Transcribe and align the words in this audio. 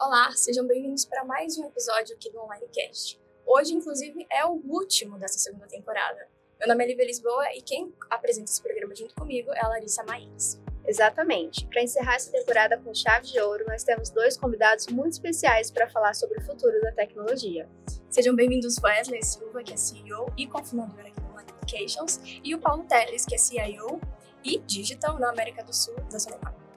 Olá, 0.00 0.32
sejam 0.34 0.66
bem-vindos 0.66 1.04
para 1.04 1.26
mais 1.26 1.58
um 1.58 1.66
episódio 1.66 2.16
aqui 2.16 2.32
do 2.32 2.40
OnlineCast. 2.40 3.20
Hoje, 3.44 3.74
inclusive, 3.74 4.26
é 4.32 4.46
o 4.46 4.52
último 4.52 5.18
dessa 5.18 5.38
segunda 5.38 5.66
temporada. 5.66 6.26
Meu 6.58 6.68
nome 6.68 6.84
é 6.84 6.86
Lívia 6.86 7.04
Lisboa 7.04 7.44
e 7.54 7.60
quem 7.60 7.92
apresenta 8.08 8.50
esse 8.50 8.62
programa 8.62 8.94
junto 8.94 9.14
comigo 9.14 9.52
é 9.52 9.62
a 9.62 9.68
Larissa 9.68 10.02
Maís. 10.04 10.58
Exatamente. 10.86 11.66
Para 11.66 11.82
encerrar 11.82 12.14
essa 12.14 12.32
temporada 12.32 12.78
com 12.78 12.94
chave 12.94 13.26
de 13.26 13.38
ouro, 13.40 13.66
nós 13.68 13.84
temos 13.84 14.08
dois 14.08 14.38
convidados 14.38 14.86
muito 14.86 15.12
especiais 15.12 15.70
para 15.70 15.86
falar 15.90 16.14
sobre 16.14 16.38
o 16.38 16.42
futuro 16.46 16.80
da 16.80 16.92
tecnologia. 16.92 17.68
Sejam 18.08 18.34
bem-vindos 18.34 18.78
Wesley 18.82 19.22
Silva, 19.22 19.62
que 19.62 19.74
é 19.74 19.76
CEO 19.76 20.32
e 20.34 20.46
cofundador 20.46 21.00
aqui 21.00 21.20
do 21.20 21.38
Applications, 21.38 22.18
e 22.42 22.54
o 22.54 22.58
Paulo 22.58 22.84
Teles, 22.84 23.26
que 23.26 23.34
é 23.34 23.38
CIO 23.38 24.00
e 24.42 24.60
Digital 24.60 25.18
na 25.18 25.28
América 25.28 25.62
do 25.62 25.74
Sul 25.74 25.94
da 26.10 26.18
Sonepar. 26.18 26.69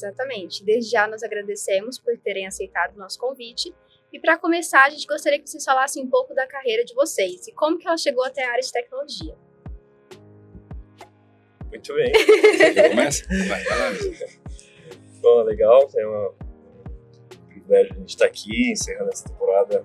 Exatamente. 0.00 0.64
Desde 0.64 0.90
já 0.90 1.06
nós 1.06 1.22
agradecemos 1.22 1.98
por 1.98 2.16
terem 2.18 2.46
aceitado 2.46 2.94
o 2.94 2.98
nosso 2.98 3.18
convite. 3.18 3.74
E 4.12 4.18
para 4.18 4.38
começar, 4.38 4.84
a 4.84 4.90
gente 4.90 5.06
gostaria 5.06 5.38
que 5.38 5.48
vocês 5.48 5.64
falassem 5.64 6.02
um 6.02 6.08
pouco 6.08 6.34
da 6.34 6.46
carreira 6.46 6.84
de 6.84 6.94
vocês 6.94 7.46
e 7.46 7.52
como 7.52 7.78
que 7.78 7.86
ela 7.86 7.96
chegou 7.96 8.24
até 8.24 8.44
a 8.44 8.50
área 8.50 8.62
de 8.62 8.72
tecnologia. 8.72 9.36
Muito 11.68 11.94
bem. 11.94 12.12
Você 12.12 12.88
começa? 12.88 13.24
Vai, 13.48 13.62
vai 13.62 13.78
lá. 13.78 13.92
Bom, 15.20 15.42
legal. 15.42 15.88
É 15.94 16.08
um 16.08 16.34
privilégio 17.46 17.92
a 17.94 17.98
gente 17.98 18.08
estar 18.08 18.24
aqui, 18.24 18.72
encerrando 18.72 19.10
essa 19.12 19.28
temporada, 19.28 19.84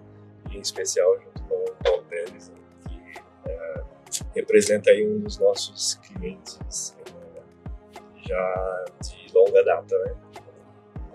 em 0.52 0.60
especial 0.60 1.20
junto 1.22 1.44
com 1.44 1.54
o 1.54 1.76
Paulo 1.84 2.04
Teles, 2.06 2.52
que 2.88 3.50
é, 3.50 3.84
representa 4.34 4.90
aí 4.90 5.06
um 5.06 5.20
dos 5.20 5.38
nossos 5.38 5.96
clientes 5.96 6.95
já 8.28 8.86
de 9.02 9.34
longa 9.34 9.64
data, 9.64 9.98
né? 10.00 10.16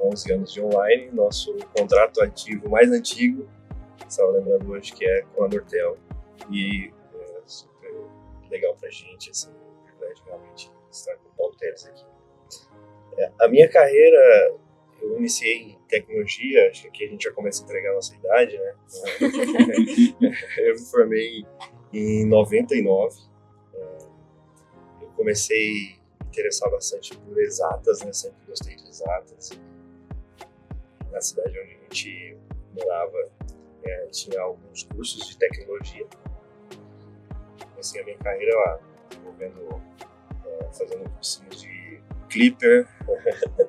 11 0.03 0.33
anos 0.33 0.53
de 0.53 0.63
online, 0.63 1.11
nosso 1.13 1.55
contrato 1.77 2.23
ativo 2.23 2.71
mais 2.71 2.91
antigo, 2.91 3.47
estava 4.09 4.31
lembrando 4.33 4.71
hoje 4.71 4.93
que 4.93 5.05
é 5.05 5.23
com 5.35 5.45
a 5.45 5.49
Nortel, 5.49 5.99
e 6.51 6.91
é 7.15 7.43
super 7.45 7.93
legal 8.51 8.75
pra 8.77 8.89
gente, 8.91 9.31
assim, 9.31 9.53
privilégio 9.85 10.25
realmente 10.25 10.71
estar 10.91 11.15
com 11.17 11.29
o 11.29 11.33
Paulo 11.37 11.55
Teles 11.57 11.87
aqui. 11.87 12.05
É, 13.19 13.31
a 13.41 13.49
minha 13.49 13.69
carreira, 13.69 14.55
eu 15.03 15.19
iniciei 15.19 15.63
em 15.63 15.79
tecnologia, 15.89 16.69
acho 16.71 16.91
que 16.91 17.05
a 17.05 17.09
gente 17.09 17.25
já 17.25 17.33
começa 17.33 17.63
a 17.63 17.65
entregar 17.65 17.91
a 17.91 17.95
nossa 17.95 18.15
idade, 18.15 18.59
né? 18.59 18.75
eu 20.59 20.75
me 20.75 20.85
formei 20.91 21.45
em 21.93 22.27
99, 22.27 23.21
é, 23.75 23.99
eu 25.03 25.09
comecei 25.17 26.00
interessar 26.31 26.71
bastante 26.71 27.17
por 27.17 27.39
exatas, 27.39 28.03
né? 28.03 28.13
Sempre 28.13 28.47
gostei 28.47 28.77
de 28.77 28.89
exatas. 28.89 29.51
Na 31.11 31.21
cidade 31.21 31.51
onde 31.59 31.75
a 31.75 31.83
gente 31.83 32.39
morava, 32.73 33.31
é, 33.83 34.07
tinha 34.07 34.41
alguns 34.41 34.85
cursos 34.85 35.27
de 35.27 35.37
tecnologia. 35.37 36.07
Comecei 37.71 38.01
a 38.01 38.05
minha 38.05 38.19
carreira 38.19 38.57
lá, 38.57 38.81
envolvendo, 39.17 39.83
é, 40.47 40.65
fazendo 40.73 41.11
cursinhos 41.11 41.61
de 41.61 42.01
Clipper, 42.29 42.89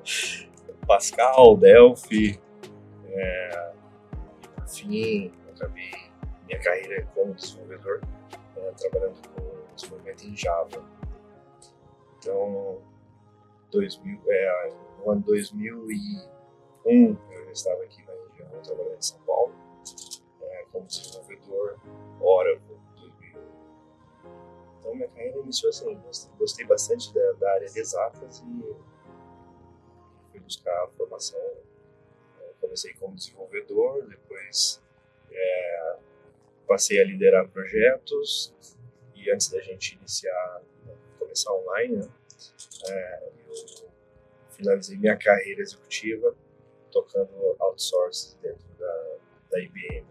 Pascal, 0.86 1.56
Delphi. 1.56 2.40
É, 3.08 3.72
e 4.42 4.48
por 4.48 4.68
fim, 4.68 5.32
acabei 5.54 5.90
minha 6.46 6.60
carreira 6.60 7.06
como 7.14 7.34
desenvolvedor, 7.34 8.00
é, 8.56 8.70
trabalhando 8.72 9.16
com 9.28 9.74
desenvolvimento 9.74 10.24
em 10.24 10.36
Java 10.36 11.01
então, 12.22 12.80
2000, 13.72 14.22
é, 14.28 14.74
no 14.98 15.10
ano 15.10 15.22
2001, 15.22 16.28
eu 16.84 17.50
estava 17.50 17.82
aqui 17.82 18.00
na 18.04 18.12
região, 18.12 18.62
trabalhando 18.62 18.96
em 18.96 19.02
São 19.02 19.18
Paulo, 19.22 19.52
é, 20.40 20.64
como 20.70 20.86
desenvolvedor 20.86 21.80
Oracle 22.20 22.78
2001. 22.94 23.40
Então, 24.78 24.94
minha 24.94 25.08
carreira 25.08 25.38
iniciou 25.40 25.70
assim, 25.70 26.00
gostei 26.38 26.64
bastante 26.64 27.12
da, 27.12 27.32
da 27.32 27.52
área 27.54 27.68
de 27.68 27.80
exatas 27.80 28.38
e 28.38 28.76
fui 30.30 30.40
buscar 30.40 30.84
a 30.84 30.88
formação. 30.90 31.40
É, 31.40 32.52
comecei 32.60 32.94
como 32.94 33.16
desenvolvedor, 33.16 34.06
depois 34.06 34.80
é, 35.28 35.96
passei 36.68 37.00
a 37.00 37.04
liderar 37.04 37.48
projetos 37.48 38.54
e 39.16 39.28
antes 39.28 39.48
da 39.48 39.60
gente 39.60 39.96
iniciar 39.96 40.62
começar 41.32 41.52
online, 41.52 41.96
né? 41.96 42.08
é, 42.88 43.30
eu 43.48 43.54
finalizei 44.50 44.98
minha 44.98 45.16
carreira 45.16 45.62
executiva 45.62 46.36
tocando 46.90 47.56
outsourcing 47.58 48.36
dentro 48.42 48.68
da, 48.78 49.16
da 49.50 49.60
IBM, 49.60 50.06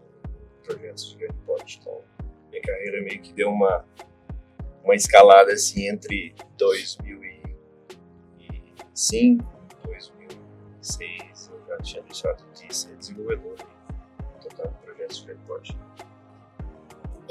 projetos 0.64 1.10
de 1.10 1.18
grande 1.18 1.38
porte. 1.46 1.78
Então, 1.80 2.02
minha 2.50 2.60
carreira 2.62 3.00
meio 3.02 3.22
que 3.22 3.32
deu 3.32 3.50
uma, 3.50 3.86
uma 4.82 4.96
escalada 4.96 5.52
assim 5.52 5.88
entre 5.88 6.34
2005 6.58 7.52
e 8.40 9.86
2006. 9.86 11.50
Eu 11.52 11.64
já 11.68 11.78
tinha 11.78 12.02
deixado 12.02 12.44
de 12.52 12.74
ser 12.74 12.96
desenvolvedor 12.96 13.56
e 13.60 14.40
tocando 14.40 14.74
projetos 14.80 15.18
de 15.18 15.26
grande 15.26 15.44
porte. 15.46 15.78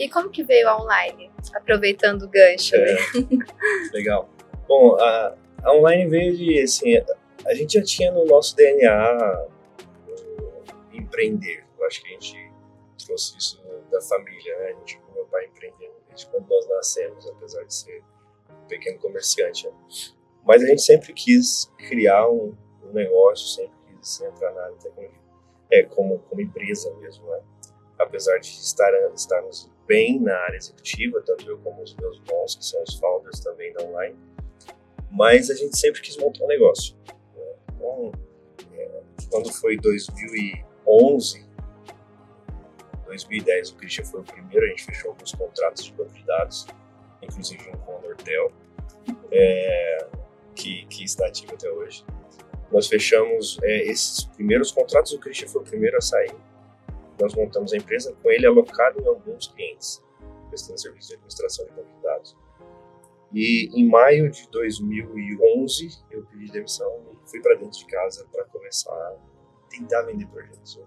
E 0.02 0.10
como 0.10 0.32
que 0.32 0.42
veio 0.42 0.68
a 0.68 0.82
online? 0.82 1.30
Aproveitando 1.54 2.24
o 2.24 2.28
gancho. 2.28 2.76
É, 2.76 2.98
legal. 3.94 4.28
Bom, 4.68 4.96
a, 4.96 5.38
a 5.62 5.76
online 5.76 6.10
veio 6.10 6.36
de, 6.36 6.60
assim, 6.60 6.98
a 7.46 7.54
gente 7.54 7.74
já 7.74 7.84
tinha 7.84 8.12
no 8.12 8.26
nosso 8.26 8.56
DNA 8.56 9.48
empreender. 10.92 11.64
Eu 11.78 11.86
acho 11.86 12.02
que 12.02 12.08
a 12.08 12.12
gente 12.14 12.52
trouxe 13.06 13.38
isso 13.38 13.62
da 13.92 14.02
família, 14.02 14.58
né? 14.58 14.66
A 14.70 14.80
gente 14.80 15.00
meu 15.14 15.26
pai 15.26 15.46
empreendendo 15.46 15.94
desde 16.10 16.26
quando 16.32 16.50
nós 16.50 16.68
nascemos, 16.68 17.28
apesar 17.28 17.64
de 17.64 17.76
ser 17.76 18.04
um 18.50 18.68
pequeno 18.68 18.98
comerciante. 18.98 19.68
Né? 19.68 19.74
Mas 20.44 20.64
a 20.64 20.66
gente 20.66 20.82
sempre 20.82 21.14
quis 21.14 21.72
criar 21.78 22.28
um, 22.28 22.58
um 22.84 22.92
negócio, 22.92 23.46
sempre 23.46 23.78
quis 24.00 24.20
entrar 24.20 24.52
na 24.52 24.64
área 24.64 24.76
de 24.78 24.84
tecnologia. 24.84 25.22
É, 25.70 25.84
como, 25.84 26.18
como 26.28 26.42
empresa 26.42 26.92
mesmo, 26.96 27.24
né? 27.30 27.40
apesar 28.00 28.40
de 28.40 28.48
estar, 28.48 28.92
estarmos 29.14 29.70
bem 29.92 30.22
na 30.22 30.34
área 30.34 30.56
executiva, 30.56 31.22
tanto 31.22 31.46
eu 31.50 31.58
como 31.58 31.84
os 31.84 31.94
meus 31.98 32.18
bons, 32.20 32.56
que 32.56 32.66
são 32.66 32.82
os 32.82 32.96
founders 32.96 33.42
também 33.42 33.74
da 33.74 33.84
Online, 33.84 34.18
mas 35.12 35.50
a 35.50 35.54
gente 35.54 35.78
sempre 35.78 36.00
quis 36.00 36.16
montar 36.16 36.46
um 36.46 36.48
negócio. 36.48 36.96
Né? 37.36 37.44
Então, 37.76 38.12
é, 38.74 39.02
quando 39.30 39.52
foi 39.52 39.76
2011, 39.76 41.46
2010, 43.06 43.72
o 43.72 43.76
Christian 43.76 44.06
foi 44.06 44.22
o 44.22 44.24
primeiro, 44.24 44.66
a 44.66 44.70
gente 44.70 44.86
fechou 44.86 45.12
alguns 45.12 45.34
contratos 45.34 45.84
de 45.84 45.92
banco 45.92 46.14
de 46.14 46.24
dados, 46.24 46.66
inclusive 47.22 47.70
um 47.70 47.78
com 47.80 47.98
a 47.98 48.00
Nortel, 48.00 48.50
é, 49.30 50.08
que, 50.56 50.86
que 50.86 51.04
está 51.04 51.28
ativo 51.28 51.54
até 51.54 51.70
hoje. 51.70 52.06
Nós 52.72 52.88
fechamos 52.88 53.60
é, 53.62 53.90
esses 53.90 54.24
primeiros 54.24 54.72
contratos, 54.72 55.12
o 55.12 55.20
Christian 55.20 55.50
foi 55.50 55.62
o 55.62 55.66
primeiro 55.66 55.98
a 55.98 56.02
sair, 56.02 56.34
nós 57.22 57.36
montamos 57.36 57.72
a 57.74 57.78
empresa 57.78 58.16
com 58.22 58.32
ele 58.32 58.48
alocado 58.48 59.00
em 59.00 59.08
alguns 59.08 59.48
clientes, 59.48 60.04
prestando 60.50 60.80
serviço 60.80 61.10
de 61.10 61.14
administração 61.16 61.66
de 61.66 61.72
banco 61.72 61.94
de 61.96 62.02
dados. 62.02 62.36
E 63.34 63.70
em 63.74 63.88
maio 63.88 64.30
de 64.30 64.50
2011 64.50 66.04
eu 66.10 66.26
pedi 66.26 66.52
demissão 66.52 66.92
e 67.12 67.30
fui 67.30 67.40
para 67.42 67.56
dentro 67.56 67.78
de 67.78 67.86
casa 67.86 68.28
para 68.32 68.44
começar 68.46 68.92
a 68.92 69.16
tentar 69.70 70.02
vender 70.02 70.28
projetos. 70.28 70.82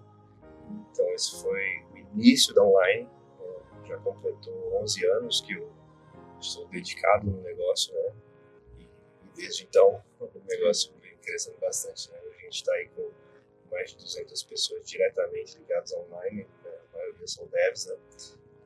Então 0.91 1.09
esse 1.15 1.41
foi 1.41 1.85
o 1.93 1.97
início 1.97 2.55
da 2.55 2.63
online. 2.63 3.09
É, 3.41 3.89
já 3.89 3.97
completou 3.99 4.83
11 4.83 5.07
anos 5.07 5.41
que 5.41 5.55
eu 5.55 5.73
estou 6.39 6.67
dedicado 6.69 7.31
no 7.31 7.41
negócio, 7.41 7.95
né? 7.95 8.13
E 8.81 8.89
desde 9.35 9.65
então 9.65 10.03
o 10.21 10.29
negócio 10.47 10.93
vem 11.01 11.17
crescendo 11.19 11.59
bastante. 11.61 12.11
Né? 12.11 12.19
A 12.19 12.43
gente 12.43 12.57
está 12.57 12.73
aí 12.75 12.89
com 12.89 13.11
mais 13.71 13.91
de 13.91 13.97
200 13.97 14.43
pessoas 14.45 14.89
diretamente 14.89 15.59
ligadas 15.59 15.93
online, 15.93 16.47
né? 16.65 16.71
a 16.93 16.97
maioria 16.97 17.27
são 17.27 17.47
devs, 17.47 17.87
né? 17.87 17.97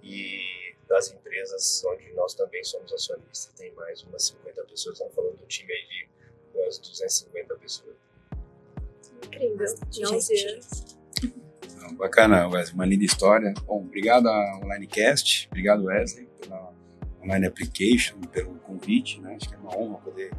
E 0.02 0.74
das 0.88 1.12
empresas 1.12 1.84
onde 1.84 2.12
nós 2.14 2.34
também 2.34 2.62
somos 2.64 2.92
acionistas, 2.92 3.52
tem 3.54 3.72
mais 3.72 4.02
umas 4.02 4.24
50 4.24 4.64
pessoas, 4.64 4.94
estamos 4.94 5.14
falando 5.14 5.36
do 5.36 5.46
time 5.46 5.72
aí 5.72 5.86
de 5.86 6.08
umas 6.54 6.78
250 6.78 7.56
pessoas. 7.56 7.96
Incrível, 9.24 9.74
de 9.90 10.06
11 10.06 10.46
anos. 10.48 10.98
Bacana, 11.92 12.48
Wesley, 12.48 12.74
uma 12.74 12.86
linda 12.86 13.04
história. 13.04 13.54
Bom, 13.64 13.80
obrigado 13.80 14.28
a 14.28 14.60
OnlineCast, 14.62 15.48
obrigado 15.50 15.84
Wesley 15.84 16.28
pela 16.40 16.72
Online 17.28 17.46
Application 17.46 18.20
pelo 18.32 18.54
convite, 18.60 19.20
né? 19.20 19.36
Acho 19.36 19.48
que 19.48 19.54
é 19.54 19.58
uma 19.58 19.76
honra 19.76 19.98
poder 19.98 20.32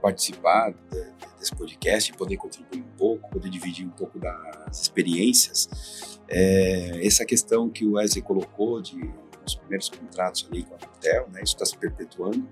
participar 0.00 0.72
de, 0.72 1.12
desse 1.38 1.54
podcast, 1.54 2.12
poder 2.12 2.36
contribuir 2.36 2.80
um 2.80 2.96
pouco, 2.96 3.28
poder 3.28 3.50
dividir 3.50 3.84
um 3.84 3.90
pouco 3.90 4.18
das 4.18 4.82
experiências. 4.82 6.20
É, 6.28 7.04
essa 7.04 7.24
questão 7.24 7.68
que 7.68 7.84
o 7.84 7.92
Wesley 7.92 8.22
colocou 8.22 8.80
de 8.80 8.98
os 9.44 9.54
primeiros 9.54 9.88
contratos 9.88 10.46
ali 10.50 10.62
com 10.62 10.74
a 10.74 10.78
Nortel, 10.78 11.28
né? 11.32 11.42
Isso 11.42 11.54
está 11.54 11.64
se 11.64 11.76
perpetuando, 11.76 12.46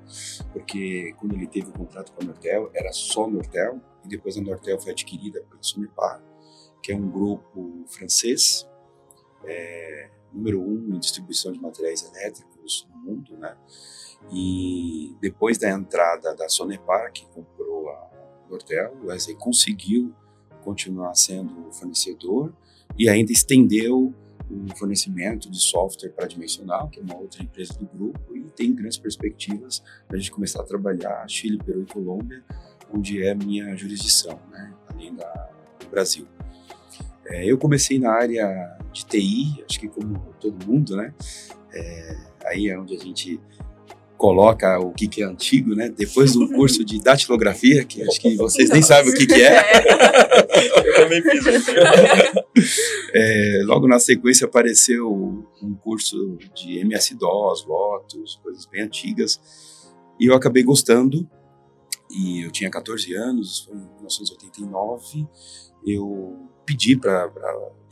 porque 0.52 1.14
quando 1.18 1.34
ele 1.34 1.46
teve 1.46 1.68
o 1.68 1.72
contrato 1.72 2.10
com 2.12 2.22
a 2.22 2.26
Nortel, 2.26 2.70
era 2.74 2.90
só 2.90 3.28
Nortel, 3.28 3.80
e 4.02 4.08
depois 4.08 4.36
a 4.38 4.40
Nortel 4.40 4.80
foi 4.80 4.92
adquirida 4.92 5.42
pela 5.42 5.62
Sonepar, 5.62 6.22
que 6.82 6.92
é 6.92 6.96
um 6.96 7.10
grupo 7.10 7.84
francês, 7.86 8.66
é, 9.44 10.08
número 10.32 10.60
um 10.60 10.94
em 10.94 10.98
distribuição 10.98 11.52
de 11.52 11.60
materiais 11.60 12.02
elétricos 12.02 12.55
no 12.88 12.98
mundo, 12.98 13.36
né? 13.36 13.56
E 14.32 15.14
depois 15.20 15.58
da 15.58 15.70
entrada 15.70 16.34
da 16.34 16.48
Sonepar, 16.48 17.12
que 17.12 17.26
comprou 17.26 17.88
a 17.90 18.10
Nortel, 18.50 18.96
o 19.02 19.06
Wesley 19.06 19.36
conseguiu 19.36 20.12
continuar 20.62 21.14
sendo 21.14 21.70
fornecedor 21.72 22.52
e 22.98 23.08
ainda 23.08 23.32
estendeu 23.32 24.12
o 24.50 24.76
fornecimento 24.76 25.50
de 25.50 25.58
software 25.58 26.10
para 26.10 26.26
Dimensional, 26.26 26.88
que 26.88 27.00
é 27.00 27.02
uma 27.02 27.16
outra 27.16 27.42
empresa 27.42 27.74
do 27.74 27.86
grupo, 27.86 28.36
e 28.36 28.42
tem 28.50 28.74
grandes 28.74 28.96
perspectivas 28.96 29.82
a 30.08 30.16
gente 30.16 30.30
começar 30.30 30.60
a 30.60 30.64
trabalhar 30.64 31.28
Chile, 31.28 31.58
Peru 31.58 31.82
e 31.82 31.86
Colômbia, 31.86 32.44
onde 32.92 33.22
é 33.22 33.34
minha 33.34 33.76
jurisdição, 33.76 34.38
né, 34.50 34.72
além 34.88 35.14
da, 35.14 35.50
do 35.80 35.88
Brasil. 35.88 36.26
É, 37.24 37.44
eu 37.44 37.58
comecei 37.58 37.98
na 37.98 38.12
área 38.12 38.78
de 38.92 39.04
TI, 39.04 39.64
acho 39.68 39.80
que 39.80 39.88
como 39.88 40.18
todo 40.40 40.64
mundo, 40.64 40.96
né? 40.96 41.12
É, 41.76 42.16
aí 42.46 42.68
é 42.68 42.78
onde 42.78 42.96
a 42.96 42.98
gente 42.98 43.40
coloca 44.16 44.78
o 44.78 44.92
que, 44.92 45.06
que 45.06 45.22
é 45.22 45.26
antigo, 45.26 45.74
né? 45.74 45.88
Depois 45.88 46.32
do 46.32 46.48
curso 46.48 46.84
de 46.84 47.00
datilografia, 47.00 47.84
que 47.84 48.02
acho 48.02 48.20
que 48.20 48.34
vocês 48.36 48.70
nem 48.70 48.82
sabem 48.82 49.12
o 49.12 49.14
que, 49.14 49.26
que 49.26 49.42
é. 49.42 49.62
Eu 50.84 50.94
também 50.94 51.22
fiz. 51.22 51.44
É, 53.12 53.60
logo 53.64 53.86
na 53.86 53.98
sequência 53.98 54.46
apareceu 54.46 55.10
um 55.62 55.74
curso 55.74 56.38
de 56.54 56.78
MS-DOS, 56.78 57.66
Lotus, 57.66 58.40
coisas 58.42 58.66
bem 58.66 58.82
antigas, 58.82 59.40
e 60.18 60.26
eu 60.26 60.34
acabei 60.34 60.62
gostando. 60.62 61.28
E 62.16 62.42
eu 62.42 62.50
tinha 62.50 62.70
14 62.70 63.14
anos, 63.14 63.60
foi 63.60 63.74
em 63.74 63.94
1989. 63.96 65.28
Eu 65.86 66.48
pedi 66.64 66.98
para 66.98 67.28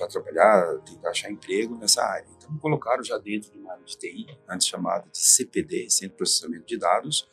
trabalhar, 0.09 0.79
tentar 0.79 1.11
achar 1.11 1.31
emprego 1.31 1.77
nessa 1.77 2.03
área. 2.03 2.27
Então, 2.35 2.51
me 2.51 2.59
colocaram 2.59 3.05
já 3.05 3.19
dentro 3.19 3.53
de 3.53 3.59
uma 3.59 3.73
área 3.73 3.85
de 3.85 3.99
TI, 3.99 4.27
antes 4.49 4.67
chamada 4.67 5.07
de 5.13 5.19
CPD, 5.19 5.91
Centro 5.91 6.13
de 6.13 6.17
Processamento 6.17 6.65
de 6.65 6.79
Dados. 6.79 7.29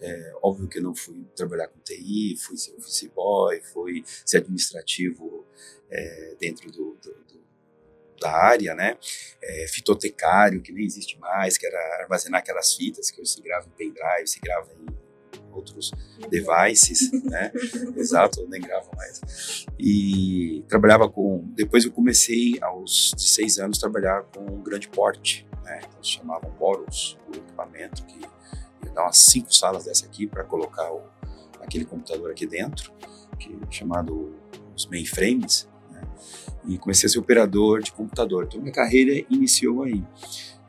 É, 0.00 0.32
óbvio 0.42 0.68
que 0.68 0.78
eu 0.78 0.82
não 0.82 0.94
fui 0.94 1.22
trabalhar 1.36 1.68
com 1.68 1.78
TI, 1.80 2.36
fui 2.38 2.56
ser 2.56 2.74
office 2.76 3.10
boy, 3.14 3.60
fui 3.60 4.02
ser 4.24 4.38
administrativo 4.38 5.46
é, 5.90 6.36
dentro 6.40 6.72
do, 6.72 6.96
do, 7.00 7.12
do, 7.12 7.44
da 8.18 8.32
área, 8.32 8.74
né? 8.74 8.96
É, 9.42 9.66
fitotecário, 9.68 10.62
que 10.62 10.72
nem 10.72 10.84
existe 10.84 11.18
mais, 11.18 11.58
que 11.58 11.66
era 11.66 12.02
armazenar 12.02 12.40
aquelas 12.40 12.74
fitas 12.74 13.10
que 13.10 13.20
hoje 13.20 13.32
se 13.32 13.42
grava 13.42 13.66
em 13.66 13.70
pendrive, 13.76 14.26
se 14.26 14.40
grava 14.40 14.72
em 14.72 15.11
outros 15.52 15.92
devices, 16.28 17.10
né? 17.24 17.52
Exato, 17.96 18.46
nem 18.48 18.60
gravo 18.60 18.90
mais. 18.96 19.66
E 19.78 20.64
trabalhava 20.68 21.08
com. 21.08 21.44
Depois 21.54 21.84
eu 21.84 21.92
comecei, 21.92 22.58
aos 22.60 23.14
seis 23.16 23.58
anos, 23.58 23.78
trabalhar 23.78 24.22
com 24.24 24.40
um 24.40 24.62
grande 24.62 24.88
porte, 24.88 25.46
né? 25.64 25.80
Eles 25.94 26.08
chamavam 26.08 26.50
Boros, 26.58 27.18
o 27.28 27.36
equipamento 27.36 28.04
que 28.04 28.20
ia 28.20 28.92
dar 28.92 29.04
umas 29.04 29.18
cinco 29.18 29.54
salas 29.54 29.84
dessa 29.84 30.06
aqui 30.06 30.26
para 30.26 30.44
colocar 30.44 30.92
o, 30.92 31.02
aquele 31.60 31.84
computador 31.84 32.30
aqui 32.30 32.46
dentro, 32.46 32.92
que 33.38 33.52
é 33.52 33.72
chamado 33.72 34.34
os 34.74 34.86
mainframes, 34.86 35.68
né? 35.90 36.02
E 36.66 36.78
comecei 36.78 37.06
a 37.06 37.10
ser 37.10 37.18
operador 37.18 37.82
de 37.82 37.92
computador. 37.92 38.44
Então 38.44 38.60
minha 38.60 38.72
carreira 38.72 39.24
iniciou 39.30 39.82
aí. 39.82 40.02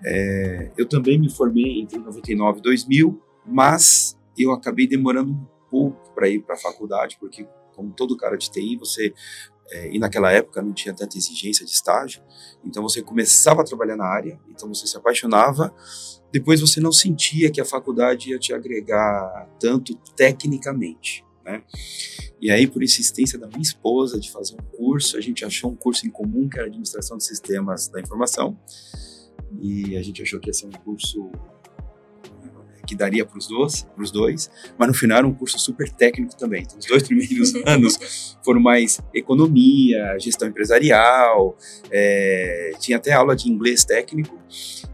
É, 0.05 0.71
eu 0.77 0.85
também 0.87 1.17
me 1.17 1.29
formei 1.29 1.81
entre 1.81 1.97
99 1.97 2.59
e 2.59 2.61
2000, 2.61 3.21
mas 3.45 4.17
eu 4.37 4.51
acabei 4.51 4.87
demorando 4.87 5.31
um 5.31 5.45
pouco 5.69 6.13
para 6.13 6.27
ir 6.27 6.41
para 6.41 6.55
a 6.55 6.57
faculdade, 6.57 7.17
porque, 7.19 7.47
como 7.75 7.91
todo 7.93 8.17
cara 8.17 8.37
de 8.37 8.49
TI, 8.49 8.77
você. 8.77 9.13
É, 9.71 9.95
e 9.95 9.97
naquela 9.97 10.29
época 10.31 10.61
não 10.61 10.73
tinha 10.73 10.93
tanta 10.93 11.17
exigência 11.17 11.65
de 11.65 11.71
estágio, 11.71 12.21
então 12.65 12.83
você 12.83 13.01
começava 13.01 13.61
a 13.61 13.63
trabalhar 13.63 13.95
na 13.95 14.05
área, 14.05 14.37
então 14.49 14.67
você 14.67 14.85
se 14.85 14.97
apaixonava, 14.97 15.73
depois 16.33 16.59
você 16.59 16.81
não 16.81 16.91
sentia 16.91 17.49
que 17.49 17.61
a 17.61 17.65
faculdade 17.65 18.31
ia 18.31 18.37
te 18.37 18.53
agregar 18.53 19.49
tanto 19.61 19.95
tecnicamente. 20.17 21.25
Né? 21.45 21.63
E 22.41 22.51
aí, 22.51 22.67
por 22.67 22.83
insistência 22.83 23.39
da 23.39 23.47
minha 23.47 23.61
esposa 23.61 24.19
de 24.19 24.29
fazer 24.31 24.55
um 24.55 24.77
curso, 24.77 25.17
a 25.17 25.21
gente 25.21 25.45
achou 25.45 25.71
um 25.71 25.75
curso 25.75 26.05
em 26.05 26.09
comum 26.09 26.49
que 26.49 26.59
era 26.59 26.67
Administração 26.67 27.17
de 27.17 27.23
Sistemas 27.23 27.87
da 27.87 28.01
Informação, 28.01 28.59
e 29.61 29.95
a 29.95 30.01
gente 30.01 30.21
achou 30.21 30.39
que 30.39 30.49
ia 30.49 30.53
ser 30.53 30.65
um 30.65 30.71
curso 30.71 31.31
que 32.93 32.97
daria 32.97 33.25
para 33.25 33.37
os 33.37 33.47
dois, 33.47 33.83
pros 33.95 34.11
dois, 34.11 34.49
mas 34.77 34.87
no 34.87 34.93
final 34.93 35.17
era 35.17 35.27
um 35.27 35.33
curso 35.33 35.57
super 35.57 35.89
técnico 35.89 36.35
também. 36.37 36.61
Então, 36.61 36.77
os 36.77 36.85
dois 36.85 37.03
primeiros 37.03 37.53
anos 37.65 38.37
foram 38.45 38.61
mais 38.61 39.01
economia, 39.13 40.17
gestão 40.19 40.47
empresarial, 40.47 41.57
é, 41.91 42.73
tinha 42.79 42.97
até 42.97 43.11
aula 43.11 43.35
de 43.35 43.49
inglês 43.49 43.83
técnico, 43.83 44.37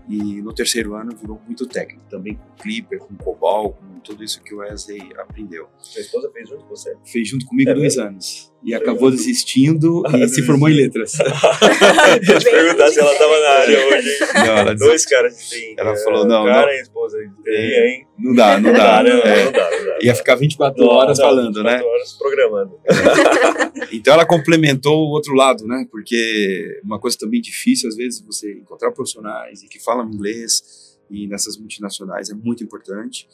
e 0.08 0.42
no 0.42 0.54
terceiro 0.54 0.96
ano 0.96 1.16
virou 1.16 1.40
muito 1.46 1.66
técnico, 1.68 2.04
também 2.10 2.36
com 2.36 2.64
Clipper, 2.64 3.00
com 3.00 3.16
Cobol, 3.16 3.74
com 3.74 4.00
tudo 4.00 4.24
isso 4.24 4.42
que 4.44 4.54
o 4.56 4.58
Wesley 4.60 5.02
aprendeu. 5.18 5.68
Sua 5.80 6.02
esposa 6.02 6.30
fez 6.34 6.50
junto 6.50 6.64
com 6.64 6.70
você? 6.76 6.96
Fez 7.06 7.28
junto 7.28 7.46
comigo 7.46 7.70
é 7.70 7.74
dois 7.74 7.96
mesmo? 7.96 8.10
anos. 8.10 8.52
E 8.64 8.74
acabou 8.74 9.10
desistindo 9.12 10.04
e 10.14 10.28
se 10.28 10.42
formou 10.44 10.68
em 10.70 10.74
letras. 10.74 11.14
Deixa 12.26 12.50
eu 12.50 12.52
perguntar 12.52 12.90
se 12.90 13.00
ela 13.00 13.12
estava 13.14 13.40
na 13.40 13.50
área 13.50 13.88
hoje. 13.88 14.20
Não, 14.34 14.58
ela 14.58 14.76
Dois 14.76 15.06
caras 15.06 15.38
que 15.38 15.50
tem. 15.50 15.76
Ela 15.78 15.96
falou, 15.96 16.26
não, 16.26 16.46
cara 16.46 16.66
não. 16.68 16.74
e 16.74 16.78
a 16.78 16.82
esposa 16.82 17.18
de 17.20 17.86
hein? 17.86 18.08
Não 18.18 18.36
dá, 18.36 18.60
não 18.60 18.72
dá. 18.74 18.78
Caramba, 18.78 19.24
É. 19.28 19.46
não 19.46 19.52
dá, 19.52 19.70
não 19.72 19.86
dá. 19.86 19.89
Ia 20.02 20.16
ficar 20.16 20.36
24 20.36 20.84
Não, 20.84 20.92
horas 20.92 21.18
não, 21.18 21.26
falando, 21.26 21.64
né? 21.64 21.78
24 21.78 21.88
horas 21.90 22.14
programando. 22.14 22.80
Então 23.92 24.14
ela 24.14 24.26
complementou 24.26 25.08
o 25.08 25.10
outro 25.12 25.34
lado, 25.34 25.66
né? 25.66 25.88
Porque 25.90 26.80
uma 26.84 27.00
coisa 27.00 27.18
também 27.18 27.42
difícil, 27.42 27.88
às 27.90 27.96
vezes, 27.96 28.20
você 28.22 28.54
encontrar 28.54 28.92
profissionais 28.92 29.64
e 29.64 29.68
que 29.68 29.80
falam 29.80 30.08
inglês 30.12 30.98
e 31.10 31.26
nessas 31.28 31.58
multinacionais 31.58 32.30
é 32.30 32.34
muito 32.36 32.64
importante. 32.64 33.28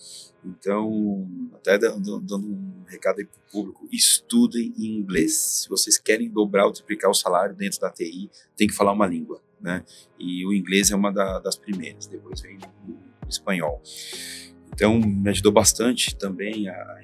Então, 0.45 1.27
até 1.53 1.77
dando, 1.77 2.19
dando 2.21 2.45
um 2.47 2.83
recado 2.87 3.19
aí 3.19 3.25
para 3.25 3.37
o 3.37 3.51
público, 3.51 3.87
estudem 3.91 4.73
em 4.77 4.97
inglês. 4.97 5.33
Se 5.63 5.69
vocês 5.69 5.97
querem 5.97 6.29
dobrar 6.29 6.65
ou 6.67 6.71
triplicar 6.71 7.09
o 7.09 7.13
salário 7.13 7.55
dentro 7.55 7.79
da 7.81 7.89
TI, 7.89 8.29
tem 8.55 8.67
que 8.67 8.73
falar 8.73 8.93
uma 8.93 9.07
língua, 9.07 9.41
né? 9.59 9.83
E 10.19 10.45
o 10.45 10.53
inglês 10.53 10.91
é 10.91 10.95
uma 10.95 11.11
da- 11.11 11.39
das 11.39 11.57
primeiras, 11.57 12.07
depois 12.07 12.39
vem 12.39 12.57
o 12.87 13.27
espanhol. 13.27 13.81
Então, 14.75 14.99
me 14.99 15.29
ajudou 15.29 15.53
bastante 15.53 16.13
também 16.17 16.67
a, 16.67 16.73
a 16.73 16.99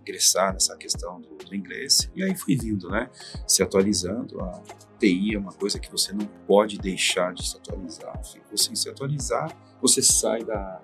ingressar 0.00 0.52
nessa 0.52 0.76
questão 0.76 1.20
do, 1.20 1.36
do 1.36 1.54
inglês. 1.54 2.10
E 2.16 2.22
aí 2.22 2.34
fui 2.34 2.56
vindo, 2.56 2.90
né? 2.90 3.08
Se 3.46 3.62
atualizando. 3.62 4.42
A 4.42 4.60
TI 4.98 5.36
é 5.36 5.38
uma 5.38 5.52
coisa 5.52 5.78
que 5.78 5.90
você 5.90 6.12
não 6.12 6.26
pode 6.46 6.78
deixar 6.78 7.32
de 7.32 7.48
se 7.48 7.56
atualizar. 7.56 8.24
Se 8.24 8.40
você 8.50 8.74
se 8.74 8.88
atualizar, 8.88 9.56
você 9.80 10.02
sai 10.02 10.42
da, 10.42 10.82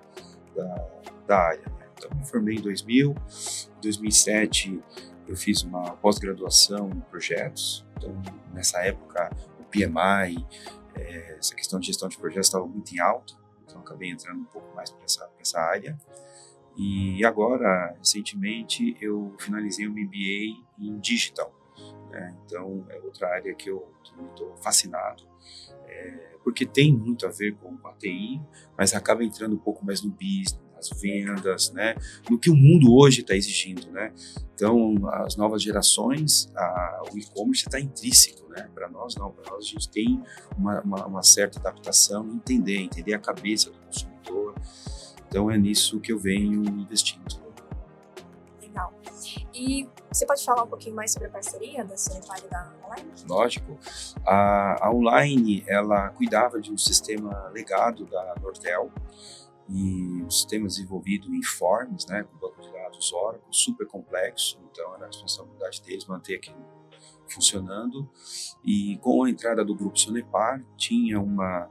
da, 0.55 0.87
da 1.27 1.37
área. 1.37 1.65
Né? 1.77 1.87
Então, 1.97 2.17
me 2.17 2.25
formei 2.25 2.55
em 2.55 2.61
2000. 2.61 3.11
Em 3.11 3.81
2007, 3.81 4.81
eu 5.27 5.35
fiz 5.35 5.61
uma 5.63 5.91
pós-graduação 5.97 6.89
em 6.89 7.01
projetos. 7.01 7.85
Então, 7.97 8.15
nessa 8.53 8.79
época, 8.79 9.29
o 9.59 9.63
PMI, 9.65 10.47
eh, 10.95 11.35
essa 11.37 11.53
questão 11.53 11.81
de 11.81 11.87
gestão 11.87 12.07
de 12.07 12.17
projetos 12.17 12.47
estava 12.47 12.65
muito 12.65 12.95
em 12.95 12.99
alta. 12.99 13.33
Então, 13.65 13.81
acabei 13.81 14.09
entrando 14.09 14.39
um 14.39 14.45
pouco 14.45 14.73
mais 14.73 14.89
para 14.89 15.03
essa, 15.03 15.29
essa 15.37 15.59
área. 15.59 15.97
E 16.79 17.25
agora, 17.25 17.93
recentemente, 17.97 18.95
eu 19.01 19.35
finalizei 19.37 19.85
um 19.87 19.91
MBA 19.91 20.63
em 20.79 20.97
digital. 20.99 21.53
né? 22.09 22.33
Então, 22.45 22.85
é 22.89 22.97
outra 23.01 23.27
área 23.27 23.53
que 23.53 23.69
eu 23.69 23.85
estou 24.29 24.55
fascinado, 24.57 25.23
é, 25.85 26.35
porque 26.43 26.65
tem 26.65 26.95
muito 26.95 27.25
a 27.27 27.29
ver 27.29 27.55
com 27.55 27.75
a 27.87 27.93
TI, 27.93 28.41
mas 28.77 28.93
acaba 28.93 29.23
entrando 29.23 29.55
um 29.55 29.59
pouco 29.59 29.85
mais 29.85 30.01
no 30.01 30.09
business, 30.09 30.57
nas 30.73 30.89
vendas, 31.01 31.71
né? 31.73 31.95
no 32.29 32.39
que 32.39 32.49
o 32.49 32.55
mundo 32.55 32.95
hoje 32.95 33.21
está 33.21 33.35
exigindo. 33.35 33.91
Né? 33.91 34.13
Então, 34.55 34.95
as 35.11 35.35
novas 35.35 35.61
gerações, 35.61 36.49
a- 36.55 37.03
o 37.13 37.17
e-commerce 37.17 37.65
está 37.67 37.79
intrínseco. 37.79 38.47
Né? 38.49 38.69
Para 38.73 38.89
nós, 38.89 39.15
não. 39.15 39.29
Para 39.31 39.51
nós, 39.51 39.65
a 39.65 39.67
gente 39.67 39.89
tem 39.89 40.21
uma, 40.57 40.81
uma- 40.81 41.05
uma 41.05 41.23
certa 41.23 41.59
adaptação, 41.59 42.25
entender, 42.29 42.77
entender 42.77 43.13
a 43.13 43.19
cabeça 43.19 43.69
do 43.69 43.77
consumidor. 43.79 44.55
Então, 45.29 45.49
é 45.49 45.57
nisso 45.57 45.99
que 45.99 46.11
eu 46.11 46.17
venho 46.17 46.63
investindo. 46.65 47.39
Legal. 48.59 48.91
E 49.53 49.87
você 50.11 50.25
pode 50.25 50.43
falar 50.43 50.63
um 50.63 50.67
pouquinho 50.67 50.95
mais 50.95 51.11
sobre 51.13 51.27
a 51.27 51.31
parceria 51.31 51.85
da 51.85 51.95
Sanepar 51.95 52.39
e 52.43 52.49
da 52.49 52.73
Online? 52.83 53.11
lógico. 53.27 53.77
A, 54.25 54.87
a 54.87 54.91
Online, 54.91 55.63
ela 55.67 56.09
cuidava 56.09 56.59
de 56.59 56.71
um 56.71 56.77
sistema 56.77 57.47
legado 57.53 58.05
da 58.07 58.35
Nortel 58.41 58.91
e 59.69 60.23
um 60.23 60.29
sistema 60.31 60.65
desenvolvido 60.65 61.33
em 61.33 61.43
Forms, 61.43 62.07
né, 62.07 62.23
com 62.23 62.37
banco 62.39 62.59
de 62.59 62.71
dados 62.71 63.13
Oracle, 63.13 63.41
super 63.51 63.85
complexo, 63.85 64.59
então 64.71 64.95
era 64.95 65.03
a 65.03 65.07
responsabilidade 65.07 65.83
deles 65.83 66.05
manter 66.07 66.37
aquilo 66.37 66.57
funcionando. 67.27 68.09
E 68.65 68.97
com 68.97 69.23
a 69.23 69.29
entrada 69.29 69.63
do 69.63 69.75
grupo 69.75 69.97
Sonepar, 69.97 70.65
tinha 70.75 71.21
uma, 71.21 71.69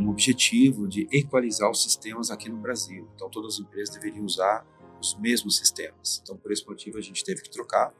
um 0.00 0.08
objetivo 0.08 0.88
de 0.88 1.06
equalizar 1.12 1.70
os 1.70 1.82
sistemas 1.82 2.30
aqui 2.30 2.48
no 2.48 2.56
Brasil. 2.56 3.08
Então 3.14 3.28
todas 3.28 3.54
as 3.54 3.60
empresas 3.60 3.94
deveriam 3.94 4.24
usar 4.24 4.66
os 5.00 5.14
mesmos 5.18 5.58
sistemas. 5.58 6.20
Então 6.22 6.36
por 6.36 6.50
esse 6.50 6.66
motivo 6.66 6.98
a 6.98 7.00
gente 7.00 7.22
teve 7.22 7.42
que 7.42 7.50
trocar. 7.50 7.94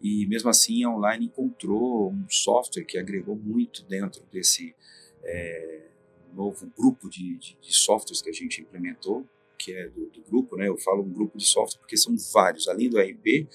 E 0.00 0.26
mesmo 0.26 0.48
assim 0.48 0.84
a 0.84 0.90
Online 0.90 1.26
encontrou 1.26 2.10
um 2.10 2.24
software 2.28 2.84
que 2.84 2.98
agregou 2.98 3.36
muito 3.36 3.84
dentro 3.84 4.22
desse 4.32 4.74
é, 5.22 5.88
novo 6.32 6.70
grupo 6.76 7.08
de, 7.08 7.36
de, 7.36 7.58
de, 7.60 7.74
softwares 7.74 8.22
que 8.22 8.30
a 8.30 8.32
gente 8.32 8.60
implementou, 8.60 9.26
que 9.58 9.72
é 9.72 9.88
do, 9.88 10.06
do, 10.06 10.22
grupo, 10.22 10.56
né? 10.56 10.68
Eu 10.68 10.78
falo 10.78 11.02
um 11.02 11.12
grupo 11.12 11.36
de 11.36 11.44
software 11.44 11.80
porque 11.80 11.96
são 11.96 12.16
vários, 12.32 12.68
além 12.68 12.88
do 12.88 12.98
RP, 12.98 13.48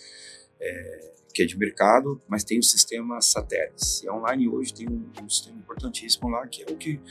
é, 0.63 1.13
que 1.34 1.43
é 1.43 1.46
de 1.46 1.58
mercado, 1.58 2.22
mas 2.27 2.43
tem 2.43 2.60
o 2.60 2.63
sistema 2.63 3.20
satélites. 3.20 4.01
E 4.03 4.10
online 4.10 4.48
hoje 4.48 4.74
tem 4.74 4.88
um, 4.88 5.10
um, 5.22 5.29
sistema 5.29 5.58
importantíssimo 5.58 6.29
lá, 6.29 6.48
que 6.48 6.63
é 6.63 6.72
o 6.72 6.77
que 6.77 7.01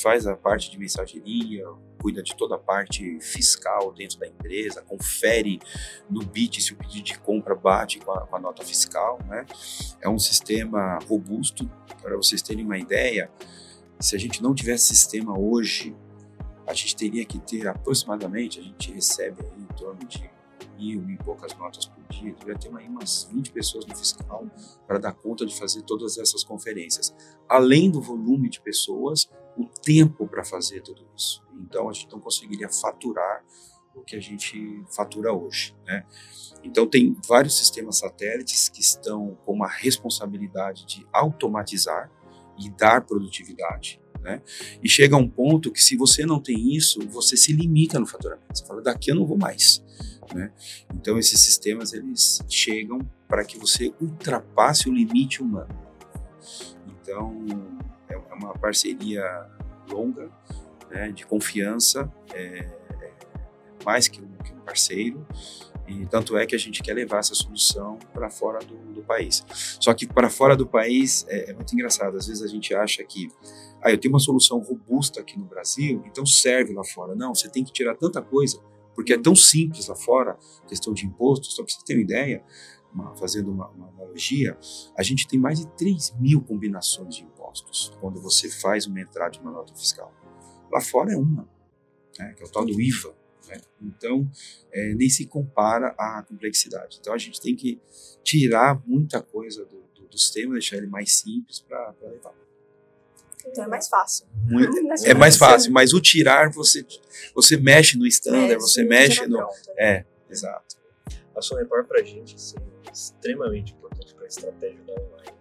faz 0.00 0.26
a 0.26 0.36
parte 0.36 0.70
de 0.70 0.78
mensageria, 0.78 1.64
cuida 2.00 2.22
de 2.22 2.34
toda 2.36 2.54
a 2.54 2.58
parte 2.58 3.18
fiscal 3.20 3.92
dentro 3.92 4.18
da 4.18 4.26
empresa, 4.26 4.82
confere 4.82 5.58
no 6.08 6.24
BIT 6.24 6.62
se 6.62 6.72
o 6.72 6.76
pedido 6.76 7.04
de 7.04 7.18
compra 7.18 7.54
bate 7.54 7.98
com 7.98 8.12
a, 8.12 8.26
com 8.26 8.36
a 8.36 8.40
nota 8.40 8.64
fiscal, 8.64 9.18
né? 9.26 9.44
É 10.00 10.08
um 10.08 10.18
sistema 10.18 10.98
robusto, 11.08 11.68
para 12.00 12.16
vocês 12.16 12.40
terem 12.42 12.64
uma 12.64 12.78
ideia, 12.78 13.30
se 13.98 14.14
a 14.14 14.18
gente 14.18 14.42
não 14.42 14.54
tivesse 14.54 14.94
sistema 14.94 15.38
hoje, 15.38 15.96
a 16.66 16.74
gente 16.74 16.96
teria 16.96 17.24
que 17.24 17.38
ter 17.38 17.66
aproximadamente, 17.66 18.60
a 18.60 18.62
gente 18.62 18.92
recebe 18.92 19.42
em 19.56 19.64
torno 19.74 20.04
de 20.06 20.35
mil 20.76 21.08
e 21.10 21.16
poucas 21.16 21.56
notas 21.56 21.86
por 21.86 22.02
dia, 22.08 22.32
deveria 22.32 22.58
ter 22.58 22.74
aí 22.76 22.88
umas 22.88 23.28
20 23.32 23.52
pessoas 23.52 23.86
no 23.86 23.96
fiscal 23.96 24.46
para 24.86 24.98
dar 24.98 25.12
conta 25.12 25.44
de 25.46 25.56
fazer 25.56 25.82
todas 25.82 26.18
essas 26.18 26.44
conferências. 26.44 27.14
Além 27.48 27.90
do 27.90 28.00
volume 28.00 28.48
de 28.48 28.60
pessoas, 28.60 29.28
o 29.56 29.64
tempo 29.64 30.26
para 30.26 30.44
fazer 30.44 30.82
tudo 30.82 31.06
isso. 31.16 31.42
Então 31.54 31.88
a 31.88 31.92
gente 31.92 32.10
não 32.12 32.20
conseguiria 32.20 32.68
faturar 32.68 33.44
o 33.94 34.02
que 34.02 34.14
a 34.14 34.20
gente 34.20 34.84
fatura 34.94 35.32
hoje. 35.32 35.74
Né? 35.86 36.04
Então 36.62 36.86
tem 36.86 37.16
vários 37.26 37.56
sistemas 37.56 37.98
satélites 37.98 38.68
que 38.68 38.80
estão 38.80 39.36
com 39.44 39.52
uma 39.52 39.68
responsabilidade 39.68 40.84
de 40.84 41.06
automatizar 41.12 42.10
e 42.58 42.70
dar 42.70 43.02
produtividade. 43.02 44.00
Né? 44.20 44.42
E 44.82 44.88
chega 44.88 45.16
um 45.16 45.28
ponto 45.28 45.70
que 45.70 45.82
se 45.82 45.96
você 45.96 46.26
não 46.26 46.40
tem 46.40 46.74
isso, 46.74 47.00
você 47.08 47.36
se 47.36 47.52
limita 47.52 47.98
no 47.98 48.06
faturamento. 48.06 48.46
Você 48.52 48.64
fala, 48.64 48.82
daqui 48.82 49.10
eu 49.10 49.14
não 49.14 49.26
vou 49.26 49.38
mais. 49.38 49.82
Né? 50.34 50.52
Então 50.94 51.18
esses 51.18 51.40
sistemas 51.40 51.92
eles 51.92 52.42
chegam 52.48 52.98
para 53.28 53.44
que 53.44 53.58
você 53.58 53.92
ultrapasse 54.00 54.88
o 54.88 54.92
limite 54.92 55.42
humano. 55.42 55.68
Então 56.88 57.46
é 58.08 58.16
uma 58.34 58.54
parceria 58.54 59.24
longa, 59.88 60.30
né, 60.90 61.10
de 61.10 61.24
confiança, 61.26 62.12
é, 62.34 62.68
é 63.00 63.12
mais 63.84 64.08
que 64.08 64.20
um, 64.20 64.28
que 64.44 64.52
um 64.52 64.60
parceiro, 64.60 65.26
e 65.88 66.04
tanto 66.06 66.36
é 66.36 66.44
que 66.46 66.54
a 66.54 66.58
gente 66.58 66.82
quer 66.82 66.94
levar 66.94 67.18
essa 67.18 67.34
solução 67.34 67.98
para 68.12 68.28
fora 68.28 68.58
do, 68.58 68.76
do, 68.92 69.02
país. 69.02 69.44
Só 69.80 69.94
que 69.94 70.06
para 70.06 70.28
fora 70.28 70.56
do 70.56 70.66
país 70.66 71.24
é, 71.28 71.50
é, 71.50 71.54
muito 71.54 71.72
engraçado. 71.72 72.16
Às 72.16 72.26
vezes 72.26 72.42
a 72.42 72.48
gente 72.48 72.74
acha 72.74 73.04
que 73.04 73.28
ah, 73.80 73.90
eu 73.90 73.98
tenho 73.98 74.12
uma 74.12 74.20
solução 74.20 74.58
robusta 74.58 75.20
aqui 75.20 75.38
no 75.38 75.44
Brasil, 75.44 76.02
então 76.06 76.26
serve 76.26 76.72
lá 76.72 76.84
fora. 76.84 77.14
Não, 77.14 77.34
você 77.34 77.48
tem 77.48 77.62
que 77.62 77.72
tirar 77.72 77.94
tanta 77.94 78.20
coisa, 78.20 78.60
porque 78.94 79.12
é 79.12 79.18
tão 79.18 79.36
simples 79.36 79.86
lá 79.86 79.94
fora, 79.94 80.36
questão 80.66 80.92
de 80.92 81.06
impostos. 81.06 81.54
Só 81.54 81.62
para 81.62 81.72
você 81.72 81.84
ter 81.84 81.94
uma 81.94 82.02
ideia, 82.02 82.42
uma, 82.92 83.14
fazendo 83.14 83.50
uma, 83.52 83.68
uma, 83.68 83.88
analogia, 83.88 84.58
a 84.96 85.02
gente 85.02 85.28
tem 85.28 85.38
mais 85.38 85.60
de 85.60 85.68
3 85.76 86.16
mil 86.18 86.40
combinações 86.40 87.14
de 87.14 87.22
impostos 87.22 87.92
quando 88.00 88.20
você 88.20 88.48
faz 88.48 88.86
uma 88.86 89.00
entrada 89.00 89.32
de 89.32 89.40
uma 89.40 89.52
nota 89.52 89.74
fiscal. 89.74 90.12
Lá 90.72 90.80
fora 90.80 91.12
é 91.12 91.16
uma, 91.16 91.48
né, 92.18 92.34
que 92.34 92.42
é 92.42 92.46
o 92.46 92.50
tal 92.50 92.64
do 92.64 92.80
IVA. 92.80 93.14
Né? 93.48 93.60
Então, 93.80 94.30
é, 94.72 94.94
nem 94.94 95.08
se 95.08 95.26
compara 95.26 95.94
à 95.98 96.22
complexidade. 96.22 96.98
Então, 97.00 97.12
a 97.12 97.18
gente 97.18 97.40
tem 97.40 97.54
que 97.54 97.80
tirar 98.22 98.80
muita 98.86 99.22
coisa 99.22 99.64
do, 99.64 99.84
do, 99.94 100.08
do 100.08 100.18
sistema, 100.18 100.54
deixar 100.54 100.76
ele 100.76 100.86
mais 100.86 101.12
simples 101.12 101.60
para 101.60 101.94
levar. 102.02 102.34
Então 103.46 103.64
é 103.64 103.68
mais 103.68 103.88
fácil. 103.88 104.26
Muito, 104.34 104.76
é 105.06 105.14
mais 105.14 105.36
fácil, 105.36 105.72
mas 105.72 105.92
o 105.92 106.00
tirar, 106.00 106.50
você, 106.50 106.84
você 107.34 107.56
mexe 107.56 107.96
no 107.96 108.06
standard, 108.06 108.54
é, 108.54 108.58
você 108.58 108.82
mexe 108.82 109.26
no. 109.26 109.38
Pronto, 109.38 109.68
né? 109.68 109.74
É, 109.78 110.04
exato. 110.28 110.76
A 111.34 111.40
Sonepar 111.40 111.84
para 111.84 112.00
a 112.00 112.04
gente 112.04 112.34
assim, 112.34 112.56
é 112.86 112.92
extremamente 112.92 113.72
importante 113.72 114.14
para 114.14 114.24
a 114.24 114.28
estratégia 114.28 114.82
da 114.84 114.94
online. 114.94 115.36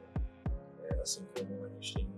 É, 0.83 1.01
assim 1.01 1.25
como 1.35 1.65
a 1.65 1.69
gente 1.69 1.95
tem 1.95 2.14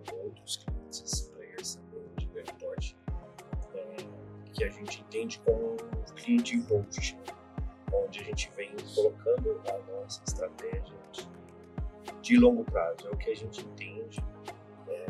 que 4.57 4.63
a 4.63 4.69
gente 4.69 5.01
entende 5.01 5.39
como 5.45 5.73
um 5.73 6.15
cliente 6.15 6.55
involved, 6.55 7.17
onde 7.93 8.19
a 8.19 8.23
gente 8.23 8.51
vem 8.55 8.75
colocando 8.95 9.61
a 9.69 9.91
nossa 9.91 10.23
estratégia 10.25 10.97
de, 11.11 11.29
de 12.21 12.37
longo 12.37 12.63
prazo. 12.63 13.07
É 13.07 13.11
o 13.11 13.17
que 13.17 13.29
a 13.29 13.35
gente 13.35 13.63
entende 13.63 14.19
é, 14.87 15.05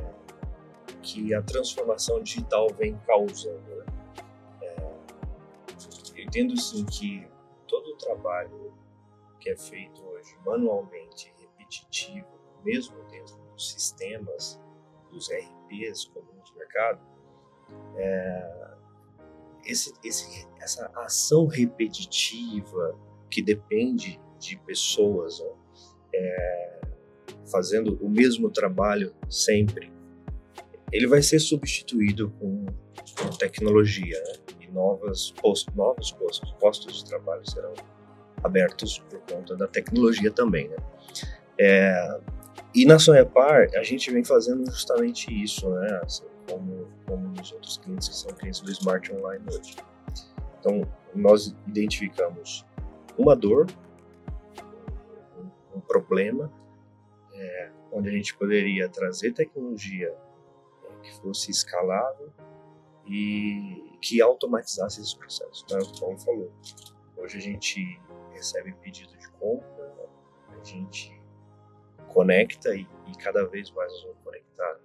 que 1.01 1.34
a 1.34 1.42
transformação 1.42 2.22
digital 2.22 2.68
vem 2.77 2.98
causando. 3.08 3.62
Né? 3.62 3.86
É, 4.63 4.75
eu 6.18 6.24
entendo 6.25 6.60
sim 6.60 6.86
que 6.86 7.25
todo 7.70 7.88
o 7.94 7.98
trabalho 7.98 8.74
que 9.39 9.50
é 9.50 9.56
feito 9.56 10.04
hoje 10.08 10.38
manualmente, 10.46 11.34
repetitivo, 11.39 12.27
mesmo 12.66 13.01
dentro 13.06 13.38
dos 13.54 13.72
sistemas, 13.72 14.60
dos 15.10 15.30
RPs 15.30 16.04
comuns 16.06 16.51
do 16.51 16.58
mercado, 16.58 17.00
é, 17.96 18.67
esse, 19.68 19.94
esse, 20.04 20.48
essa 20.62 20.90
ação 20.96 21.46
repetitiva 21.46 22.98
que 23.30 23.42
depende 23.42 24.20
de 24.40 24.58
pessoas 24.60 25.40
ó, 25.42 25.56
é, 26.14 26.82
fazendo 27.52 27.98
o 28.02 28.10
mesmo 28.10 28.50
trabalho 28.50 29.14
sempre, 29.30 29.92
ele 30.92 31.08
vai 31.08 31.22
ser 31.22 31.40
substituído 31.40 32.32
com, 32.40 32.66
com 33.18 33.30
tecnologia 33.38 34.18
né? 34.24 34.56
e 34.62 34.68
novas 34.72 35.32
post, 35.32 35.70
novos 35.76 36.12
postos, 36.12 36.52
postos 36.54 37.04
de 37.04 37.06
trabalho 37.06 37.50
serão 37.50 37.74
abertos 38.44 39.00
por 39.00 39.20
conta 39.22 39.56
da 39.56 39.68
tecnologia 39.68 40.32
também, 40.32 40.70
né? 40.70 40.78
É, 41.60 42.20
e 42.74 42.86
na 42.86 43.00
Sonepar 43.00 43.68
a 43.76 43.84
gente 43.84 44.12
vem 44.12 44.24
fazendo 44.24 44.66
justamente 44.70 45.32
isso, 45.32 45.70
né? 45.70 46.00
Assim, 46.04 46.26
como, 46.50 46.88
como 47.06 47.28
nos 47.30 47.52
outros 47.52 47.78
clientes 47.78 48.08
que 48.08 48.16
são 48.16 48.32
clientes 48.36 48.62
do 48.62 48.72
Smart 48.72 49.12
Online 49.14 49.44
hoje. 49.50 49.76
Então, 50.60 50.82
nós 51.14 51.56
identificamos 51.68 52.66
uma 53.18 53.36
dor, 53.36 53.68
um, 55.76 55.80
problema, 55.80 56.52
é, 57.34 57.72
onde 57.92 58.10
a 58.10 58.12
gente 58.12 58.36
poderia 58.38 58.90
trazer 58.90 59.34
tecnologia 59.34 60.10
é, 60.10 61.02
que 61.02 61.14
fosse 61.22 61.52
escalável 61.52 62.32
e 63.06 63.98
que 64.02 64.22
automatizasse 64.22 65.02
esses 65.02 65.14
processos. 65.14 65.66
Né? 65.72 65.80
O 65.80 66.00
Paulo 66.00 66.18
falou, 66.20 66.52
hoje 67.18 67.38
a 67.38 67.42
gente 67.42 68.00
recebe 68.34 68.74
pedido 68.82 69.18
de 69.18 69.30
compra, 69.32 69.96
a 70.50 70.64
gente 70.64 71.17
conecta 72.18 72.76
e, 72.76 72.82
e 72.82 73.18
cada 73.20 73.46
vez 73.46 73.70
mais 73.70 73.94
nós 73.94 74.02
vamos 74.02 74.18
conectar 74.24 74.80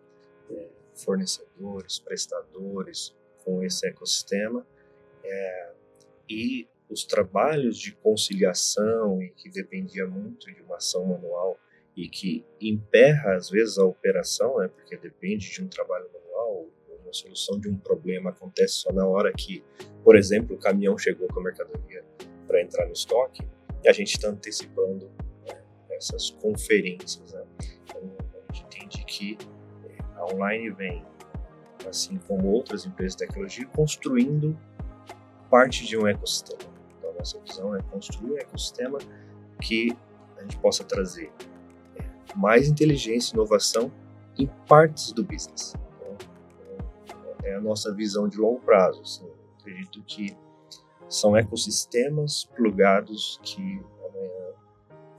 é, 0.51 0.69
fornecedores, 0.95 1.99
prestadores 1.99 3.17
com 3.43 3.65
esse 3.65 3.89
ecossistema. 3.89 4.67
É, 5.25 5.73
e 6.29 6.69
os 6.91 7.05
trabalhos 7.05 7.79
de 7.79 7.93
conciliação 7.93 9.23
e 9.23 9.31
que 9.31 9.49
dependia 9.49 10.07
muito 10.07 10.53
de 10.53 10.61
uma 10.61 10.77
ação 10.77 11.07
manual 11.07 11.59
e 11.97 12.07
que 12.07 12.45
emperra 12.61 13.35
às 13.35 13.49
vezes 13.49 13.79
a 13.79 13.85
operação, 13.87 14.59
né, 14.59 14.69
porque 14.69 14.99
depende 14.99 15.51
de 15.51 15.63
um 15.63 15.69
trabalho 15.69 16.11
manual, 16.13 16.69
uma 17.03 17.15
solução 17.15 17.59
de 17.59 17.67
um 17.67 17.79
problema 17.79 18.29
acontece 18.29 18.75
só 18.75 18.93
na 18.93 19.07
hora 19.07 19.33
que, 19.33 19.65
por 20.05 20.17
exemplo, 20.17 20.57
o 20.57 20.59
caminhão 20.59 20.99
chegou 20.99 21.29
com 21.29 21.41
a 21.41 21.45
mercadoria 21.45 22.05
para 22.47 22.61
entrar 22.61 22.85
no 22.85 22.93
estoque, 22.93 23.43
e 23.83 23.89
a 23.89 23.93
gente 23.93 24.13
está 24.13 24.29
antecipando 24.29 25.11
essas 26.03 26.31
conferências. 26.31 27.33
Né? 27.33 27.45
Então, 27.85 28.03
a 28.49 28.53
gente 28.53 28.67
entende 28.67 29.05
que 29.05 29.39
a 30.17 30.27
Online 30.27 30.71
vem, 30.71 31.05
assim 31.89 32.19
como 32.27 32.49
outras 32.49 32.85
empresas 32.85 33.17
de 33.17 33.27
tecnologia, 33.27 33.67
construindo 33.67 34.59
parte 35.49 35.87
de 35.87 35.97
um 35.97 36.07
ecossistema. 36.07 36.73
Então, 36.99 37.11
a 37.11 37.15
nossa 37.15 37.39
visão 37.41 37.77
é 37.77 37.83
construir 37.83 38.33
um 38.33 38.39
ecossistema 38.39 38.99
que 39.61 39.97
a 40.37 40.43
gente 40.43 40.59
possa 40.59 40.83
trazer 40.83 41.33
é, 41.97 42.05
mais 42.35 42.69
inteligência 42.69 43.33
e 43.33 43.35
inovação 43.35 43.93
em 44.37 44.47
partes 44.67 45.13
do 45.13 45.23
business. 45.23 45.75
Então, 45.97 46.17
é 47.45 47.55
a 47.55 47.61
nossa 47.61 47.95
visão 47.95 48.29
de 48.29 48.39
longo 48.39 48.61
prazo. 48.61 49.03
Assim, 49.03 49.31
acredito 49.61 50.03
que 50.03 50.37
são 51.09 51.37
ecossistemas 51.37 52.45
plugados 52.57 53.39
que 53.43 53.81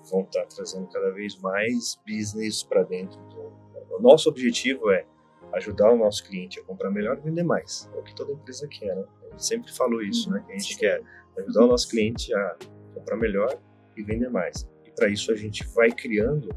vão 0.10 0.22
estar 0.22 0.46
trazendo 0.46 0.88
cada 0.88 1.12
vez 1.12 1.38
mais 1.38 2.00
business 2.08 2.64
para 2.64 2.84
dentro 2.84 3.20
do. 3.30 3.54
O 3.96 4.02
nosso 4.02 4.28
objetivo 4.28 4.90
é 4.92 5.06
ajudar 5.54 5.92
o 5.92 5.98
nosso 5.98 6.24
cliente 6.26 6.60
a 6.60 6.64
comprar 6.64 6.90
melhor 6.90 7.18
e 7.18 7.22
vender 7.22 7.44
mais. 7.44 7.90
É 7.94 8.00
o 8.00 8.04
que 8.04 8.16
toda 8.16 8.32
empresa 8.32 8.68
quer, 8.68 8.96
né? 8.96 9.06
A 9.24 9.30
gente 9.32 9.46
sempre 9.46 9.72
falou 9.72 10.02
isso, 10.02 10.32
né? 10.32 10.44
Que 10.46 10.54
a 10.54 10.58
gente 10.58 10.78
quer 10.78 11.02
ajudar 11.38 11.66
o 11.66 11.68
nosso 11.68 11.88
cliente 11.90 12.34
a 12.34 12.58
comprar 12.94 13.18
melhor 13.18 13.60
e 13.96 14.04
vender 14.04 14.30
mais. 14.30 14.68
E 14.86 14.92
para 14.92 15.10
isso 15.10 15.32
a 15.32 15.36
gente 15.36 15.66
vai 15.76 15.92
criando 15.92 16.50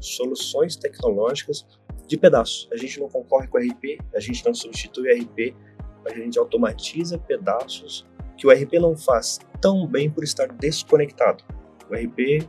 soluções 0.00 0.76
tecnológicas 0.76 1.66
de 2.06 2.16
pedaços. 2.18 2.68
A 2.72 2.76
gente 2.76 3.00
não 3.00 3.08
concorre 3.08 3.48
com 3.48 3.58
o 3.58 3.60
RP, 3.60 3.98
a 4.14 4.20
gente 4.20 4.44
não 4.44 4.54
substitui 4.54 5.10
o 5.10 5.22
RP, 5.22 5.56
a 6.04 6.14
gente 6.14 6.38
automatiza 6.38 7.18
pedaços 7.18 8.06
que 8.36 8.46
o 8.46 8.50
RP 8.50 8.74
não 8.80 8.96
faz 8.96 9.38
tão 9.60 9.86
bem 9.86 10.10
por 10.10 10.24
estar 10.24 10.48
desconectado. 10.48 11.44
O 11.88 11.94
RP 11.94 12.46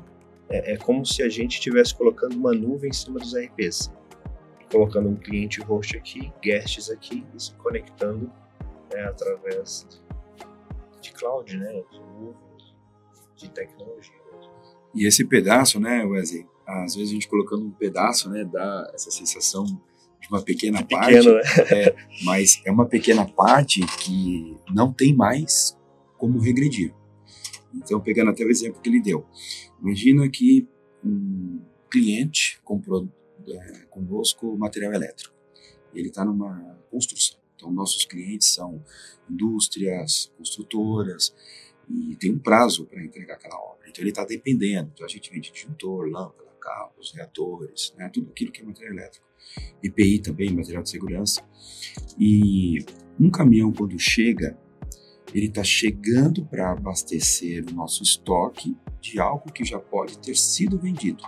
é, 0.53 0.73
é 0.73 0.77
como 0.77 1.05
se 1.05 1.23
a 1.23 1.29
gente 1.29 1.55
estivesse 1.55 1.95
colocando 1.95 2.35
uma 2.35 2.53
nuvem 2.53 2.89
em 2.89 2.93
cima 2.93 3.19
dos 3.19 3.35
RPs, 3.35 3.91
colocando 4.71 5.09
um 5.09 5.15
cliente 5.15 5.59
host 5.61 5.97
aqui, 5.97 6.31
guests 6.41 6.89
aqui 6.89 7.25
e 7.35 7.41
se 7.41 7.53
conectando 7.55 8.31
né, 8.93 9.03
através 9.05 9.87
de 11.01 11.11
cloud, 11.11 11.57
né, 11.57 11.83
de 11.91 12.03
de 13.35 13.49
tecnologia. 13.49 14.13
E 14.95 15.07
esse 15.07 15.25
pedaço, 15.25 15.79
né, 15.79 16.03
Wesley, 16.05 16.45
às 16.65 16.95
vezes 16.95 17.09
a 17.09 17.13
gente 17.13 17.27
colocando 17.27 17.65
um 17.65 17.71
pedaço, 17.71 18.29
né, 18.29 18.45
dá 18.45 18.91
essa 18.93 19.11
sensação 19.11 19.65
de 19.65 20.29
uma 20.29 20.41
pequena 20.41 20.77
de 20.79 20.85
parte, 20.85 21.15
pequeno, 21.15 21.33
né? 21.33 21.41
é, 21.71 21.95
mas 22.23 22.61
é 22.65 22.71
uma 22.71 22.85
pequena 22.85 23.25
parte 23.25 23.81
que 23.97 24.55
não 24.69 24.93
tem 24.93 25.15
mais 25.15 25.77
como 26.17 26.39
regredir. 26.39 26.93
Então, 27.73 27.99
pegando 27.99 28.29
até 28.29 28.43
o 28.43 28.49
exemplo 28.49 28.79
que 28.81 28.87
ele 28.87 29.01
deu, 29.01 29.25
imagina 29.83 30.27
que 30.29 30.67
um 31.03 31.61
cliente 31.91 32.59
comprou 32.63 33.07
é, 33.47 33.85
conosco 33.89 34.57
material 34.57 34.93
elétrico. 34.93 35.33
Ele 35.93 36.07
está 36.07 36.25
numa 36.25 36.79
construção. 36.89 37.39
Então, 37.55 37.71
nossos 37.71 38.05
clientes 38.05 38.47
são 38.47 38.83
indústrias, 39.29 40.31
construtoras, 40.37 41.33
e 41.89 42.15
tem 42.15 42.31
um 42.31 42.39
prazo 42.39 42.85
para 42.85 43.03
entregar 43.03 43.35
aquela 43.35 43.57
obra. 43.57 43.87
Então, 43.87 44.01
ele 44.01 44.09
está 44.09 44.25
dependendo. 44.25 44.91
Então, 44.93 45.05
a 45.05 45.09
gente 45.09 45.29
vende 45.29 45.51
disjuntor, 45.51 46.07
lâmpada, 46.09 46.49
cabos, 46.59 47.11
reatores, 47.13 47.93
né, 47.97 48.09
tudo 48.11 48.31
aquilo 48.31 48.51
que 48.51 48.61
é 48.61 48.63
material 48.65 48.93
elétrico. 48.93 49.25
EPI 49.83 50.19
também, 50.19 50.53
material 50.53 50.81
de 50.81 50.89
segurança. 50.89 51.43
E 52.17 52.79
um 53.19 53.29
caminhão, 53.29 53.71
quando 53.71 53.99
chega, 53.99 54.57
ele 55.33 55.47
está 55.47 55.63
chegando 55.63 56.45
para 56.45 56.71
abastecer 56.71 57.65
o 57.69 57.73
nosso 57.73 58.03
estoque 58.03 58.77
de 59.01 59.19
algo 59.19 59.51
que 59.51 59.65
já 59.65 59.79
pode 59.79 60.17
ter 60.19 60.35
sido 60.35 60.77
vendido. 60.77 61.23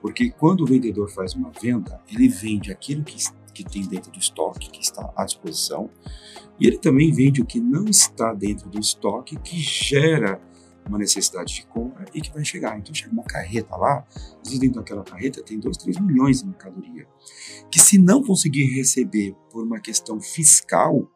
Porque 0.00 0.30
quando 0.30 0.62
o 0.62 0.66
vendedor 0.66 1.10
faz 1.10 1.34
uma 1.34 1.50
venda, 1.50 2.00
ele 2.10 2.28
vende 2.28 2.72
aquilo 2.72 3.04
que, 3.04 3.16
que 3.54 3.62
tem 3.62 3.86
dentro 3.86 4.10
do 4.10 4.18
estoque, 4.18 4.70
que 4.70 4.80
está 4.80 5.12
à 5.16 5.24
disposição, 5.24 5.90
e 6.58 6.66
ele 6.66 6.78
também 6.78 7.12
vende 7.12 7.40
o 7.40 7.46
que 7.46 7.60
não 7.60 7.84
está 7.84 8.32
dentro 8.32 8.68
do 8.68 8.80
estoque, 8.80 9.38
que 9.38 9.58
gera 9.58 10.40
uma 10.86 10.98
necessidade 10.98 11.54
de 11.54 11.66
compra 11.66 12.04
e 12.12 12.20
que 12.20 12.32
vai 12.32 12.44
chegar. 12.44 12.76
Então 12.78 12.94
chega 12.94 13.12
uma 13.12 13.22
carreta 13.22 13.76
lá, 13.76 14.04
às 14.16 14.48
vezes 14.48 14.58
dentro 14.58 14.80
daquela 14.80 15.04
carreta 15.04 15.42
tem 15.42 15.58
2, 15.58 15.76
3 15.76 16.00
milhões 16.00 16.40
de 16.40 16.46
mercadoria, 16.46 17.06
que 17.70 17.78
se 17.78 17.98
não 17.98 18.22
conseguir 18.22 18.74
receber 18.74 19.34
por 19.50 19.64
uma 19.64 19.80
questão 19.80 20.20
fiscal, 20.20 21.08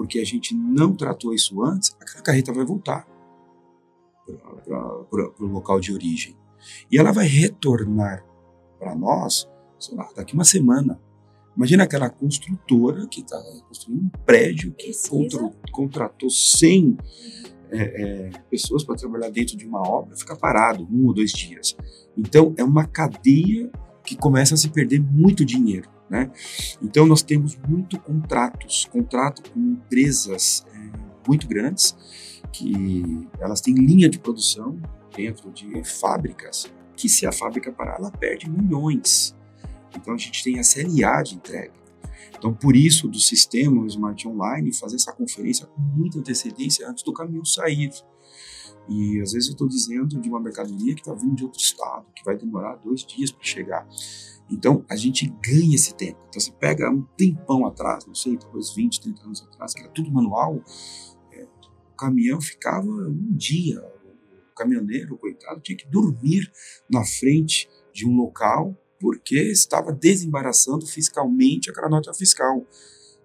porque 0.00 0.18
a 0.18 0.24
gente 0.24 0.54
não 0.54 0.96
tratou 0.96 1.34
isso 1.34 1.62
antes, 1.62 1.94
aquela 2.00 2.22
carreta 2.22 2.54
vai 2.54 2.64
voltar 2.64 3.06
para 4.66 5.44
o 5.44 5.46
local 5.46 5.78
de 5.78 5.92
origem. 5.92 6.34
E 6.90 6.96
ela 6.96 7.12
vai 7.12 7.26
retornar 7.26 8.24
para 8.78 8.94
nós, 8.94 9.46
sei 9.78 9.94
lá, 9.94 10.08
daqui 10.16 10.32
uma 10.32 10.44
semana. 10.44 10.98
Imagina 11.54 11.84
aquela 11.84 12.08
construtora 12.08 13.06
que 13.08 13.20
está 13.20 13.36
construindo 13.68 14.04
um 14.04 14.08
prédio 14.24 14.72
que 14.72 14.90
contra, 15.06 15.52
contratou 15.70 16.30
100 16.30 16.96
é, 17.70 17.76
é, 17.78 18.30
pessoas 18.50 18.82
para 18.82 18.96
trabalhar 18.96 19.28
dentro 19.28 19.54
de 19.54 19.66
uma 19.66 19.86
obra, 19.86 20.16
fica 20.16 20.34
parado 20.34 20.88
um 20.90 21.08
ou 21.08 21.12
dois 21.12 21.30
dias. 21.30 21.76
Então, 22.16 22.54
é 22.56 22.64
uma 22.64 22.86
cadeia 22.86 23.70
que 24.02 24.16
começa 24.16 24.54
a 24.54 24.56
se 24.56 24.70
perder 24.70 24.98
muito 24.98 25.44
dinheiro. 25.44 25.90
Né? 26.10 26.28
Então, 26.82 27.06
nós 27.06 27.22
temos 27.22 27.56
muito 27.68 27.98
contratos, 28.00 28.84
contrato 28.90 29.48
com 29.48 29.60
empresas 29.60 30.66
é, 30.74 30.90
muito 31.26 31.46
grandes, 31.46 31.96
que 32.52 33.28
elas 33.38 33.60
têm 33.60 33.74
linha 33.74 34.08
de 34.08 34.18
produção 34.18 34.76
dentro 35.16 35.52
de 35.52 35.84
fábricas, 35.84 36.68
que 36.96 37.08
se 37.08 37.26
a 37.26 37.32
fábrica 37.32 37.70
parar, 37.70 37.98
ela 38.00 38.10
perde 38.10 38.50
milhões. 38.50 39.36
Então, 39.96 40.14
a 40.14 40.18
gente 40.18 40.42
tem 40.42 40.58
a 40.58 40.62
CLA 40.62 41.22
de 41.22 41.36
entrega. 41.36 41.80
Então, 42.36 42.52
por 42.52 42.74
isso, 42.74 43.06
do 43.06 43.18
sistema 43.20 43.86
Smart 43.86 44.26
Online, 44.26 44.74
fazer 44.74 44.96
essa 44.96 45.12
conferência 45.12 45.66
com 45.66 45.80
muita 45.80 46.18
antecedência 46.18 46.88
antes 46.88 47.04
do 47.04 47.12
caminhão 47.12 47.44
sair. 47.44 47.90
E 48.88 49.20
às 49.20 49.32
vezes 49.32 49.48
eu 49.48 49.52
estou 49.52 49.68
dizendo 49.68 50.20
de 50.20 50.28
uma 50.28 50.40
mercadoria 50.40 50.94
que 50.94 51.00
está 51.00 51.14
vindo 51.14 51.36
de 51.36 51.44
outro 51.44 51.60
estado, 51.60 52.06
que 52.14 52.24
vai 52.24 52.36
demorar 52.36 52.76
dois 52.76 53.04
dias 53.04 53.30
para 53.30 53.44
chegar. 53.44 53.86
Então, 54.50 54.84
a 54.88 54.96
gente 54.96 55.32
ganha 55.42 55.74
esse 55.74 55.94
tempo. 55.94 56.18
Então, 56.28 56.40
você 56.40 56.50
pega 56.52 56.90
um 56.90 57.02
tempão 57.16 57.66
atrás, 57.66 58.04
não 58.06 58.14
sei, 58.14 58.36
talvez 58.36 58.74
20, 58.74 59.00
30 59.00 59.24
anos 59.24 59.42
atrás, 59.42 59.72
que 59.72 59.80
era 59.80 59.90
tudo 59.90 60.10
manual, 60.10 60.62
é, 61.32 61.44
o 61.44 61.96
caminhão 61.96 62.40
ficava 62.40 62.86
um 62.86 63.32
dia. 63.36 63.80
O 64.50 64.54
caminhoneiro, 64.56 65.16
coitado, 65.16 65.60
tinha 65.60 65.76
que 65.76 65.86
dormir 65.86 66.50
na 66.90 67.04
frente 67.04 67.68
de 67.92 68.06
um 68.06 68.16
local 68.16 68.76
porque 69.00 69.36
estava 69.36 69.92
desembaraçando 69.92 70.86
fiscalmente 70.86 71.70
aquela 71.70 71.88
nota 71.88 72.12
fiscal. 72.12 72.66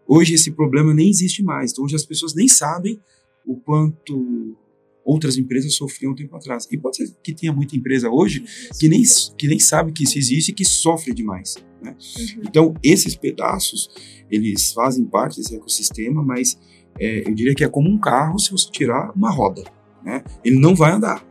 Hoje 0.07 0.35
esse 0.35 0.51
problema 0.51 0.93
nem 0.93 1.09
existe 1.09 1.43
mais. 1.43 1.71
Então, 1.71 1.83
hoje 1.83 1.95
as 1.95 2.05
pessoas 2.05 2.33
nem 2.33 2.47
sabem 2.47 3.01
o 3.45 3.57
quanto 3.57 4.57
outras 5.05 5.37
empresas 5.37 5.75
sofriam 5.75 6.11
um 6.11 6.15
tempo 6.15 6.35
atrás. 6.35 6.67
E 6.71 6.77
pode 6.77 6.97
ser 6.97 7.15
que 7.21 7.33
tenha 7.33 7.53
muita 7.53 7.75
empresa 7.75 8.09
hoje 8.09 8.43
que 8.79 8.89
nem, 8.89 9.03
que 9.37 9.47
nem 9.47 9.59
sabe 9.59 9.91
que 9.91 10.03
isso 10.03 10.17
existe 10.17 10.49
e 10.49 10.53
que 10.53 10.65
sofre 10.65 11.13
demais. 11.13 11.55
Né? 11.81 11.95
Uhum. 12.17 12.43
Então, 12.43 12.73
esses 12.83 13.15
pedaços, 13.15 13.89
eles 14.29 14.73
fazem 14.73 15.05
parte 15.05 15.37
desse 15.37 15.55
ecossistema, 15.55 16.23
mas 16.23 16.59
é, 16.99 17.29
eu 17.29 17.35
diria 17.35 17.53
que 17.53 17.63
é 17.63 17.69
como 17.69 17.87
um 17.89 17.99
carro 17.99 18.39
se 18.39 18.51
você 18.51 18.69
tirar 18.71 19.11
uma 19.15 19.29
roda. 19.29 19.63
Né? 20.03 20.23
Ele 20.43 20.57
não 20.57 20.75
vai 20.75 20.91
andar. 20.91 21.25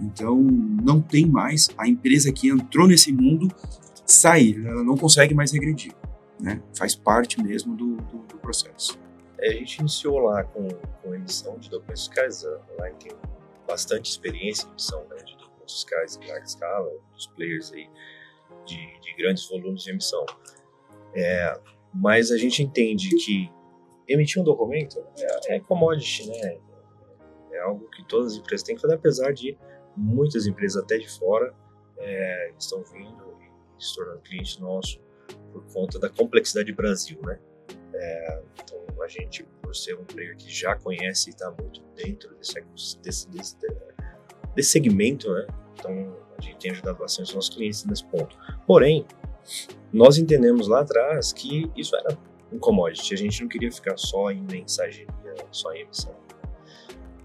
Então, 0.00 0.40
não 0.40 1.00
tem 1.00 1.26
mais 1.26 1.68
a 1.76 1.88
empresa 1.88 2.32
que 2.32 2.48
entrou 2.48 2.86
nesse 2.86 3.12
mundo 3.12 3.48
sair, 4.06 4.64
ela 4.64 4.84
não 4.84 4.96
consegue 4.96 5.34
mais 5.34 5.50
regredir. 5.50 5.92
Né? 6.40 6.62
Faz 6.76 6.94
parte 6.94 7.42
mesmo 7.42 7.76
do, 7.76 7.96
do, 7.96 8.18
do 8.28 8.38
processo. 8.38 8.96
É, 9.40 9.48
a 9.48 9.52
gente 9.52 9.78
iniciou 9.78 10.18
lá 10.18 10.44
com, 10.44 10.68
com 11.02 11.14
emissão 11.14 11.58
de 11.58 11.70
documentos 11.70 12.06
fiscais, 12.06 12.42
lá 12.78 12.90
tem 12.92 13.12
bastante 13.66 14.10
experiência 14.10 14.66
em 14.66 14.70
emissão 14.70 15.04
né, 15.08 15.16
de 15.22 15.36
documentos 15.36 15.74
fiscais 15.74 16.16
em 16.16 16.26
larga 16.26 16.44
escala, 16.44 16.90
dos 17.12 17.26
players 17.28 17.72
aí 17.72 17.88
de, 18.64 19.00
de 19.00 19.14
grandes 19.16 19.48
volumes 19.48 19.82
de 19.82 19.90
emissão. 19.90 20.24
É, 21.14 21.58
mas 21.94 22.30
a 22.30 22.36
gente 22.36 22.62
entende 22.62 23.08
que 23.16 23.50
emitir 24.08 24.40
um 24.40 24.44
documento 24.44 25.04
é, 25.18 25.56
é 25.56 25.60
commodity, 25.60 26.28
né? 26.28 26.58
É 27.52 27.60
algo 27.60 27.88
que 27.90 28.04
todas 28.04 28.32
as 28.32 28.38
empresas 28.38 28.62
têm 28.62 28.76
que 28.76 28.82
fazer, 28.82 28.94
apesar 28.94 29.32
de 29.32 29.56
muitas 29.96 30.46
empresas 30.46 30.82
até 30.82 30.96
de 30.96 31.08
fora 31.08 31.54
é, 31.98 32.52
estão 32.58 32.82
vindo 32.84 33.36
e 33.78 33.82
se 33.82 33.94
tornando 33.94 34.20
cliente 34.20 34.60
nosso 34.60 35.00
por 35.52 35.64
conta 35.72 35.98
da 35.98 36.08
complexidade 36.08 36.70
do 36.70 36.76
Brasil, 36.76 37.20
né? 37.22 37.38
É, 37.94 38.42
então 38.62 38.77
a 39.02 39.08
gente, 39.08 39.44
por 39.62 39.74
ser 39.74 39.94
um 39.94 40.04
player 40.04 40.36
que 40.36 40.50
já 40.50 40.76
conhece 40.76 41.30
e 41.30 41.32
está 41.32 41.50
muito 41.50 41.82
dentro 41.94 42.34
desse, 42.36 42.60
desse, 43.02 43.28
desse, 43.28 43.56
desse 44.54 44.70
segmento, 44.70 45.32
né? 45.32 45.46
Então 45.74 46.16
a 46.36 46.42
gente 46.42 46.56
tem 46.58 46.70
ajudado 46.70 46.98
bastante 46.98 47.28
os 47.28 47.34
nossos 47.34 47.54
clientes 47.54 47.84
nesse 47.84 48.04
ponto. 48.04 48.36
Porém, 48.66 49.06
nós 49.92 50.18
entendemos 50.18 50.68
lá 50.68 50.80
atrás 50.80 51.32
que 51.32 51.70
isso 51.76 51.96
era 51.96 52.16
um 52.52 52.58
commodity. 52.58 53.14
A 53.14 53.16
gente 53.16 53.42
não 53.42 53.48
queria 53.48 53.70
ficar 53.70 53.96
só 53.96 54.30
em 54.30 54.42
mensageria, 54.50 55.08
só 55.50 55.72
em 55.72 55.82
emissão. 55.82 56.16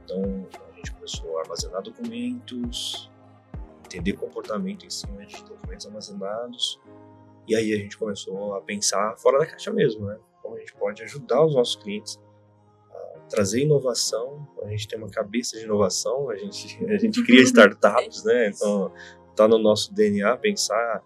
Então 0.03 0.47
gente 0.83 0.91
começou 0.91 1.37
a 1.37 1.41
armazenar 1.41 1.81
documentos, 1.81 3.09
entender 3.85 4.13
comportamento 4.13 4.85
em 4.85 4.89
cima 4.89 5.25
de 5.25 5.41
documentos 5.45 5.85
armazenados, 5.85 6.79
e 7.47 7.55
aí 7.55 7.73
a 7.73 7.77
gente 7.77 7.97
começou 7.97 8.53
a 8.55 8.61
pensar 8.61 9.15
fora 9.17 9.39
da 9.39 9.45
caixa 9.45 9.71
mesmo, 9.71 10.05
né? 10.05 10.19
Como 10.43 10.55
a 10.55 10.59
gente 10.59 10.75
pode 10.75 11.01
ajudar 11.01 11.43
os 11.43 11.55
nossos 11.55 11.75
clientes 11.77 12.21
a 12.91 13.19
trazer 13.29 13.61
inovação, 13.61 14.47
a 14.61 14.67
gente 14.67 14.87
tem 14.87 14.99
uma 14.99 15.09
cabeça 15.09 15.57
de 15.57 15.63
inovação, 15.63 16.29
a 16.29 16.35
gente, 16.35 16.85
a 16.85 16.97
gente 16.97 17.23
cria 17.23 17.41
startups, 17.43 18.23
né? 18.23 18.49
Então, 18.49 18.93
tá 19.35 19.47
no 19.47 19.57
nosso 19.57 19.91
DNA 19.91 20.37
pensar 20.37 21.03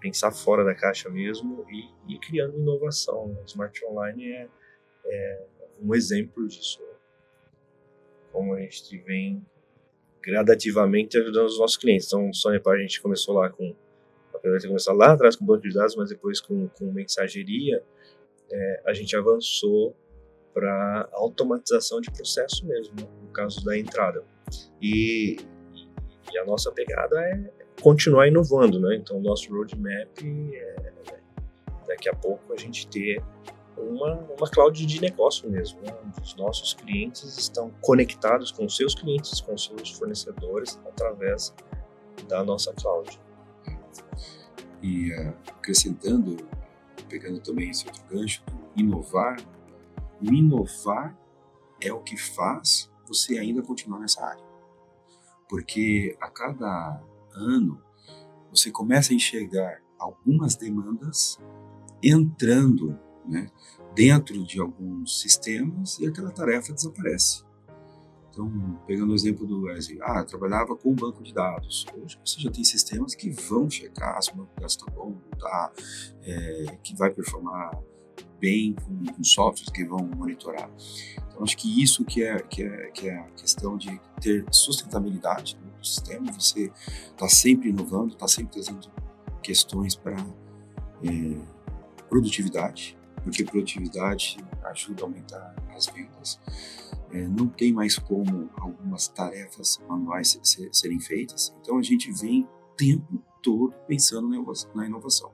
pensar 0.00 0.32
fora 0.32 0.64
da 0.64 0.74
caixa 0.74 1.08
mesmo 1.10 1.64
e, 1.70 2.14
e 2.14 2.18
criando 2.18 2.58
inovação. 2.58 3.36
O 3.40 3.44
Smart 3.44 3.84
Online 3.84 4.32
é, 4.32 4.48
é 5.04 5.46
um 5.80 5.94
exemplo 5.94 6.48
disso. 6.48 6.80
Né? 6.80 6.94
Como 8.32 8.54
a 8.54 8.60
gente 8.60 8.96
vem 8.98 9.44
gradativamente 10.22 11.18
ajudando 11.18 11.46
os 11.46 11.58
nossos 11.58 11.76
clientes. 11.76 12.06
Então, 12.06 12.28
o 12.30 12.34
Sonepar 12.34 12.76
a 12.76 12.80
gente 12.80 13.00
começou 13.00 13.34
lá 13.34 13.50
com, 13.50 13.74
apesar 14.40 14.58
de 14.58 14.66
começar 14.66 14.92
lá 14.92 15.12
atrás 15.12 15.36
com 15.36 15.44
banco 15.44 15.62
de 15.62 15.74
dados, 15.74 15.94
mas 15.94 16.08
depois 16.08 16.40
com, 16.40 16.68
com 16.68 16.86
mensageria, 16.90 17.82
é, 18.50 18.82
a 18.86 18.92
gente 18.92 19.14
avançou 19.14 19.94
para 20.52 21.08
automatização 21.12 22.00
de 22.00 22.10
processo 22.10 22.66
mesmo, 22.66 22.94
né? 22.96 23.06
no 23.22 23.28
caso 23.28 23.64
da 23.64 23.78
entrada. 23.78 24.24
E, 24.82 25.36
e, 26.32 26.38
a 26.38 26.44
nossa 26.44 26.72
pegada 26.72 27.20
é 27.20 27.50
continuar 27.80 28.26
inovando, 28.26 28.80
né? 28.80 28.96
Então, 28.96 29.18
o 29.18 29.20
nosso 29.20 29.52
roadmap 29.54 30.08
é 30.20 30.92
daqui 31.86 32.08
a 32.08 32.14
pouco 32.14 32.52
a 32.52 32.56
gente 32.56 32.88
ter 32.88 33.22
uma, 33.76 34.14
uma 34.38 34.50
cloud 34.50 34.84
de 34.84 35.00
negócio 35.00 35.48
mesmo, 35.48 35.80
né? 35.82 35.96
os 36.22 36.34
nossos 36.36 36.74
clientes 36.74 37.38
estão 37.38 37.70
conectados 37.80 38.50
com 38.50 38.68
seus 38.68 38.94
clientes, 38.94 39.40
com 39.40 39.56
seus 39.56 39.92
fornecedores, 39.92 40.78
através 40.86 41.54
da 42.28 42.44
nossa 42.44 42.72
cloud. 42.74 43.18
E 44.82 45.12
uh, 45.12 45.34
acrescentando, 45.48 46.36
pegando 47.08 47.40
também 47.40 47.70
esse 47.70 47.86
outro 47.86 48.02
gancho, 48.10 48.42
inovar, 48.76 49.36
o 50.20 50.32
inovar 50.32 51.16
é 51.80 51.92
o 51.92 52.00
que 52.00 52.16
faz 52.16 52.90
você 53.06 53.38
ainda 53.38 53.62
continuar 53.62 53.98
nessa 53.98 54.24
área. 54.24 54.44
Porque 55.48 56.16
a 56.20 56.30
cada 56.30 57.02
ano 57.32 57.82
você 58.50 58.70
começa 58.70 59.12
a 59.12 59.16
enxergar 59.16 59.82
algumas 59.98 60.54
demandas 60.56 61.38
entrando 62.02 62.98
né, 63.26 63.48
dentro 63.94 64.42
de 64.44 64.60
alguns 64.60 65.20
sistemas 65.20 65.98
e 65.98 66.06
aquela 66.06 66.30
tarefa 66.30 66.72
desaparece. 66.72 67.44
Então, 68.30 68.80
pegando 68.86 69.12
o 69.12 69.14
exemplo 69.14 69.46
do 69.46 69.62
Wesley, 69.62 69.98
ah, 70.02 70.24
trabalhava 70.24 70.76
com 70.76 70.94
banco 70.94 71.22
de 71.22 71.34
dados. 71.34 71.84
Hoje 71.96 72.18
você 72.24 72.40
já 72.40 72.50
tem 72.50 72.62
sistemas 72.62 73.14
que 73.14 73.30
vão 73.30 73.68
checar 73.68 74.22
se 74.22 74.30
o 74.32 74.36
banco 74.36 74.50
de 74.54 74.60
dados 74.60 74.76
está 74.76 74.90
bom, 74.92 75.16
tá, 75.38 75.72
é, 76.22 76.78
que 76.82 76.96
vai 76.96 77.10
performar 77.10 77.76
bem 78.38 78.74
com, 78.74 79.12
com, 79.12 79.24
softwares 79.24 79.70
que 79.70 79.84
vão 79.84 79.98
monitorar. 79.98 80.70
Então, 81.28 81.42
acho 81.42 81.56
que 81.56 81.82
isso 81.82 82.04
que 82.04 82.22
é, 82.22 82.38
que 82.40 82.62
é, 82.62 82.90
que 82.90 83.08
é 83.08 83.18
a 83.18 83.24
questão 83.32 83.76
de 83.76 84.00
ter 84.20 84.44
sustentabilidade 84.50 85.56
do 85.56 85.86
sistema, 85.86 86.32
você 86.32 86.72
está 87.10 87.28
sempre 87.28 87.68
inovando, 87.68 88.14
está 88.14 88.28
sempre 88.28 88.52
trazendo 88.52 88.90
questões 89.42 89.96
para 89.96 90.16
é, 91.02 91.40
produtividade, 92.08 92.96
porque 93.22 93.44
produtividade 93.44 94.38
ajuda 94.64 95.02
a 95.02 95.06
aumentar 95.06 95.54
as 95.76 95.86
vendas. 95.86 96.38
É, 97.12 97.26
não 97.26 97.48
tem 97.48 97.72
mais 97.72 97.98
como 97.98 98.50
algumas 98.56 99.08
tarefas 99.08 99.80
manuais 99.88 100.38
serem 100.72 101.00
feitas, 101.00 101.54
então 101.60 101.76
a 101.78 101.82
gente 101.82 102.12
vem 102.12 102.44
o 102.44 102.76
tempo 102.76 103.22
todo 103.42 103.72
pensando 103.86 104.28
na 104.74 104.86
inovação. 104.86 105.32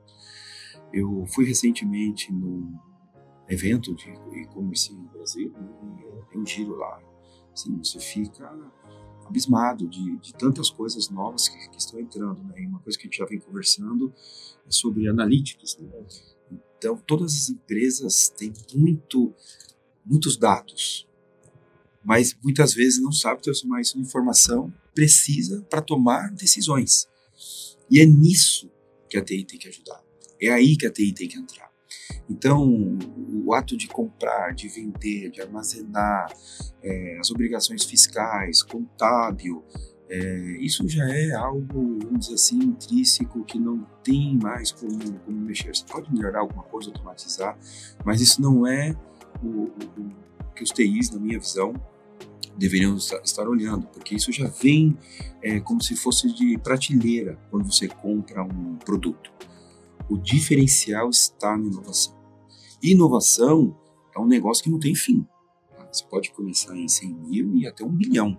Eu 0.93 1.27
fui 1.27 1.45
recentemente 1.45 2.33
no 2.33 2.73
evento 3.49 3.95
de 3.95 4.11
e-commerce 4.41 4.93
no 4.95 5.09
Brasil 5.09 5.53
e 5.53 6.31
tem 6.31 6.41
um 6.41 6.47
giro 6.47 6.77
lá. 6.77 7.03
Assim, 7.53 7.77
você 7.77 7.99
fica 7.99 8.51
abismado 9.27 9.89
de, 9.89 10.17
de 10.19 10.33
tantas 10.35 10.71
coisas 10.71 11.11
novas 11.11 11.49
que, 11.49 11.69
que, 11.71 11.79
estão 11.79 11.99
entrando. 11.99 12.43
Né? 12.45 12.63
E 12.63 12.67
uma 12.67 12.81
coisa 12.81 12.99
que 12.99 13.07
a 13.07 13.09
gente 13.09 13.19
já 13.19 13.27
vem 13.27 13.41
conversando 13.41 14.13
é 14.67 14.71
sobre 14.71 15.09
analytics. 15.09 15.77
Né? 15.79 16.07
Então, 16.79 16.97
todas 16.97 17.35
as 17.35 17.49
empresas 17.49 18.29
têm 18.29 18.53
muito, 18.75 19.35
muitos 20.05 20.37
dados, 20.37 21.09
mas 22.07 22.37
muitas 22.43 22.73
vezes 22.73 23.03
não 23.03 23.11
sabem 23.11 23.43
transformar 23.43 23.81
isso 23.81 23.99
em 23.99 24.03
informação 24.03 24.73
precisa 24.95 25.61
para 25.69 25.83
tomar 25.83 26.31
decisões. 26.31 27.09
E 27.91 28.01
é 28.01 28.07
nisso 28.07 28.71
que 29.11 29.19
a 29.19 29.25
TI 29.25 29.45
tem 29.45 29.59
que 29.59 29.69
ajudar. 29.69 30.01
É 30.41 30.51
aí 30.51 30.77
que 30.77 30.87
a 30.87 30.91
TI 30.91 31.13
tem 31.13 31.29
que 31.29 31.37
entrar. 31.37 31.69
Então, 32.31 32.97
o 33.45 33.53
ato 33.53 33.77
de 33.77 33.89
comprar, 33.89 34.55
de 34.55 34.69
vender, 34.69 35.31
de 35.31 35.43
armazenar, 35.43 36.33
é, 36.81 37.19
as 37.19 37.31
obrigações 37.31 37.85
fiscais, 37.85 38.63
contábil, 38.63 39.65
é, 40.09 40.59
isso 40.61 40.87
já 40.89 41.09
é 41.09 41.33
algo, 41.33 41.99
vamos 42.05 42.21
dizer 42.21 42.35
assim, 42.35 42.59
intrínseco 42.59 43.45
que 43.45 43.59
não 43.59 43.85
tem 44.05 44.39
mais 44.41 44.71
como, 44.71 45.13
como 45.21 45.41
mexer. 45.41 45.75
Você 45.75 45.85
pode 45.85 46.13
melhorar 46.13 46.41
alguma 46.41 46.63
coisa, 46.63 46.91
automatizar, 46.91 47.59
mas 48.05 48.21
isso 48.21 48.41
não 48.41 48.65
é 48.65 48.95
o, 49.43 49.49
o, 49.49 49.71
o 49.99 50.55
que 50.55 50.63
os 50.63 50.71
TIs, 50.71 51.11
na 51.11 51.19
minha 51.19 51.39
visão, 51.39 51.75
deveriam 52.57 52.97
estar 52.97 53.49
olhando, 53.49 53.87
porque 53.89 54.15
isso 54.15 54.33
já 54.33 54.49
vem 54.49 54.97
é, 55.43 55.61
como 55.61 55.83
se 55.83 55.97
fosse 55.97 56.33
de 56.33 56.59
prateleira 56.59 57.39
quando 57.51 57.71
você 57.71 57.89
compra 57.89 58.43
um 58.43 58.77
produto. 58.77 59.31
O 60.09 60.17
diferencial 60.17 61.11
está 61.11 61.57
na 61.57 61.67
inovação. 61.67 62.17
Inovação 62.83 63.77
é 64.15 64.21
um 64.21 64.27
negócio 64.27 64.63
que 64.63 64.71
não 64.71 64.79
tem 64.79 64.95
fim. 64.95 65.27
Tá? 65.77 65.89
Você 65.93 66.05
pode 66.05 66.31
começar 66.31 66.77
em 66.77 66.89
100 66.89 67.15
mil 67.15 67.57
e 67.57 67.67
até 67.67 67.85
um 67.85 67.93
bilhão. 67.93 68.39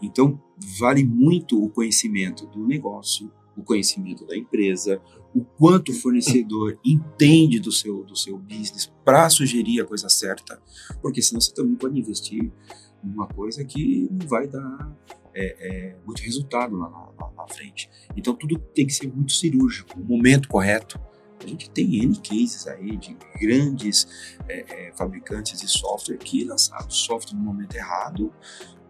Então, 0.00 0.40
vale 0.78 1.04
muito 1.04 1.62
o 1.62 1.68
conhecimento 1.70 2.46
do 2.46 2.66
negócio, 2.66 3.32
o 3.56 3.62
conhecimento 3.62 4.26
da 4.26 4.36
empresa, 4.36 5.00
o 5.34 5.44
quanto 5.44 5.90
o 5.90 5.94
fornecedor 5.94 6.78
entende 6.84 7.58
do 7.58 7.72
seu, 7.72 8.04
do 8.04 8.16
seu 8.16 8.38
business 8.38 8.92
para 9.04 9.28
sugerir 9.28 9.80
a 9.80 9.84
coisa 9.84 10.08
certa, 10.08 10.60
porque 11.00 11.22
senão 11.22 11.40
você 11.40 11.52
também 11.52 11.74
pode 11.74 11.98
investir 11.98 12.52
numa 13.02 13.26
coisa 13.26 13.64
que 13.64 14.08
não 14.10 14.26
vai 14.26 14.46
dar 14.46 14.92
é, 15.34 15.56
é, 15.58 15.96
muito 16.04 16.22
resultado 16.22 16.76
lá 16.76 16.88
na, 16.88 17.30
na, 17.36 17.48
frente. 17.48 17.90
Então 18.16 18.34
tudo 18.34 18.58
tem 18.58 18.86
que 18.86 18.92
ser 18.92 19.12
muito 19.12 19.32
cirúrgico, 19.32 20.00
o 20.00 20.04
momento 20.04 20.48
correto. 20.48 20.98
A 21.42 21.46
gente 21.46 21.68
tem 21.70 22.02
N 22.02 22.16
cases 22.16 22.66
aí 22.66 22.96
de 22.96 23.16
grandes 23.38 24.38
é, 24.48 24.88
é 24.88 24.92
fabricantes 24.92 25.60
de 25.60 25.68
software 25.68 26.16
que 26.16 26.44
lançaram 26.44 26.88
software 26.90 27.36
no 27.36 27.44
momento 27.44 27.74
errado 27.76 28.32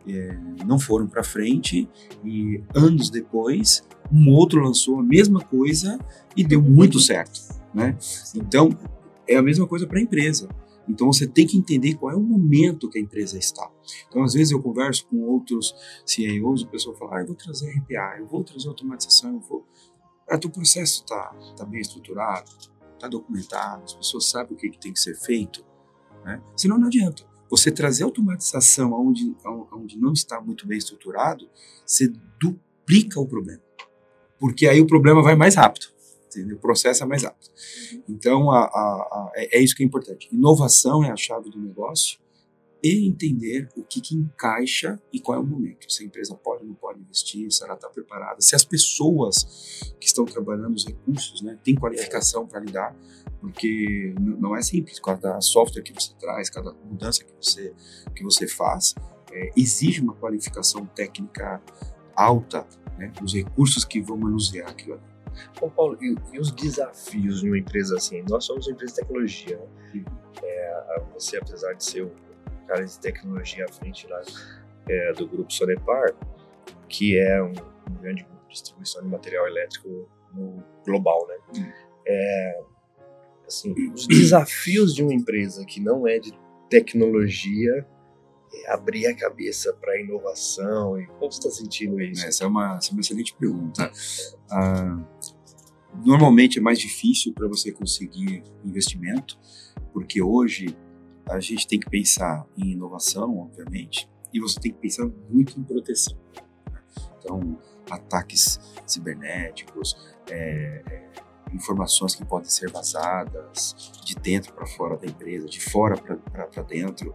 é, 0.08 0.38
não 0.64 0.78
foram 0.78 1.06
para 1.06 1.22
frente 1.22 1.88
e 2.24 2.62
anos 2.74 3.10
depois 3.10 3.82
um 4.12 4.30
outro 4.30 4.60
lançou 4.60 5.00
a 5.00 5.02
mesma 5.02 5.40
coisa 5.40 5.98
e 6.36 6.44
deu 6.44 6.62
muito 6.62 7.00
certo, 7.00 7.40
né? 7.74 7.96
Então 8.34 8.70
é 9.28 9.36
a 9.36 9.42
mesma 9.42 9.66
coisa 9.66 9.86
para 9.86 9.98
a 9.98 10.02
empresa. 10.02 10.48
Então 10.88 11.12
você 11.12 11.26
tem 11.26 11.46
que 11.46 11.56
entender 11.56 11.94
qual 11.94 12.12
é 12.12 12.16
o 12.16 12.20
momento 12.20 12.88
que 12.88 12.98
a 12.98 13.02
empresa 13.02 13.38
está. 13.38 13.70
Então 14.08 14.22
às 14.22 14.34
vezes 14.34 14.52
eu 14.52 14.62
converso 14.62 15.06
com 15.06 15.22
outros 15.22 15.74
CEOs, 16.04 16.62
o 16.62 16.68
pessoal 16.68 16.96
fala, 16.96 17.18
ah, 17.18 17.20
eu 17.20 17.26
vou 17.26 17.36
trazer 17.36 17.70
RPA, 17.70 18.18
eu 18.18 18.26
vou 18.26 18.44
trazer 18.44 18.68
automatização, 18.68 19.34
eu 19.34 19.40
vou. 19.40 19.66
Ah, 20.28 20.38
teu 20.38 20.50
processo 20.50 21.02
está 21.02 21.34
tá 21.56 21.64
bem 21.64 21.80
estruturado, 21.80 22.50
está 22.94 23.08
documentado, 23.08 23.84
as 23.84 23.94
pessoas 23.94 24.28
sabem 24.28 24.54
o 24.54 24.56
que, 24.56 24.70
que 24.70 24.78
tem 24.78 24.92
que 24.92 25.00
ser 25.00 25.14
feito, 25.14 25.64
né? 26.24 26.42
Senão 26.56 26.78
não 26.78 26.86
adianta. 26.86 27.24
Você 27.48 27.70
trazer 27.70 28.02
automatização 28.02 28.92
onde, 28.92 29.36
onde 29.72 29.96
não 29.96 30.12
está 30.12 30.40
muito 30.40 30.66
bem 30.66 30.78
estruturado, 30.78 31.48
você 31.86 32.12
duplica 32.40 33.20
o 33.20 33.26
problema. 33.26 33.62
Porque 34.38 34.66
aí 34.66 34.80
o 34.80 34.86
problema 34.86 35.22
vai 35.22 35.36
mais 35.36 35.54
rápido. 35.54 35.86
Entendeu? 36.36 36.56
O 36.56 36.60
processo 36.60 37.02
é 37.02 37.06
mais 37.06 37.22
rápido. 37.22 37.50
Uhum. 37.92 38.04
Então, 38.08 38.50
a, 38.50 38.64
a, 38.64 38.68
a, 38.68 39.32
é, 39.36 39.58
é 39.58 39.62
isso 39.62 39.74
que 39.74 39.82
é 39.82 39.86
importante. 39.86 40.28
Inovação 40.32 41.04
é 41.04 41.10
a 41.10 41.16
chave 41.16 41.50
do 41.50 41.58
negócio 41.58 42.18
e 42.82 43.08
entender 43.08 43.68
o 43.76 43.82
que, 43.82 44.00
que 44.00 44.14
encaixa 44.14 45.00
e 45.12 45.18
qual 45.18 45.38
é 45.38 45.40
o 45.40 45.46
momento. 45.46 45.90
Se 45.90 46.02
a 46.02 46.06
empresa 46.06 46.34
pode 46.34 46.62
ou 46.62 46.68
não 46.68 46.74
pode 46.74 47.00
investir, 47.00 47.50
se 47.50 47.64
ela 47.64 47.74
está 47.74 47.88
preparada, 47.88 48.40
se 48.40 48.54
as 48.54 48.64
pessoas 48.64 49.94
que 49.98 50.06
estão 50.06 50.24
trabalhando 50.24 50.74
os 50.74 50.86
recursos 50.86 51.42
né, 51.42 51.58
têm 51.64 51.74
qualificação 51.74 52.46
para 52.46 52.60
lidar, 52.60 52.96
porque 53.40 54.14
não 54.18 54.54
é 54.54 54.62
simples. 54.62 55.00
Cada 55.00 55.40
software 55.40 55.82
que 55.82 55.92
você 55.92 56.14
traz, 56.18 56.50
cada 56.50 56.72
mudança 56.72 57.24
que 57.24 57.32
você, 57.40 57.74
que 58.14 58.22
você 58.22 58.46
faz, 58.46 58.94
é, 59.32 59.50
exige 59.56 60.00
uma 60.00 60.14
qualificação 60.14 60.86
técnica 60.86 61.62
alta, 62.14 62.66
né, 62.98 63.12
os 63.22 63.34
recursos 63.34 63.84
que 63.84 64.00
vão 64.00 64.16
manusear 64.16 64.70
aquilo 64.70 64.94
ali. 64.94 65.15
Bom, 65.60 65.70
Paulo, 65.70 65.98
e, 66.00 66.14
e, 66.32 66.38
os 66.38 66.50
desafios 66.52 67.40
de 67.40 67.48
uma 67.48 67.58
empresa 67.58 67.96
assim? 67.96 68.22
Nós 68.28 68.44
somos 68.44 68.66
uma 68.66 68.74
empresa 68.74 68.94
de 68.94 69.00
tecnologia, 69.00 69.58
né? 69.58 70.04
É, 70.42 71.02
você, 71.14 71.38
apesar 71.38 71.72
de 71.74 71.84
ser 71.84 72.02
o 72.02 72.12
cara 72.66 72.84
de 72.84 72.98
tecnologia 72.98 73.64
à 73.64 73.72
frente 73.72 74.06
lá 74.08 74.20
é, 74.88 75.12
do 75.12 75.26
grupo 75.26 75.52
Sonepar, 75.52 76.14
que 76.88 77.18
é 77.18 77.42
um, 77.42 77.52
um, 77.52 77.94
grande 78.00 78.22
grupo 78.22 78.42
de 78.48 78.54
distribuição 78.54 79.02
de 79.02 79.08
material 79.08 79.46
elétrico 79.46 80.08
no 80.34 80.62
global, 80.84 81.26
né? 81.28 81.36
Hum. 81.56 81.72
É, 82.06 82.60
assim, 83.46 83.74
os 83.92 84.06
desafios 84.06 84.94
de 84.94 85.02
uma 85.02 85.14
empresa 85.14 85.64
que 85.64 85.80
não 85.80 86.06
é 86.06 86.18
de 86.18 86.32
tecnologia 86.68 87.86
abrir 88.68 89.06
a 89.06 89.16
cabeça 89.16 89.72
para 89.74 90.00
inovação 90.00 91.00
e 91.00 91.06
como 91.06 91.30
você 91.30 91.38
está 91.38 91.50
sentindo 91.50 92.00
isso? 92.00 92.26
Essa 92.26 92.44
é 92.44 92.46
uma, 92.46 92.76
essa 92.76 92.90
é 92.90 92.92
uma 92.92 93.00
excelente 93.00 93.34
pergunta. 93.34 93.90
Ah, 94.50 94.98
normalmente 96.04 96.58
é 96.58 96.62
mais 96.62 96.78
difícil 96.78 97.32
para 97.32 97.48
você 97.48 97.72
conseguir 97.72 98.42
investimento, 98.64 99.38
porque 99.92 100.22
hoje 100.22 100.76
a 101.28 101.40
gente 101.40 101.66
tem 101.66 101.80
que 101.80 101.90
pensar 101.90 102.46
em 102.56 102.72
inovação, 102.72 103.38
obviamente, 103.38 104.08
e 104.32 104.40
você 104.40 104.60
tem 104.60 104.72
que 104.72 104.78
pensar 104.78 105.06
muito 105.30 105.58
em 105.58 105.64
proteção. 105.64 106.16
Então, 107.18 107.58
ataques 107.90 108.60
cibernéticos, 108.86 109.96
é, 110.30 110.82
é, 110.86 111.10
informações 111.52 112.14
que 112.14 112.24
podem 112.24 112.48
ser 112.48 112.70
vazadas 112.70 113.74
de 114.04 114.14
dentro 114.14 114.52
para 114.52 114.66
fora 114.66 114.96
da 114.96 115.06
empresa, 115.06 115.46
de 115.46 115.60
fora 115.60 115.96
para 115.96 116.62
dentro. 116.62 117.14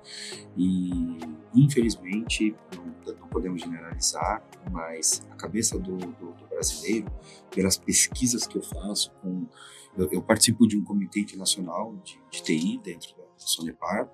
E, 0.55 1.19
infelizmente, 1.53 2.55
não, 2.75 3.15
não, 3.15 3.27
podemos 3.27 3.61
generalizar, 3.61 4.43
mas 4.71 5.25
a 5.29 5.35
cabeça 5.35 5.77
do, 5.77 5.97
do, 5.97 6.33
do, 6.33 6.47
brasileiro, 6.49 7.11
pelas 7.49 7.77
pesquisas 7.77 8.45
que 8.45 8.57
eu 8.57 8.63
faço, 8.63 9.11
com, 9.21 9.47
eu, 9.97 10.09
eu 10.11 10.21
participo 10.21 10.67
de 10.67 10.77
um 10.77 10.83
comitê 10.83 11.21
internacional 11.21 11.95
de, 12.03 12.19
de 12.29 12.43
TI 12.43 12.79
dentro 12.83 13.15
da 13.17 13.23
Sonepar, 13.37 14.09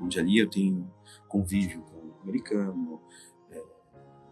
onde 0.00 0.18
ali 0.18 0.38
eu 0.38 0.48
tenho 0.48 0.90
convívio 1.28 1.82
com 1.82 2.02
americano, 2.22 3.00
é, 3.50 3.62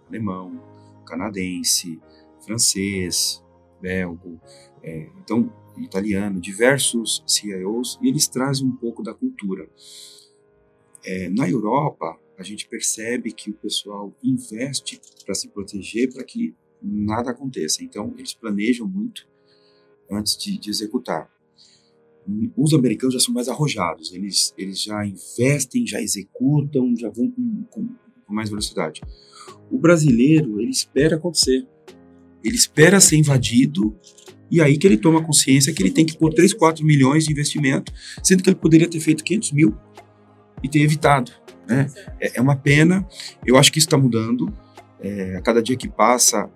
alemão, 0.08 0.60
canadense, 1.04 2.00
francês, 2.44 3.42
belgo, 3.80 4.40
é, 4.82 5.08
então 5.22 5.52
italiano, 5.78 6.40
diversos 6.40 7.22
CIOs, 7.26 7.98
e 8.02 8.08
eles 8.08 8.28
trazem 8.28 8.66
um 8.66 8.76
pouco 8.76 9.02
da 9.02 9.14
cultura. 9.14 9.68
É, 11.04 11.30
na 11.30 11.48
Europa, 11.48 12.18
a 12.38 12.42
gente 12.42 12.66
percebe 12.68 13.32
que 13.32 13.50
o 13.50 13.54
pessoal 13.54 14.14
investe 14.22 15.00
para 15.24 15.34
se 15.34 15.48
proteger, 15.48 16.12
para 16.12 16.24
que 16.24 16.54
nada 16.82 17.30
aconteça. 17.30 17.84
Então, 17.84 18.14
eles 18.16 18.34
planejam 18.34 18.86
muito 18.86 19.28
antes 20.10 20.36
de, 20.36 20.58
de, 20.58 20.70
executar. 20.70 21.30
Os 22.56 22.74
americanos 22.74 23.14
já 23.14 23.20
são 23.20 23.34
mais 23.34 23.48
arrojados, 23.48 24.12
eles, 24.12 24.54
eles 24.56 24.82
já 24.82 25.04
investem, 25.06 25.86
já 25.86 26.00
executam, 26.00 26.94
já 26.96 27.08
vão 27.08 27.30
com, 27.30 27.64
com, 27.70 27.88
com 28.26 28.34
mais 28.34 28.50
velocidade. 28.50 29.00
O 29.70 29.78
brasileiro, 29.78 30.60
ele 30.60 30.70
espera 30.70 31.16
acontecer. 31.16 31.66
Ele 32.42 32.56
espera 32.56 33.00
ser 33.00 33.16
invadido 33.16 33.96
e 34.50 34.60
aí 34.60 34.76
que 34.76 34.86
ele 34.86 34.96
toma 34.96 35.22
consciência 35.22 35.72
que 35.72 35.82
ele 35.82 35.92
tem 35.92 36.04
que 36.04 36.16
pôr 36.16 36.32
3, 36.34 36.52
4 36.54 36.84
milhões 36.84 37.24
de 37.24 37.32
investimento, 37.32 37.92
sendo 38.22 38.42
que 38.42 38.48
ele 38.48 38.56
poderia 38.56 38.88
ter 38.88 38.98
feito 38.98 39.22
500 39.22 39.52
mil 39.52 39.76
e 40.62 40.68
ter 40.68 40.80
evitado. 40.80 41.30
Né? 41.68 41.88
É, 42.20 42.38
é 42.38 42.40
uma 42.40 42.56
pena, 42.56 43.06
eu 43.46 43.56
acho 43.56 43.70
que 43.70 43.78
isso 43.78 43.86
está 43.86 43.96
mudando. 43.96 44.52
É, 44.98 45.36
a 45.36 45.40
cada 45.40 45.62
dia 45.62 45.76
que 45.76 45.88
passa, 45.88 46.50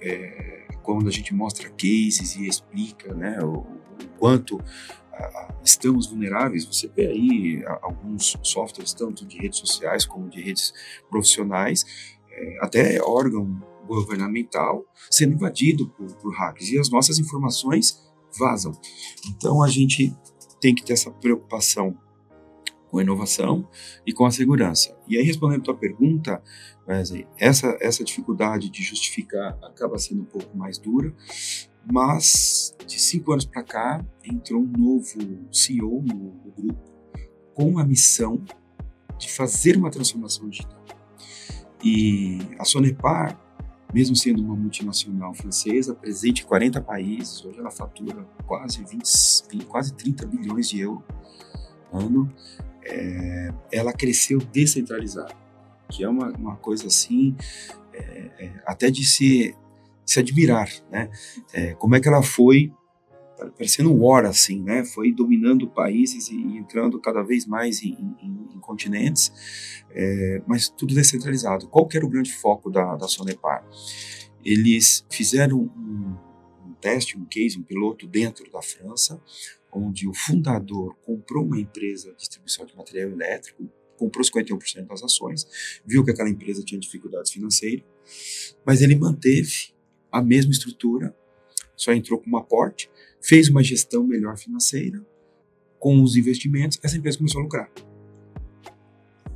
é, 0.00 0.66
quando 0.82 1.08
a 1.08 1.10
gente 1.10 1.34
mostra 1.34 1.68
cases 1.68 2.36
e 2.36 2.46
explica 2.46 3.12
né, 3.12 3.38
o, 3.42 3.58
o 3.58 4.08
quanto 4.18 4.58
estamos 5.62 6.06
vulneráveis, 6.06 6.64
você 6.64 6.88
vê 6.88 7.06
aí 7.06 7.62
alguns 7.82 8.36
softwares, 8.42 8.92
tanto 8.92 9.26
de 9.26 9.38
redes 9.38 9.58
sociais 9.58 10.04
como 10.04 10.28
de 10.28 10.40
redes 10.40 10.72
profissionais, 11.08 11.84
é, 12.30 12.58
até 12.60 13.00
órgão 13.02 13.62
governamental 13.86 14.84
sendo 15.10 15.34
invadido 15.34 15.88
por, 15.90 16.14
por 16.16 16.34
hackers 16.34 16.70
e 16.70 16.78
as 16.78 16.90
nossas 16.90 17.18
informações 17.18 18.02
vazam. 18.38 18.72
Então 19.28 19.62
a 19.62 19.68
gente 19.68 20.14
tem 20.60 20.74
que 20.74 20.84
ter 20.84 20.92
essa 20.92 21.10
preocupação 21.10 21.96
com 22.92 22.98
a 22.98 23.02
inovação 23.02 23.66
e 24.06 24.12
com 24.12 24.26
a 24.26 24.30
segurança. 24.30 24.94
E 25.08 25.16
aí, 25.16 25.24
respondendo 25.24 25.60
a 25.60 25.64
tua 25.64 25.76
pergunta, 25.76 26.42
essa, 27.38 27.76
essa 27.80 28.04
dificuldade 28.04 28.68
de 28.68 28.82
justificar 28.82 29.58
acaba 29.62 29.98
sendo 29.98 30.22
um 30.22 30.26
pouco 30.26 30.54
mais 30.56 30.76
dura, 30.78 31.14
mas 31.90 32.76
de 32.86 33.00
cinco 33.00 33.32
anos 33.32 33.46
para 33.46 33.62
cá 33.62 34.04
entrou 34.22 34.62
um 34.62 34.72
novo 34.76 35.48
CEO 35.50 36.02
no, 36.02 36.34
no 36.44 36.52
grupo 36.52 36.92
com 37.54 37.78
a 37.78 37.84
missão 37.84 38.44
de 39.18 39.32
fazer 39.32 39.76
uma 39.76 39.90
transformação 39.90 40.48
digital. 40.48 40.84
E 41.82 42.38
a 42.58 42.64
Sonepar 42.64 43.40
mesmo 43.92 44.16
sendo 44.16 44.42
uma 44.42 44.56
multinacional 44.56 45.34
francesa, 45.34 45.94
presente 45.94 46.42
em 46.42 46.46
40 46.46 46.80
países, 46.80 47.44
hoje 47.44 47.58
ela 47.58 47.70
fatura 47.70 48.26
quase 48.46 48.84
20, 48.84 49.64
quase 49.66 49.94
30 49.94 50.26
bilhões 50.26 50.68
de 50.68 50.80
euros 50.80 51.02
ano, 51.92 52.32
é, 52.84 53.52
ela 53.70 53.92
cresceu 53.92 54.38
descentralizada, 54.38 55.34
que 55.90 56.02
é 56.02 56.08
uma, 56.08 56.30
uma 56.30 56.56
coisa 56.56 56.86
assim, 56.86 57.36
é, 57.92 58.30
é, 58.38 58.52
até 58.66 58.90
de 58.90 59.04
se, 59.04 59.54
se 60.04 60.18
admirar, 60.18 60.68
né? 60.90 61.10
É, 61.52 61.74
como 61.74 61.94
é 61.94 62.00
que 62.00 62.08
ela 62.08 62.22
foi 62.22 62.72
parecendo 63.50 63.94
war, 63.94 64.24
assim, 64.24 64.62
né? 64.62 64.84
Foi 64.84 65.12
dominando 65.12 65.68
países 65.68 66.28
e 66.28 66.36
entrando 66.56 67.00
cada 67.00 67.22
vez 67.22 67.46
mais 67.46 67.82
em, 67.82 68.16
em, 68.20 68.54
em 68.54 68.60
continentes, 68.60 69.32
é, 69.90 70.42
mas 70.46 70.68
tudo 70.68 70.94
descentralizado. 70.94 71.68
Qual 71.68 71.86
que 71.86 71.96
era 71.96 72.06
o 72.06 72.08
grande 72.08 72.32
foco 72.32 72.70
da, 72.70 72.96
da 72.96 73.08
Sonepar? 73.08 73.66
Eles 74.44 75.04
fizeram 75.10 75.58
um, 75.58 76.16
um 76.66 76.74
teste, 76.80 77.18
um 77.18 77.24
case, 77.24 77.58
um 77.58 77.62
piloto 77.62 78.06
dentro 78.06 78.50
da 78.50 78.62
França, 78.62 79.20
onde 79.72 80.06
o 80.08 80.14
fundador 80.14 80.96
comprou 81.02 81.44
uma 81.44 81.58
empresa 81.58 82.10
de 82.10 82.18
distribuição 82.18 82.66
de 82.66 82.76
material 82.76 83.10
elétrico, 83.10 83.68
comprou 83.96 84.24
51% 84.24 84.86
das 84.86 85.02
ações, 85.02 85.46
viu 85.86 86.04
que 86.04 86.10
aquela 86.10 86.28
empresa 86.28 86.62
tinha 86.64 86.80
dificuldades 86.80 87.30
financeiras, 87.30 87.84
mas 88.66 88.82
ele 88.82 88.96
manteve 88.96 89.72
a 90.10 90.20
mesma 90.20 90.52
estrutura, 90.52 91.16
só 91.76 91.92
entrou 91.92 92.20
com 92.20 92.30
um 92.30 92.36
aporte, 92.36 92.90
fez 93.22 93.48
uma 93.48 93.62
gestão 93.62 94.04
melhor 94.04 94.36
financeira, 94.36 95.00
com 95.78 96.02
os 96.02 96.16
investimentos, 96.16 96.78
essa 96.82 96.96
empresa 96.96 97.18
começou 97.18 97.40
a 97.40 97.44
lucrar. 97.44 97.70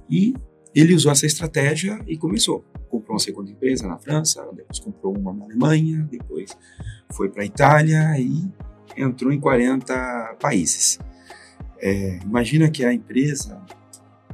E 0.09 0.35
ele 0.75 0.95
usou 0.95 1.11
essa 1.11 1.27
estratégia 1.27 1.99
e 2.07 2.17
começou. 2.17 2.65
Comprou 2.89 3.15
uma 3.15 3.19
segunda 3.19 3.51
empresa 3.51 3.89
na 3.89 3.99
França, 3.99 4.47
depois 4.55 4.79
comprou 4.79 5.17
uma 5.17 5.33
na 5.33 5.45
Alemanha, 5.45 6.07
depois 6.11 6.57
foi 7.11 7.29
para 7.29 7.43
a 7.43 7.47
Itália 7.47 8.19
e 8.19 8.49
entrou 8.97 9.33
em 9.33 9.41
40 9.41 10.37
países. 10.41 10.99
É, 11.79 12.19
imagina 12.23 12.71
que 12.71 12.85
a 12.85 12.93
empresa 12.93 13.61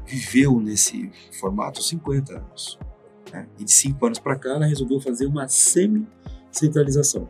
viveu 0.06 0.60
nesse 0.60 1.10
formato 1.40 1.82
50 1.82 2.36
anos. 2.36 2.78
Né? 3.32 3.46
E 3.58 3.64
de 3.64 3.72
5 3.72 4.04
anos 4.04 4.18
para 4.18 4.36
cá, 4.36 4.50
ela 4.50 4.66
resolveu 4.66 5.00
fazer 5.00 5.26
uma 5.26 5.48
semi-centralização. 5.48 7.28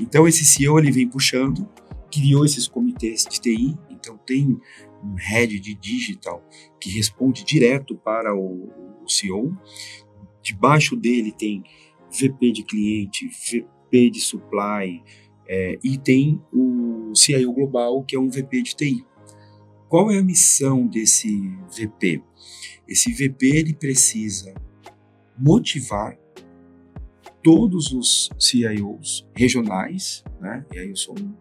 Então 0.00 0.26
esse 0.26 0.44
CEO 0.44 0.78
ele 0.78 0.90
vem 0.90 1.08
puxando, 1.08 1.68
criou 2.10 2.44
esses 2.44 2.68
comitês 2.68 3.24
de 3.28 3.40
TI, 3.40 3.76
então 3.90 4.18
tem 4.26 4.58
um 5.02 5.14
head 5.16 5.58
de 5.58 5.74
digital 5.74 6.46
que 6.80 6.90
responde 6.90 7.44
direto 7.44 7.96
para 7.96 8.34
o, 8.34 8.68
o 9.02 9.08
CEO. 9.08 9.56
Debaixo 10.42 10.96
dele 10.96 11.32
tem 11.32 11.62
VP 12.10 12.52
de 12.52 12.62
cliente, 12.62 13.28
VP 13.28 14.10
de 14.10 14.20
supply 14.20 15.02
é, 15.48 15.78
e 15.82 15.98
tem 15.98 16.40
o 16.52 17.12
CIO 17.14 17.52
global 17.52 18.02
que 18.04 18.16
é 18.16 18.20
um 18.20 18.28
VP 18.28 18.62
de 18.62 18.76
TI. 18.76 19.06
Qual 19.88 20.10
é 20.10 20.18
a 20.18 20.22
missão 20.22 20.86
desse 20.86 21.38
VP? 21.76 22.22
Esse 22.88 23.12
VP 23.12 23.46
ele 23.46 23.74
precisa 23.74 24.54
motivar 25.38 26.18
todos 27.42 27.92
os 27.92 28.30
CIOs 28.38 29.26
regionais, 29.34 30.24
né, 30.40 30.64
e 30.72 30.78
aí 30.78 30.90
eu 30.90 30.96
sou 30.96 31.14
um, 31.18 31.34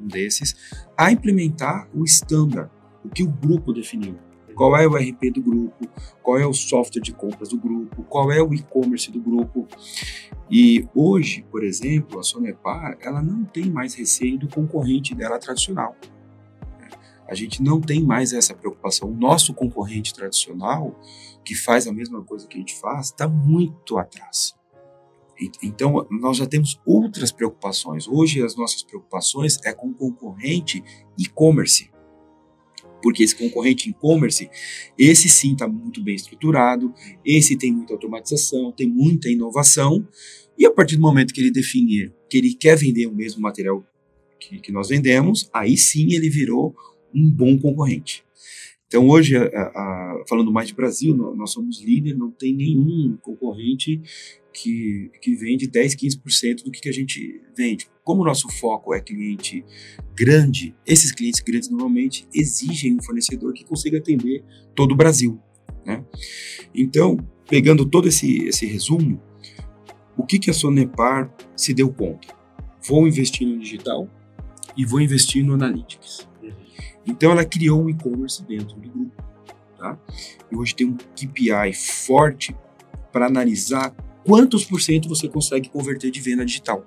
um 0.00 0.06
desses, 0.06 0.54
a 0.96 1.10
implementar 1.10 1.88
o 1.94 2.04
standard, 2.04 2.70
o 3.04 3.08
que 3.08 3.22
o 3.22 3.28
grupo 3.28 3.72
definiu. 3.72 4.16
Qual 4.54 4.76
é 4.76 4.88
o 4.88 4.96
RP 4.96 5.30
do 5.32 5.40
grupo, 5.40 5.88
qual 6.20 6.36
é 6.36 6.44
o 6.44 6.52
software 6.52 7.00
de 7.00 7.12
compras 7.12 7.50
do 7.50 7.56
grupo, 7.56 8.02
qual 8.02 8.32
é 8.32 8.42
o 8.42 8.52
e-commerce 8.52 9.08
do 9.08 9.20
grupo. 9.20 9.68
E 10.50 10.84
hoje, 10.96 11.46
por 11.48 11.62
exemplo, 11.62 12.18
a 12.18 12.24
Sonepar, 12.24 12.98
ela 13.00 13.22
não 13.22 13.44
tem 13.44 13.70
mais 13.70 13.94
receio 13.94 14.36
do 14.36 14.48
concorrente 14.48 15.14
dela 15.14 15.38
tradicional. 15.38 15.94
A 17.28 17.34
gente 17.36 17.62
não 17.62 17.80
tem 17.80 18.02
mais 18.02 18.32
essa 18.32 18.52
preocupação. 18.52 19.10
O 19.10 19.14
nosso 19.14 19.54
concorrente 19.54 20.12
tradicional, 20.12 20.98
que 21.44 21.54
faz 21.54 21.86
a 21.86 21.92
mesma 21.92 22.24
coisa 22.24 22.48
que 22.48 22.56
a 22.56 22.60
gente 22.60 22.74
faz, 22.80 23.06
está 23.06 23.28
muito 23.28 23.96
atrás. 23.96 24.57
Então, 25.62 26.06
nós 26.10 26.36
já 26.36 26.46
temos 26.46 26.80
outras 26.84 27.30
preocupações. 27.30 28.08
Hoje, 28.08 28.42
as 28.42 28.56
nossas 28.56 28.82
preocupações 28.82 29.58
é 29.64 29.72
com 29.72 29.88
o 29.88 29.94
concorrente 29.94 30.82
e-commerce. 31.16 31.90
Porque 33.00 33.22
esse 33.22 33.36
concorrente 33.36 33.88
e-commerce, 33.88 34.50
esse 34.98 35.28
sim 35.28 35.52
está 35.52 35.68
muito 35.68 36.02
bem 36.02 36.16
estruturado, 36.16 36.92
esse 37.24 37.56
tem 37.56 37.72
muita 37.72 37.92
automatização, 37.92 38.72
tem 38.72 38.88
muita 38.88 39.28
inovação, 39.28 40.06
e 40.58 40.66
a 40.66 40.70
partir 40.72 40.96
do 40.96 41.02
momento 41.02 41.32
que 41.32 41.40
ele 41.40 41.52
definir 41.52 42.12
que 42.28 42.36
ele 42.36 42.52
quer 42.52 42.76
vender 42.76 43.06
o 43.06 43.14
mesmo 43.14 43.40
material 43.40 43.86
que, 44.40 44.58
que 44.58 44.72
nós 44.72 44.88
vendemos, 44.88 45.48
aí 45.52 45.76
sim 45.76 46.12
ele 46.12 46.28
virou 46.28 46.74
um 47.14 47.30
bom 47.30 47.56
concorrente. 47.58 48.24
Então, 48.86 49.06
hoje, 49.08 49.36
a, 49.36 49.42
a, 49.42 50.24
falando 50.26 50.50
mais 50.50 50.68
de 50.68 50.74
Brasil, 50.74 51.14
nós 51.14 51.52
somos 51.52 51.82
líder, 51.82 52.16
não 52.16 52.30
tem 52.30 52.54
nenhum 52.54 53.18
concorrente 53.20 54.00
que, 54.60 55.10
que 55.22 55.34
vende 55.34 55.68
10, 55.68 55.94
15% 55.94 56.64
do 56.64 56.70
que, 56.70 56.80
que 56.80 56.88
a 56.88 56.92
gente 56.92 57.40
vende. 57.56 57.88
Como 58.02 58.22
o 58.22 58.24
nosso 58.24 58.48
foco 58.48 58.92
é 58.92 59.00
cliente 59.00 59.64
grande, 60.16 60.74
esses 60.84 61.12
clientes 61.12 61.40
grandes 61.40 61.68
normalmente 61.68 62.26
exigem 62.34 62.96
um 62.96 63.02
fornecedor 63.02 63.52
que 63.52 63.64
consiga 63.64 63.98
atender 63.98 64.42
todo 64.74 64.92
o 64.92 64.96
Brasil. 64.96 65.40
Né? 65.86 66.04
Então, 66.74 67.16
pegando 67.48 67.86
todo 67.86 68.08
esse, 68.08 68.44
esse 68.48 68.66
resumo, 68.66 69.22
o 70.16 70.26
que, 70.26 70.38
que 70.38 70.50
a 70.50 70.54
Sonepar 70.54 71.32
se 71.56 71.72
deu 71.72 71.92
conta? 71.92 72.36
Vou 72.86 73.06
investir 73.06 73.46
no 73.46 73.58
digital 73.58 74.10
e 74.76 74.84
vou 74.84 75.00
investir 75.00 75.44
no 75.44 75.54
Analytics. 75.54 76.28
Então 77.06 77.30
ela 77.30 77.44
criou 77.44 77.84
um 77.84 77.88
e-commerce 77.88 78.42
dentro 78.44 78.76
do 78.76 78.90
grupo. 78.90 79.24
Tá? 79.78 79.96
E 80.50 80.56
hoje 80.56 80.74
tem 80.74 80.86
um 80.88 80.96
KPI 80.96 81.72
forte 81.72 82.54
para 83.12 83.26
analisar 83.26 83.94
quantos 84.28 84.62
por 84.62 84.78
cento 84.78 85.08
você 85.08 85.26
consegue 85.26 85.70
converter 85.70 86.10
de 86.10 86.20
venda 86.20 86.44
digital. 86.44 86.84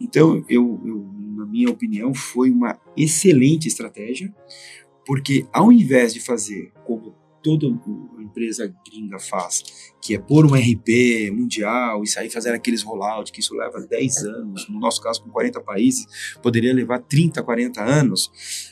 Então, 0.00 0.44
eu, 0.48 0.80
eu, 0.86 1.04
na 1.36 1.44
minha 1.44 1.68
opinião, 1.68 2.14
foi 2.14 2.48
uma 2.48 2.78
excelente 2.96 3.66
estratégia, 3.66 4.32
porque 5.04 5.46
ao 5.52 5.72
invés 5.72 6.14
de 6.14 6.20
fazer 6.20 6.72
como 6.86 7.12
toda 7.44 7.66
empresa 8.18 8.74
gringa 8.90 9.18
faz, 9.18 9.62
que 10.02 10.14
é 10.14 10.18
pôr 10.18 10.46
um 10.46 10.54
RP 10.54 11.30
mundial 11.30 12.02
e 12.02 12.06
sair 12.06 12.30
fazendo 12.30 12.54
aqueles 12.54 12.82
rollout, 12.82 13.30
que 13.30 13.40
isso 13.40 13.54
leva 13.54 13.86
10 13.86 14.16
anos, 14.24 14.68
no 14.68 14.80
nosso 14.80 15.02
caso 15.02 15.22
com 15.22 15.28
40 15.28 15.60
países, 15.60 16.06
poderia 16.42 16.72
levar 16.72 17.00
30, 17.00 17.42
40 17.42 17.84
anos, 17.84 18.30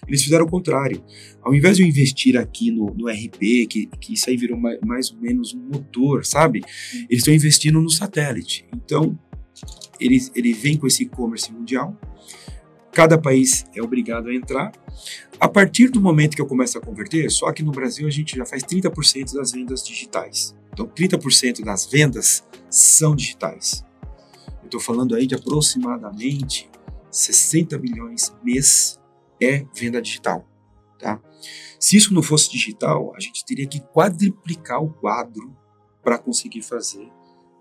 eles 0.08 0.24
fizeram 0.24 0.46
o 0.46 0.50
contrário. 0.50 1.04
Ao 1.42 1.54
invés 1.54 1.76
de 1.76 1.82
eu 1.82 1.86
investir 1.86 2.36
aqui 2.38 2.70
no, 2.70 2.86
no 2.86 3.08
RP, 3.08 3.66
que, 3.68 3.86
que 4.00 4.14
isso 4.14 4.30
aí 4.30 4.36
virou 4.38 4.58
mais, 4.58 4.80
mais 4.80 5.10
ou 5.10 5.18
menos 5.18 5.52
um 5.52 5.60
motor, 5.60 6.24
sabe? 6.24 6.62
Eles 7.10 7.18
estão 7.18 7.34
investindo 7.34 7.80
no 7.80 7.90
satélite. 7.90 8.66
Então, 8.74 9.18
ele, 10.00 10.18
ele 10.34 10.52
vem 10.54 10.78
com 10.78 10.86
esse 10.86 11.02
e-commerce 11.02 11.52
mundial, 11.52 11.94
cada 12.92 13.18
país 13.18 13.64
é 13.74 13.82
obrigado 13.82 14.28
a 14.28 14.34
entrar, 14.34 14.72
a 15.40 15.48
partir 15.48 15.88
do 15.88 16.00
momento 16.00 16.36
que 16.36 16.42
eu 16.42 16.46
começo 16.46 16.78
a 16.78 16.80
converter, 16.80 17.30
só 17.30 17.50
que 17.52 17.62
no 17.62 17.72
Brasil 17.72 18.06
a 18.06 18.10
gente 18.10 18.36
já 18.36 18.44
faz 18.44 18.62
30% 18.62 19.34
das 19.34 19.52
vendas 19.52 19.82
digitais. 19.82 20.54
Então, 20.72 20.86
30% 20.86 21.64
das 21.64 21.86
vendas 21.86 22.44
são 22.70 23.16
digitais. 23.16 23.84
Eu 24.62 24.66
estou 24.66 24.80
falando 24.80 25.14
aí 25.14 25.26
de 25.26 25.34
aproximadamente 25.34 26.70
60 27.10 27.78
milhões 27.78 28.32
mês 28.42 28.98
é 29.40 29.66
venda 29.74 30.00
digital. 30.00 30.48
Tá? 30.98 31.20
Se 31.78 31.96
isso 31.96 32.14
não 32.14 32.22
fosse 32.22 32.50
digital, 32.50 33.12
a 33.16 33.20
gente 33.20 33.44
teria 33.44 33.66
que 33.66 33.80
quadriplicar 33.80 34.82
o 34.82 34.90
quadro 34.90 35.54
para 36.02 36.18
conseguir 36.18 36.62
fazer 36.62 37.10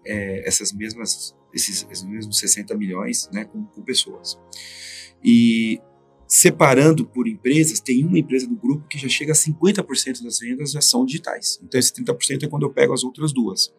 é, 0.05 0.47
essas 0.47 0.71
mesmas, 0.71 1.35
esses, 1.53 1.87
esses 1.89 2.03
mesmos 2.03 2.37
60 2.37 2.75
milhões 2.75 3.29
né, 3.33 3.45
com, 3.45 3.65
com 3.65 3.81
pessoas. 3.81 4.39
E 5.23 5.79
separando 6.27 7.05
por 7.05 7.27
empresas, 7.27 7.79
tem 7.79 8.05
uma 8.05 8.17
empresa 8.17 8.47
do 8.47 8.55
grupo 8.55 8.87
que 8.87 8.97
já 8.97 9.09
chega 9.09 9.33
a 9.33 9.35
50% 9.35 10.23
das 10.23 10.39
vendas 10.39 10.71
já 10.71 10.81
são 10.81 11.05
digitais. 11.05 11.59
Então 11.61 11.79
esse 11.79 11.93
30% 11.93 12.43
é 12.43 12.47
quando 12.47 12.63
eu 12.63 12.71
pego 12.71 12.93
as 12.93 13.03
outras 13.03 13.33
duas. 13.33 13.73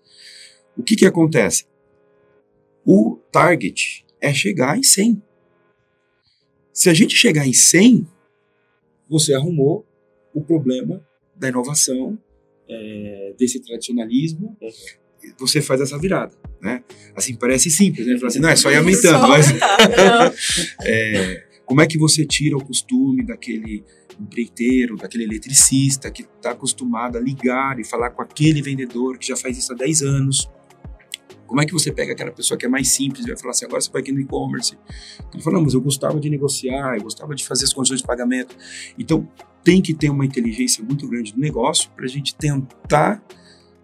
O 0.77 0.83
que 0.83 0.95
que 0.95 1.07
acontece? 1.07 1.65
O 2.85 3.19
target 3.31 4.05
é 4.21 4.35
chegar 4.35 4.77
em 4.79 4.83
100. 4.83 5.23
Se 6.73 6.91
a 6.91 6.95
gente 6.95 7.17
chegar 7.17 7.47
em 7.47 7.53
100, 7.53 8.07
você 9.09 9.35
arrumou 9.35 9.87
o 10.35 10.43
problema 10.43 11.07
da 11.35 11.49
inovação, 11.49 12.19
é, 12.69 13.35
desse 13.39 13.61
tradicionalismo, 13.61 14.57
você 15.39 15.61
faz 15.61 15.81
essa 15.81 15.99
virada, 15.99 16.37
né? 16.61 16.83
Assim, 17.17 17.35
parece 17.35 17.71
simples, 17.71 18.07
né? 18.07 18.19
Assim, 18.25 18.39
não, 18.39 18.49
é 18.49 18.57
só 18.57 18.71
ir 18.71 18.77
aumentando, 18.77 19.29
mas... 19.29 19.47
é, 20.85 21.45
como 21.65 21.81
é 21.81 21.87
que 21.87 21.97
você 21.97 22.27
tira 22.27 22.57
o 22.57 22.65
costume 22.65 23.25
daquele 23.25 23.85
empreiteiro, 24.21 24.97
daquele 24.97 25.25
eletricista 25.25 26.11
que 26.11 26.23
está 26.23 26.51
acostumado 26.51 27.17
a 27.17 27.21
ligar 27.21 27.79
e 27.79 27.85
falar 27.85 28.11
com 28.11 28.23
aquele 28.23 28.61
vendedor 28.61 29.19
que 29.19 29.27
já 29.27 29.37
faz 29.37 29.57
isso 29.57 29.73
há 29.73 29.77
10 29.77 30.03
anos? 30.03 30.51
Como 31.47 31.61
é 31.61 31.67
que 31.67 31.73
você 31.73 31.93
pega 31.93 32.13
aquela 32.13 32.31
pessoa 32.31 32.57
que 32.57 32.65
é 32.65 32.69
mais 32.69 32.89
simples 32.89 33.25
e 33.25 33.29
vai 33.29 33.39
falar 33.39 33.51
assim, 33.51 33.65
agora 33.65 33.81
você 33.81 33.91
vai 33.91 34.01
aqui 34.01 34.13
no 34.13 34.21
e-commerce? 34.21 34.77
Ele 35.33 35.43
fala, 35.43 35.57
não, 35.57 35.65
mas 35.65 35.75
eu 35.75 35.81
gostava 35.81 36.19
de 36.19 36.31
negociar, 36.31 36.97
eu 36.97 37.03
gostava 37.03 37.35
de 37.35 37.45
fazer 37.45 37.65
as 37.65 37.73
condições 37.73 38.01
de 38.01 38.07
pagamento. 38.07 38.57
Então, 38.99 39.29
tem 39.63 39.81
que 39.81 39.95
ter 39.95 40.11
uma 40.11 40.25
inteligência 40.25 40.83
muito 40.83 41.07
grande 41.07 41.33
do 41.33 41.41
negócio 41.41 41.91
para 41.91 42.05
a 42.05 42.09
gente 42.09 42.35
tentar 42.35 43.23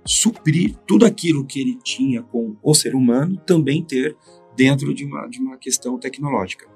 suprir 0.09 0.75
tudo 0.87 1.05
aquilo 1.05 1.45
que 1.45 1.61
ele 1.61 1.79
tinha 1.85 2.23
com 2.23 2.57
o 2.63 2.75
ser 2.75 2.95
humano, 2.95 3.37
também 3.47 3.85
ter 3.85 4.17
dentro 4.57 4.93
de 4.95 5.05
uma, 5.05 5.29
de 5.29 5.39
uma 5.39 5.59
questão 5.59 5.99
tecnológica. 5.99 6.67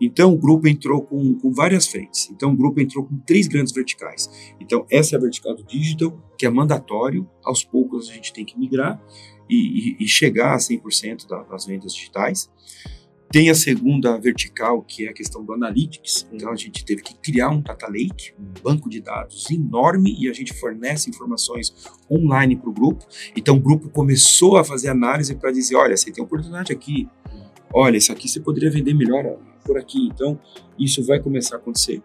Então, 0.00 0.32
o 0.32 0.38
grupo 0.38 0.68
entrou 0.68 1.02
com, 1.02 1.34
com 1.34 1.52
várias 1.52 1.88
frentes. 1.88 2.30
Então, 2.30 2.52
o 2.52 2.56
grupo 2.56 2.80
entrou 2.80 3.04
com 3.04 3.18
três 3.18 3.48
grandes 3.48 3.72
verticais. 3.72 4.30
Então, 4.60 4.86
essa 4.88 5.16
é 5.16 5.18
a 5.18 5.20
vertical 5.20 5.56
do 5.56 5.64
digital, 5.64 6.16
que 6.38 6.46
é 6.46 6.50
mandatório, 6.50 7.28
aos 7.44 7.64
poucos 7.64 8.08
a 8.08 8.14
gente 8.14 8.32
tem 8.32 8.44
que 8.44 8.56
migrar 8.56 9.02
e, 9.50 9.96
e, 10.00 10.04
e 10.04 10.08
chegar 10.08 10.54
a 10.54 10.58
100% 10.58 11.26
das 11.50 11.66
vendas 11.66 11.92
digitais. 11.92 12.48
Tem 13.30 13.50
a 13.50 13.54
segunda 13.54 14.16
vertical, 14.16 14.82
que 14.82 15.06
é 15.06 15.10
a 15.10 15.12
questão 15.12 15.44
do 15.44 15.52
analytics. 15.52 16.26
Então, 16.32 16.50
a 16.50 16.56
gente 16.56 16.82
teve 16.82 17.02
que 17.02 17.14
criar 17.14 17.50
um 17.50 17.60
data 17.60 17.86
lake, 17.86 18.32
um 18.38 18.62
banco 18.62 18.88
de 18.88 19.02
dados 19.02 19.50
enorme, 19.50 20.16
e 20.18 20.30
a 20.30 20.32
gente 20.32 20.54
fornece 20.54 21.10
informações 21.10 21.74
online 22.10 22.56
para 22.56 22.70
o 22.70 22.72
grupo. 22.72 23.06
Então, 23.36 23.56
o 23.56 23.60
grupo 23.60 23.90
começou 23.90 24.56
a 24.56 24.64
fazer 24.64 24.88
análise 24.88 25.34
para 25.34 25.50
dizer: 25.50 25.76
olha, 25.76 25.94
você 25.94 26.10
tem 26.10 26.24
oportunidade 26.24 26.72
aqui. 26.72 27.06
Olha, 27.72 27.98
isso 27.98 28.10
aqui 28.10 28.26
você 28.26 28.40
poderia 28.40 28.70
vender 28.70 28.94
melhor 28.94 29.36
por 29.62 29.76
aqui. 29.76 30.06
Então, 30.06 30.40
isso 30.78 31.04
vai 31.04 31.20
começar 31.20 31.56
a 31.56 31.58
acontecer. 31.58 32.00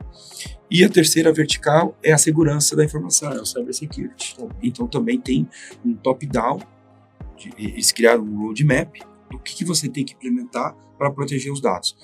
E 0.70 0.84
a 0.84 0.90
terceira 0.90 1.32
vertical 1.32 1.98
é 2.04 2.12
a 2.12 2.18
segurança 2.18 2.76
da 2.76 2.84
informação, 2.84 3.32
é 3.32 3.40
o 3.40 3.46
cybersecurity. 3.46 4.36
Então, 4.62 4.88
também 4.88 5.18
tem 5.18 5.48
um 5.86 5.94
top-down, 5.94 6.60
eles 7.58 7.94
criaram 7.94 8.24
um 8.24 8.48
roadmap 8.48 9.13
do 9.34 9.40
que, 9.40 9.56
que 9.56 9.66
você 9.66 9.90
tem 9.90 10.06
que 10.06 10.14
implementar 10.14 10.76
para 10.98 11.12
proteger 11.12 11.52
os 11.52 11.60
dados. 11.60 11.98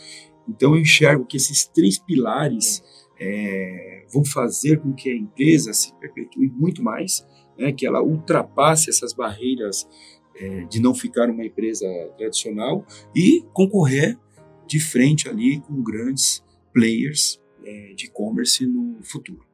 Então, 0.47 0.75
eu 0.75 0.81
enxergo 0.81 1.25
que 1.25 1.37
esses 1.37 1.67
três 1.67 1.99
pilares 1.99 2.83
é, 3.19 4.03
vão 4.11 4.25
fazer 4.25 4.79
com 4.79 4.93
que 4.93 5.09
a 5.09 5.15
empresa 5.15 5.71
se 5.73 5.93
perpetue 5.95 6.49
muito 6.49 6.81
mais, 6.81 7.25
né, 7.57 7.71
que 7.71 7.85
ela 7.85 8.01
ultrapasse 8.01 8.89
essas 8.89 9.13
barreiras 9.13 9.87
é, 10.35 10.65
de 10.65 10.79
não 10.79 10.95
ficar 10.95 11.29
uma 11.29 11.45
empresa 11.45 11.85
tradicional 12.17 12.85
e 13.15 13.45
concorrer 13.53 14.17
de 14.65 14.79
frente 14.79 15.29
ali 15.29 15.59
com 15.61 15.83
grandes 15.83 16.43
players 16.73 17.39
é, 17.63 17.93
de 17.93 18.05
e-commerce 18.05 18.65
no 18.65 18.99
futuro. 19.03 19.45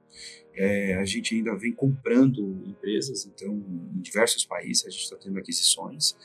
É, 0.54 0.96
a 0.96 1.06
gente 1.06 1.36
ainda 1.36 1.54
vem 1.58 1.74
comprando 1.74 2.64
empresas, 2.66 3.26
então, 3.26 3.54
em 3.94 4.00
diversos 4.00 4.46
países 4.46 4.86
a 4.86 4.90
gente 4.90 5.04
está 5.04 5.18
tendo 5.18 5.38
aquisições. 5.38 6.16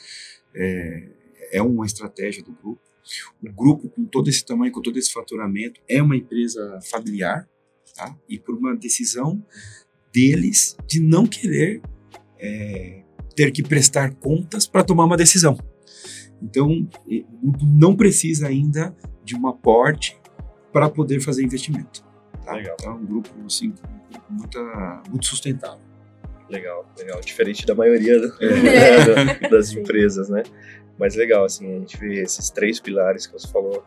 É, 0.54 1.19
é 1.50 1.62
uma 1.62 1.86
estratégia 1.86 2.42
do 2.42 2.52
grupo. 2.52 2.80
O 3.42 3.52
grupo, 3.52 3.88
com 3.88 4.04
todo 4.04 4.28
esse 4.28 4.44
tamanho, 4.44 4.72
com 4.72 4.82
todo 4.82 4.98
esse 4.98 5.12
faturamento, 5.12 5.80
é 5.88 6.02
uma 6.02 6.16
empresa 6.16 6.78
familiar, 6.90 7.48
tá? 7.94 8.16
e 8.28 8.38
por 8.38 8.54
uma 8.54 8.76
decisão 8.76 9.44
deles 10.12 10.76
de 10.86 11.00
não 11.00 11.26
querer 11.26 11.80
é, 12.38 13.02
ter 13.34 13.50
que 13.50 13.62
prestar 13.62 14.14
contas 14.14 14.66
para 14.66 14.84
tomar 14.84 15.04
uma 15.04 15.16
decisão. 15.16 15.58
Então, 16.42 16.88
o 17.42 17.50
grupo 17.50 17.66
não 17.66 17.94
precisa 17.94 18.48
ainda 18.48 18.94
de 19.24 19.36
um 19.36 19.46
aporte 19.46 20.18
para 20.72 20.88
poder 20.88 21.20
fazer 21.20 21.42
investimento. 21.42 22.02
Tá? 22.44 22.54
Legal. 22.54 22.76
Então, 22.80 22.92
é 22.92 22.94
um 22.94 23.04
grupo 23.04 23.30
assim, 23.46 23.74
muita, 24.28 25.02
muito 25.08 25.26
sustentável. 25.26 25.80
Legal, 26.48 26.92
legal. 26.98 27.20
Diferente 27.20 27.64
da 27.64 27.74
maioria 27.74 28.20
é. 28.40 29.48
das 29.48 29.72
empresas, 29.72 30.28
né? 30.28 30.42
Mas 31.00 31.16
legal, 31.16 31.46
assim, 31.46 31.66
a 31.66 31.78
gente 31.78 31.96
vê 31.96 32.20
esses 32.20 32.50
três 32.50 32.78
pilares 32.78 33.26
que 33.26 33.32
você 33.32 33.48
falou, 33.48 33.82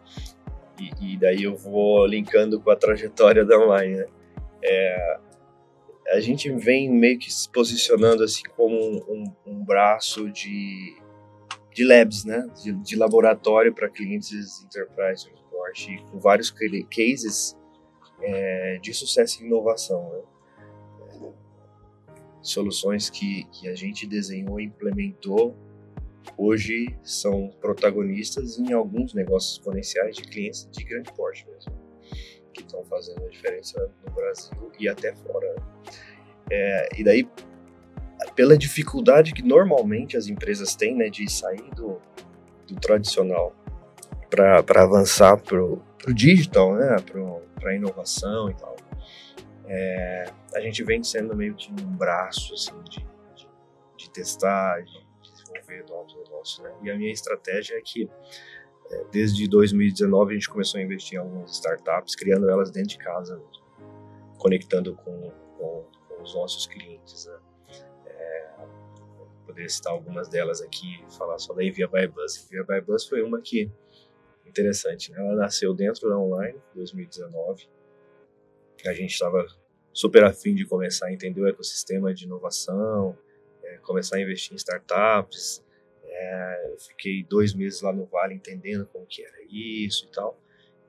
e, 0.81 1.13
e 1.13 1.17
daí 1.17 1.43
eu 1.43 1.55
vou 1.55 2.07
linkando 2.07 2.59
com 2.59 2.71
a 2.71 2.75
trajetória 2.75 3.45
da 3.45 3.55
online, 3.59 3.97
né? 3.97 4.07
É, 4.63 5.19
a 6.09 6.19
gente 6.19 6.51
vem 6.51 6.89
meio 6.89 7.19
que 7.19 7.31
se 7.31 7.47
posicionando 7.47 8.23
assim 8.23 8.41
como 8.57 8.75
um, 8.75 9.31
um, 9.45 9.63
braço 9.63 10.31
de, 10.31 10.97
de 11.71 11.85
labs, 11.85 12.25
né? 12.25 12.47
De, 12.63 12.73
de 12.73 12.95
laboratório 12.95 13.71
para 13.71 13.87
clientes 13.89 14.63
enterprise 14.63 15.29
report, 15.29 15.85
com 16.09 16.19
vários 16.19 16.49
cases 16.89 17.55
é, 18.21 18.79
de 18.81 18.91
sucesso 18.91 19.43
e 19.43 19.45
inovação, 19.45 20.09
né? 20.11 21.31
Soluções 22.41 23.07
que, 23.11 23.43
que 23.51 23.69
a 23.69 23.75
gente 23.75 24.07
desenhou 24.07 24.59
e 24.59 24.65
implementou 24.65 25.55
hoje 26.37 26.95
são 27.03 27.49
protagonistas 27.59 28.57
em 28.57 28.73
alguns 28.73 29.13
negócios 29.13 29.53
exponenciais 29.53 30.15
de 30.15 30.23
clientes 30.23 30.67
de 30.71 30.83
grande 30.83 31.11
porte 31.13 31.45
mesmo. 31.49 31.73
que 32.53 32.61
estão 32.61 32.83
fazendo 32.85 33.25
a 33.25 33.29
diferença 33.29 33.91
no 34.05 34.13
Brasil 34.13 34.71
e 34.79 34.87
até 34.87 35.13
fora. 35.15 35.55
É, 36.51 36.89
e 36.97 37.03
daí, 37.03 37.27
pela 38.35 38.55
dificuldade 38.55 39.33
que 39.33 39.41
normalmente 39.41 40.15
as 40.15 40.27
empresas 40.27 40.75
têm 40.75 40.95
né, 40.95 41.09
de 41.09 41.29
sair 41.31 41.69
do, 41.75 41.99
do 42.67 42.75
tradicional 42.75 43.55
para 44.29 44.83
avançar 44.83 45.37
para 45.41 45.63
o 45.63 45.81
digital, 46.13 46.75
né, 46.75 46.95
para 47.59 47.71
a 47.71 47.75
inovação 47.75 48.49
e 48.49 48.53
tal, 48.53 48.75
é, 49.65 50.25
a 50.53 50.59
gente 50.59 50.83
vem 50.83 51.03
sendo 51.03 51.35
meio 51.35 51.55
que 51.55 51.71
um 51.71 51.95
braço 51.95 52.53
assim, 52.53 52.79
de, 52.83 52.99
de, 53.35 53.47
de 53.97 54.09
novos 55.89 56.15
negócios. 56.15 56.59
Né? 56.59 56.73
E 56.83 56.91
a 56.91 56.97
minha 56.97 57.11
estratégia 57.11 57.75
é 57.75 57.81
que 57.81 58.09
é, 58.89 59.03
desde 59.11 59.47
2019 59.47 60.31
a 60.31 60.33
gente 60.35 60.49
começou 60.49 60.79
a 60.79 60.83
investir 60.83 61.17
em 61.17 61.21
algumas 61.21 61.51
startups, 61.51 62.15
criando 62.15 62.49
elas 62.49 62.71
dentro 62.71 62.89
de 62.89 62.97
casa, 62.97 63.41
conectando 64.37 64.95
com, 64.95 65.31
com, 65.57 65.85
com 66.07 66.21
os 66.21 66.35
nossos 66.35 66.67
clientes. 66.67 67.25
Né? 67.25 67.39
É, 68.05 68.49
poderia 69.45 69.69
citar 69.69 69.93
algumas 69.93 70.27
delas 70.27 70.61
aqui, 70.61 71.03
falar 71.17 71.37
só 71.39 71.53
da 71.53 71.63
Envia 71.63 71.87
by 71.87 72.07
Bus. 72.07 72.45
Envia 72.45 72.63
by 72.63 72.81
Bus 72.81 73.07
foi 73.07 73.21
uma 73.21 73.41
que 73.41 73.71
interessante, 74.45 75.11
né? 75.11 75.19
ela 75.19 75.35
nasceu 75.35 75.73
dentro 75.73 76.09
da 76.09 76.17
online, 76.17 76.59
2019. 76.75 77.67
A 78.85 78.93
gente 78.93 79.11
estava 79.11 79.45
super 79.93 80.25
afim 80.25 80.53
de 80.53 80.65
começar 80.65 81.07
a 81.07 81.13
entender 81.13 81.39
o 81.39 81.47
ecossistema 81.47 82.13
de 82.13 82.25
inovação, 82.25 83.17
começar 83.79 84.17
a 84.17 84.21
investir 84.21 84.53
em 84.53 84.55
startups, 84.55 85.63
é, 86.05 86.71
eu 86.71 86.79
fiquei 86.79 87.23
dois 87.23 87.53
meses 87.53 87.81
lá 87.81 87.91
no 87.91 88.05
Vale 88.05 88.35
entendendo 88.35 88.85
como 88.91 89.05
que 89.05 89.23
era 89.23 89.37
isso 89.49 90.05
e 90.05 90.11
tal. 90.11 90.39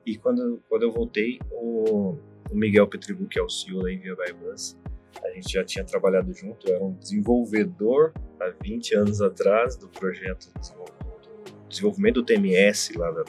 E 0.05 0.17
quando, 0.17 0.61
quando 0.69 0.83
eu 0.83 0.91
voltei, 0.91 1.39
o, 1.51 2.15
o 2.51 2.55
Miguel 2.55 2.87
Petribu, 2.87 3.27
que 3.27 3.39
é 3.39 3.41
o 3.41 3.49
CEO 3.49 3.81
da 3.81 3.91
Envia 3.91 4.15
by 4.15 4.33
Bus, 4.33 4.77
a 5.23 5.29
gente 5.31 5.51
já 5.51 5.63
tinha 5.63 5.83
trabalhado 5.83 6.31
junto, 6.33 6.71
era 6.71 6.83
um 6.83 6.93
desenvolvedor 6.93 8.13
há 8.39 8.53
20 8.61 8.95
anos 8.95 9.21
atrás 9.21 9.75
do 9.75 9.87
projeto 9.89 10.51
de 10.53 11.69
desenvolvimento 11.69 12.15
do 12.15 12.23
TMS 12.23 12.93
lá 12.95 13.09
da, 13.11 13.23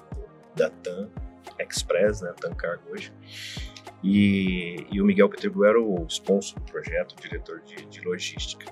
da 0.54 0.70
TAM 0.70 1.08
Express, 1.58 2.20
né, 2.20 2.34
TAM 2.38 2.54
Cargo 2.54 2.90
hoje. 2.90 3.12
E, 4.04 4.86
e 4.92 5.00
o 5.00 5.04
Miguel 5.04 5.28
Petribu 5.28 5.64
era 5.64 5.80
o 5.80 6.04
sponsor 6.06 6.60
do 6.60 6.66
projeto, 6.70 7.12
o 7.12 7.20
diretor 7.20 7.60
de, 7.62 7.86
de 7.86 8.00
logística. 8.02 8.66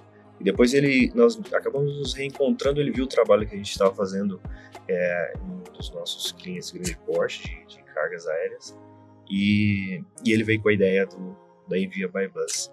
Depois 0.45 0.75
ele, 0.75 1.11
nós 1.15 1.41
acabamos 1.55 1.97
nos 1.97 2.13
reencontrando, 2.13 2.79
ele 2.79 2.93
viu 2.93 3.05
o 3.05 3.09
trabalho 3.09 3.47
que 3.49 3.55
a 3.55 3.57
gente 3.57 3.71
estava 3.71 3.95
fazendo 3.95 4.39
é, 4.87 5.33
em 5.39 5.41
um 5.41 5.73
dos 5.73 5.91
nossos 5.91 6.33
clientes 6.33 6.71
grande 6.71 6.97
porte 6.99 7.43
de, 7.43 7.77
de 7.77 7.83
cargas 7.85 8.27
aéreas 8.27 8.79
e, 9.31 10.03
e, 10.23 10.33
ele 10.33 10.45
veio 10.45 10.61
com 10.61 10.69
a 10.69 10.73
ideia 10.75 11.07
do, 11.07 11.35
da 11.67 11.79
Envia 11.79 12.09
by 12.09 12.29
Bus. 12.29 12.71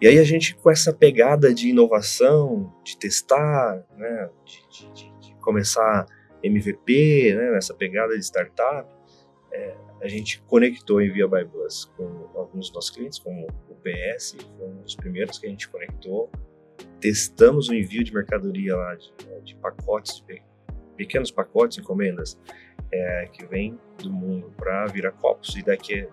E 0.00 0.08
aí 0.08 0.18
a 0.18 0.24
gente 0.24 0.56
com 0.56 0.70
essa 0.70 0.92
pegada 0.92 1.54
de 1.54 1.68
inovação, 1.68 2.74
de 2.82 2.98
testar, 2.98 3.86
né, 3.96 4.28
de, 4.44 4.92
de, 4.92 5.12
de 5.20 5.34
começar 5.36 6.04
MVP, 6.42 7.34
né, 7.34 7.56
essa 7.56 7.74
pegada 7.74 8.12
de 8.16 8.24
startup, 8.24 8.92
é, 9.52 9.76
a 10.00 10.08
gente 10.08 10.42
conectou 10.42 11.00
Envia 11.00 11.28
by 11.28 11.44
Bus 11.44 11.84
com 11.96 12.28
alguns 12.34 12.66
dos 12.66 12.74
nossos 12.74 12.90
clientes, 12.90 13.20
como 13.20 13.46
o 13.68 13.74
PS, 13.76 14.36
foi 14.56 14.66
um 14.66 14.82
dos 14.82 14.96
primeiros 14.96 15.38
que 15.38 15.46
a 15.46 15.50
gente 15.50 15.68
conectou, 15.68 16.28
testamos 17.00 17.68
o 17.68 17.74
envio 17.74 18.02
de 18.04 18.12
mercadoria 18.12 18.76
lá, 18.76 18.94
de, 18.94 19.12
né, 19.26 19.40
de 19.40 19.54
pacotes, 19.56 20.22
de 20.26 20.42
pequenos 20.96 21.30
pacotes, 21.30 21.78
encomendas, 21.78 22.38
é, 22.92 23.28
que 23.32 23.46
vem 23.46 23.78
do 23.98 24.10
mundo 24.10 24.52
para 24.56 24.86
virar 24.86 25.12
copos 25.12 25.54
e 25.56 25.62
daqui 25.62 26.08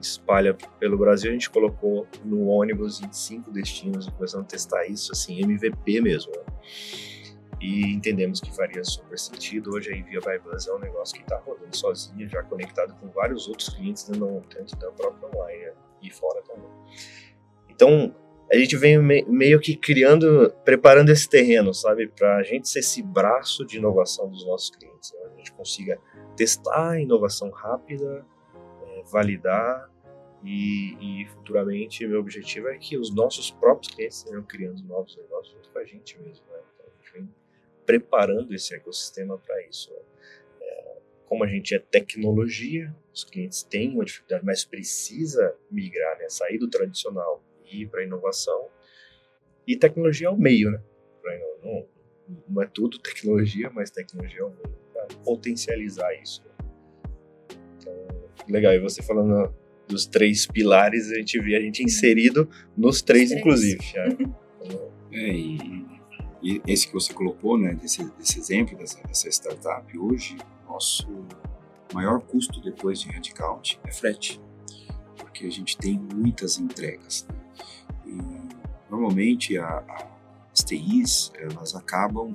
espalha 0.00 0.54
pelo 0.78 0.98
Brasil. 0.98 1.30
A 1.30 1.32
gente 1.32 1.50
colocou 1.50 2.06
no 2.24 2.46
ônibus 2.46 3.02
em 3.02 3.12
cinco 3.12 3.50
destinos 3.50 4.06
e 4.06 4.10
começamos 4.10 4.46
a 4.46 4.48
testar 4.48 4.86
isso, 4.86 5.12
assim, 5.12 5.40
MVP 5.40 6.00
mesmo. 6.00 6.32
Né? 6.32 6.42
E 7.60 7.92
entendemos 7.92 8.40
que 8.40 8.54
faria 8.54 8.82
super 8.82 9.16
sentido. 9.18 9.74
Hoje 9.74 9.92
a 9.92 9.96
Envia 9.96 10.20
by 10.20 10.38
Buzz 10.38 10.66
é 10.66 10.74
um 10.74 10.80
negócio 10.80 11.14
que 11.14 11.22
está 11.22 11.36
rodando 11.38 11.76
sozinho, 11.76 12.28
já 12.28 12.42
conectado 12.42 12.94
com 12.94 13.08
vários 13.08 13.46
outros 13.46 13.68
clientes 13.68 14.08
dentro, 14.08 14.42
dentro 14.52 14.76
da 14.78 14.90
própria 14.90 15.28
online 15.28 15.72
e 16.02 16.10
fora 16.10 16.42
também. 16.42 16.68
Então, 17.68 18.14
a 18.52 18.56
gente 18.58 18.76
vem 18.76 18.98
meio 18.98 19.58
que 19.58 19.74
criando, 19.74 20.52
preparando 20.62 21.08
esse 21.08 21.26
terreno, 21.26 21.72
sabe, 21.72 22.06
para 22.08 22.36
a 22.36 22.42
gente 22.42 22.68
ser 22.68 22.80
esse 22.80 23.02
braço 23.02 23.64
de 23.64 23.78
inovação 23.78 24.28
dos 24.28 24.46
nossos 24.46 24.68
clientes. 24.68 25.10
Né? 25.14 25.20
A 25.32 25.36
gente 25.38 25.52
consiga 25.52 25.98
testar 26.36 26.90
a 26.90 27.00
inovação 27.00 27.50
rápida, 27.50 28.26
é, 28.84 29.02
validar 29.10 29.90
e, 30.44 31.22
e, 31.22 31.26
futuramente 31.28 32.06
meu 32.06 32.20
objetivo 32.20 32.68
é 32.68 32.76
que 32.76 32.98
os 32.98 33.14
nossos 33.14 33.50
próprios 33.50 33.94
clientes 33.94 34.18
estejam 34.18 34.42
criando 34.42 34.82
novos 34.82 35.16
negócios 35.16 35.54
junto 35.54 35.70
com 35.70 35.78
a 35.78 35.84
gente 35.84 36.20
mesmo. 36.20 36.44
Né? 36.50 36.58
Então 36.74 36.86
a 36.86 37.02
gente 37.02 37.12
vem 37.14 37.34
preparando 37.86 38.52
esse 38.54 38.74
ecossistema 38.74 39.38
para 39.38 39.66
isso. 39.66 39.90
Né? 39.90 40.00
É, 40.60 40.96
como 41.24 41.42
a 41.42 41.46
gente 41.46 41.74
é 41.74 41.78
tecnologia, 41.78 42.94
os 43.14 43.24
clientes 43.24 43.62
têm 43.62 43.94
uma 43.94 44.04
dificuldade, 44.04 44.44
mas 44.44 44.62
precisa 44.62 45.56
migrar, 45.70 46.18
né? 46.18 46.28
sair 46.28 46.58
do 46.58 46.68
tradicional 46.68 47.42
ir 47.72 47.88
para 47.88 48.04
inovação. 48.04 48.68
E 49.66 49.76
tecnologia 49.76 50.28
é 50.28 50.30
o 50.30 50.36
meio, 50.36 50.70
né? 50.70 50.80
Não, 51.62 51.86
não 52.48 52.62
é 52.62 52.66
tudo 52.66 52.98
tecnologia, 52.98 53.70
mas 53.70 53.90
tecnologia 53.90 54.40
é 54.40 54.44
o 54.44 54.50
meio 54.50 54.76
para 54.92 55.06
potencializar 55.24 56.12
isso. 56.14 56.42
Então, 57.78 57.94
legal. 58.48 58.72
E 58.72 58.78
você 58.78 59.02
falando 59.02 59.54
dos 59.86 60.06
três 60.06 60.46
pilares, 60.46 61.10
a 61.10 61.16
gente 61.16 61.38
vê 61.40 61.56
a 61.56 61.60
gente 61.60 61.82
inserido 61.82 62.48
nos 62.76 63.02
três, 63.02 63.28
três. 63.28 63.40
inclusive. 63.40 63.80
É, 63.94 64.08
é 65.12 65.32
e, 65.34 65.86
e, 66.42 66.62
esse 66.66 66.86
que 66.86 66.94
você 66.94 67.12
colocou, 67.12 67.58
né, 67.58 67.74
desse, 67.74 68.04
desse 68.16 68.38
exemplo 68.38 68.76
dessa, 68.76 69.00
dessa 69.02 69.28
startup, 69.28 69.98
hoje, 69.98 70.36
nosso 70.66 71.06
maior 71.92 72.20
custo 72.20 72.60
depois 72.60 73.00
de 73.00 73.08
headcount 73.10 73.78
é 73.84 73.92
frete, 73.92 74.40
porque 75.16 75.46
a 75.46 75.50
gente 75.50 75.76
tem 75.76 75.98
muitas 75.98 76.58
entregas. 76.58 77.26
Né? 77.28 77.41
Normalmente 78.92 79.56
a, 79.56 79.66
a, 79.66 80.06
as 80.52 80.62
TIs 80.62 81.32
elas 81.36 81.74
acabam 81.74 82.34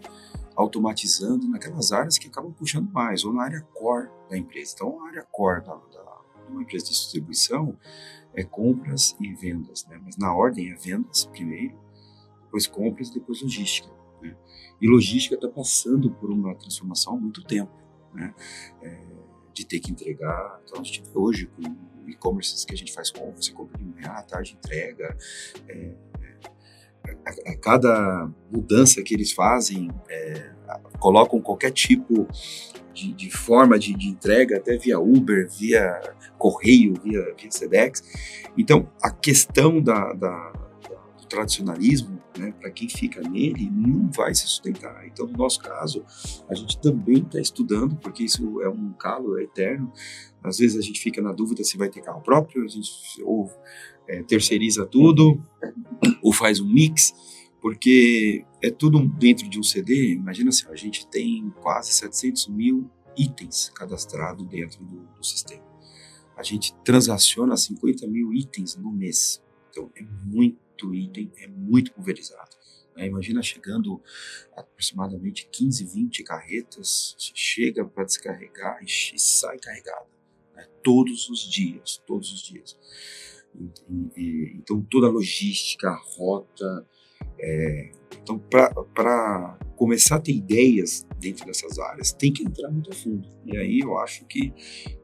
automatizando 0.56 1.48
naquelas 1.48 1.92
áreas 1.92 2.18
que 2.18 2.28
acabam 2.28 2.52
puxando 2.52 2.92
mais, 2.92 3.24
ou 3.24 3.32
na 3.32 3.44
área 3.44 3.62
core 3.76 4.10
da 4.28 4.36
empresa. 4.36 4.74
Então, 4.74 5.06
a 5.06 5.10
área 5.10 5.24
core 5.32 5.64
da, 5.64 5.76
da, 5.76 6.18
uma 6.50 6.64
empresa 6.64 6.86
de 6.86 6.92
distribuição 6.92 7.78
é 8.34 8.44
compras 8.44 9.16
e 9.20 9.32
vendas, 9.36 9.86
né? 9.86 10.02
mas 10.04 10.18
na 10.18 10.34
ordem 10.34 10.72
é 10.72 10.76
vendas 10.76 11.26
primeiro, 11.26 11.78
depois 12.46 12.66
compras, 12.66 13.12
depois 13.12 13.42
logística. 13.44 13.90
Né? 14.20 14.36
E 14.82 14.90
logística 14.90 15.36
está 15.36 15.48
passando 15.48 16.10
por 16.10 16.32
uma 16.32 16.56
transformação 16.56 17.14
há 17.14 17.18
muito 17.18 17.44
tempo, 17.44 17.72
né? 18.14 18.34
É, 18.82 19.06
de 19.54 19.66
ter 19.66 19.80
que 19.80 19.92
entregar. 19.92 20.62
Então, 20.64 20.82
a 20.82 20.84
gente 20.84 21.04
hoje 21.16 21.48
com 21.48 21.62
e-commerce 22.10 22.66
que 22.66 22.74
a 22.74 22.78
gente 22.78 22.94
faz 22.94 23.12
compra, 23.12 23.42
você 23.42 23.52
compra 23.52 23.78
de 23.78 23.84
manhã, 23.84 24.10
à 24.10 24.24
tarde 24.24 24.58
entrega. 24.58 25.18
É, 25.68 25.96
a, 27.26 27.52
a, 27.52 27.58
cada 27.58 28.30
mudança 28.52 29.02
que 29.02 29.14
eles 29.14 29.32
fazem, 29.32 29.90
é, 30.10 30.52
colocam 31.00 31.40
qualquer 31.40 31.72
tipo 31.72 32.28
de, 32.94 33.14
de 33.14 33.30
forma 33.30 33.78
de, 33.78 33.94
de, 33.94 34.08
entrega, 34.08 34.58
até 34.58 34.78
via 34.78 35.00
Uber, 35.00 35.48
via 35.50 36.02
correio, 36.38 36.96
via, 37.04 37.22
via 37.36 37.52
Sedex. 37.52 38.04
Então, 38.58 38.90
a 39.02 39.12
questão 39.12 39.80
da, 39.80 40.14
da, 40.14 40.52
do 41.20 41.28
tradicionalismo, 41.28 42.20
né, 42.38 42.54
para 42.60 42.72
quem 42.72 42.90
fica 42.90 43.22
nele, 43.22 43.70
não 43.72 44.10
vai 44.12 44.34
se 44.34 44.48
sustentar. 44.48 45.06
Então, 45.06 45.28
no 45.28 45.38
nosso 45.38 45.62
caso, 45.62 46.04
a 46.50 46.56
gente 46.56 46.80
também 46.80 47.20
está 47.20 47.40
estudando, 47.40 47.96
porque 47.98 48.24
isso 48.24 48.62
é 48.62 48.70
um 48.70 48.92
calo 48.94 49.40
eterno. 49.40 49.92
Às 50.44 50.58
vezes 50.58 50.78
a 50.78 50.82
gente 50.82 51.00
fica 51.00 51.22
na 51.22 51.34
dúvida 51.34 51.64
se 51.64 51.78
vai 51.78 51.90
ter 51.90 52.02
carro 52.02 52.22
próprio, 52.22 52.64
a 52.64 52.68
gente 52.68 52.90
ou 53.24 53.52
é, 54.08 54.24
terceiriza 54.24 54.86
tudo, 54.86 55.44
ou 56.22 56.32
faz 56.32 56.60
um 56.60 56.68
mix, 56.68 57.14
porque 57.62 58.46
é 58.62 58.70
tudo 58.70 59.06
dentro 59.08 59.50
de 59.50 59.60
um 59.60 59.64
CD. 59.64 60.14
Imagina 60.14 60.50
assim, 60.50 60.68
a 60.70 60.76
gente 60.76 61.08
tem 61.08 61.50
quase 61.62 61.92
700 61.92 62.48
mil 62.48 62.90
itens 63.18 63.70
cadastrados 63.76 64.46
dentro 64.48 64.84
do, 64.84 65.08
do 65.16 65.24
sistema. 65.24 65.66
A 66.36 66.44
gente 66.44 66.74
transaciona 66.84 67.58
50 67.58 68.08
mil 68.08 68.34
itens 68.34 68.76
no 68.76 68.92
mês. 68.92 69.44
Então 69.70 69.92
é 69.96 70.04
muito 70.04 70.94
item, 70.94 71.32
é 71.38 71.48
muito 71.48 71.92
pulverizado. 71.92 72.56
Né? 72.96 73.08
Imagina 73.08 73.42
chegando 73.42 74.02
aproximadamente 74.56 75.48
15, 75.52 75.86
20 75.86 76.24
carretas, 76.24 77.16
chega 77.18 77.84
para 77.84 78.04
descarregar 78.04 78.80
e 78.84 79.20
sai 79.20 79.58
carregada. 79.60 80.08
Né? 80.56 80.68
Todos 80.84 81.30
os 81.30 81.40
dias, 81.40 82.02
todos 82.06 82.32
os 82.32 82.42
dias. 82.42 82.78
Então, 84.16 84.82
toda 84.90 85.08
a 85.08 85.10
logística, 85.10 85.90
a 85.90 86.02
rota. 86.18 86.86
É, 87.40 87.92
então, 88.22 88.38
para 88.40 89.58
começar 89.76 90.18
a 90.18 90.20
ter 90.20 90.34
ideias 90.34 91.08
dentro 91.20 91.46
dessas 91.46 91.80
áreas, 91.80 92.12
tem 92.12 92.32
que 92.32 92.44
entrar 92.44 92.70
muito 92.70 92.92
a 92.92 92.94
fundo. 92.94 93.28
E 93.46 93.58
aí 93.58 93.80
eu 93.80 93.98
acho 93.98 94.26
que 94.26 94.54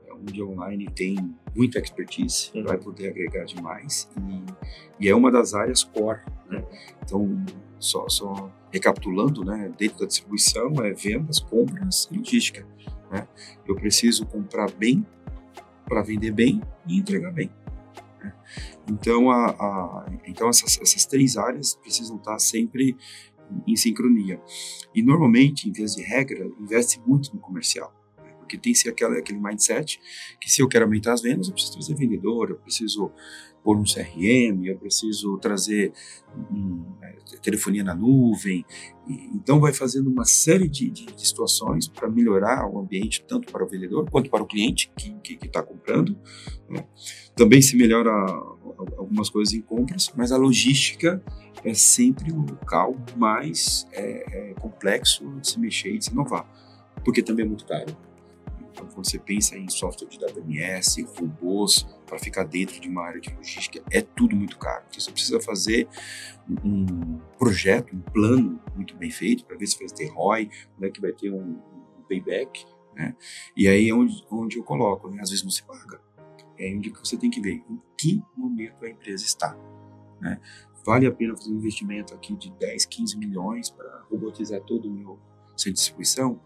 é 0.08 0.14
um 0.14 0.20
mídia 0.20 0.45
online 0.45 0.88
tem 0.93 1.16
muita 1.56 1.80
expertise, 1.80 2.51
uhum. 2.54 2.64
vai 2.64 2.78
poder 2.78 3.10
agregar 3.10 3.45
demais 3.45 4.10
e, 4.18 5.06
e, 5.06 5.10
é 5.10 5.16
uma 5.16 5.32
das 5.32 5.54
áreas 5.54 5.84
core, 5.84 6.22
né? 6.49 6.64
Então, 7.04 7.45
só, 7.80 8.08
só 8.10 8.51
recapitulando, 8.72 9.43
né? 9.43 9.72
Dentro 9.78 9.99
da 9.99 10.06
distribuição 10.06 10.74
é 10.84 10.93
vendas, 10.93 11.39
compras 11.39 12.08
e 12.12 12.18
logística, 12.18 12.66
né? 13.12 13.28
Eu 13.68 13.76
preciso 13.76 14.26
comprar 14.26 14.72
bem 14.72 15.06
para 15.86 16.01
vender 16.01 16.32
bem 16.32 16.62
e 16.88 16.97
entregar 16.97 17.32
bem. 17.32 17.51
Né? 18.24 18.34
Então, 18.89 19.30
a, 19.30 19.49
a, 19.49 20.05
então 20.26 20.47
essas, 20.47 20.80
essas 20.82 21.05
três 21.05 21.36
áreas 21.36 21.76
precisam 21.76 22.15
estar 22.15 22.39
sempre 22.39 22.95
em 23.67 23.76
sincronia. 23.76 24.41
E 24.95 25.03
normalmente, 25.03 25.69
em 25.69 25.71
vez 25.71 25.95
de 25.95 26.03
regra, 26.03 26.49
investe 26.59 26.99
muito 27.05 27.34
no 27.34 27.41
comercial. 27.41 27.93
Né? 28.17 28.32
Porque 28.39 28.57
tem 28.57 28.74
se 28.74 28.88
aquele, 28.88 29.19
aquele 29.19 29.39
mindset 29.39 29.99
que 30.39 30.49
se 30.49 30.61
eu 30.61 30.67
quero 30.67 30.86
aumentar 30.86 31.13
as 31.13 31.21
vendas, 31.21 31.47
eu 31.47 31.53
preciso 31.53 31.74
trazer 31.74 31.95
vendedor, 31.95 32.51
eu 32.51 32.55
preciso 32.57 33.11
pôr 33.63 33.78
um 33.78 33.84
CRM, 33.84 34.65
eu 34.65 34.78
preciso 34.78 35.38
trazer 35.38 35.93
um, 36.51 36.84
é, 37.01 37.15
telefonia 37.41 37.84
na 37.84 37.95
nuvem. 37.95 38.65
E, 39.07 39.13
então, 39.34 39.59
vai 39.59 39.74
fazendo 39.74 40.09
uma 40.09 40.26
série 40.26 40.67
de, 40.67 40.89
de, 40.89 41.05
de 41.05 41.28
situações 41.28 41.88
para 41.88 42.09
melhorar 42.09 42.69
o 42.69 42.80
ambiente, 42.80 43.24
tanto 43.28 43.51
para 43.51 43.63
o 43.63 43.67
vendedor 43.67 44.09
quanto 44.09 44.30
para 44.30 44.43
o 44.43 44.47
cliente 44.47 44.91
que 45.24 45.38
está 45.45 45.63
comprando. 45.63 46.17
Né? 46.69 46.86
Também 47.36 47.61
se 47.61 47.75
melhora 47.75 48.11
algumas 48.97 49.29
coisas 49.29 49.53
em 49.53 49.61
compras, 49.61 50.11
mas 50.15 50.31
a 50.31 50.38
logística 50.38 51.21
é 51.63 51.73
sempre 51.73 52.31
o 52.31 52.41
local 52.41 52.95
mais 53.15 53.88
é, 53.91 54.51
é, 54.51 54.53
complexo 54.55 55.25
de 55.39 55.47
se 55.47 55.59
mexer 55.59 55.93
e 55.93 55.97
de 55.97 56.05
se 56.05 56.11
inovar, 56.11 56.45
porque 57.03 57.21
também 57.23 57.45
é 57.45 57.47
muito 57.47 57.65
caro. 57.65 57.95
Então, 58.71 58.88
quando 58.88 59.05
você 59.05 59.19
pensa 59.19 59.55
em 59.55 59.69
software 59.69 60.07
de 60.07 60.17
WMS, 60.17 61.03
robôs, 61.15 61.86
para 62.07 62.17
ficar 62.17 62.43
dentro 62.43 62.79
de 62.81 62.89
uma 62.89 63.03
área 63.03 63.21
de 63.21 63.34
logística, 63.34 63.84
é 63.91 64.01
tudo 64.01 64.36
muito 64.36 64.57
caro. 64.57 64.84
Então, 64.89 64.99
você 64.99 65.11
precisa 65.11 65.39
fazer 65.39 65.88
um 66.63 67.19
projeto, 67.38 67.95
um 67.95 68.01
plano 68.01 68.59
muito 68.75 68.95
bem 68.95 69.11
feito, 69.11 69.45
para 69.45 69.55
ver 69.57 69.67
se 69.67 69.77
vai 69.77 69.88
ter 69.88 70.07
ROI, 70.07 70.49
quando 70.75 70.88
é 70.88 70.89
que 70.89 70.99
vai 70.99 71.11
ter 71.11 71.31
um, 71.31 71.55
payback, 72.07 72.65
né? 72.95 73.15
E 73.55 73.67
aí 73.67 73.89
é 73.89 73.93
onde, 73.93 74.23
onde 74.29 74.57
eu 74.57 74.63
coloco, 74.63 75.09
né? 75.09 75.21
Às 75.21 75.29
vezes 75.29 75.43
não 75.43 75.51
se 75.51 75.63
paga. 75.63 75.99
É 76.58 76.74
onde 76.74 76.89
você 76.91 77.18
tem 77.18 77.30
que 77.30 77.41
ver 77.41 77.64
em 77.70 77.82
que 77.97 78.22
momento 78.36 78.84
a 78.86 78.89
empresa 78.89 79.24
está. 79.24 79.58
Né? 80.22 80.39
Vale 80.86 81.06
a 81.06 81.12
pena 81.12 81.36
fazer 81.36 81.51
um 81.51 81.58
investimento 81.58 82.14
aqui 82.14 82.36
de 82.36 82.51
10, 82.51 82.86
15 82.86 83.18
milhões 83.18 83.70
para 83.70 84.06
robotizar 84.10 84.62
todo 84.62 84.89
o 84.89 84.93
meu 84.93 85.20
centro 85.56 85.74
de 85.74 85.80
distribuição? 85.80 86.39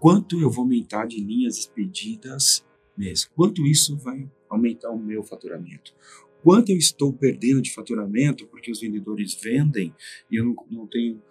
Quanto 0.00 0.40
eu 0.40 0.50
vou 0.50 0.62
aumentar 0.62 1.06
de 1.06 1.20
linhas 1.20 1.58
expedidas 1.58 2.66
mês? 2.96 3.24
Quanto 3.24 3.66
isso 3.66 3.96
vai 3.96 4.30
aumentar 4.48 4.90
o 4.90 4.98
meu 4.98 5.22
faturamento? 5.22 5.94
Quanto 6.42 6.70
eu 6.70 6.76
estou 6.76 7.12
perdendo 7.12 7.62
de 7.62 7.72
faturamento 7.72 8.46
porque 8.48 8.70
os 8.70 8.80
vendedores 8.80 9.34
vendem 9.42 9.94
e 10.30 10.36
eu 10.36 10.44
não, 10.44 10.54
não 10.70 10.86
tenho 10.86 11.22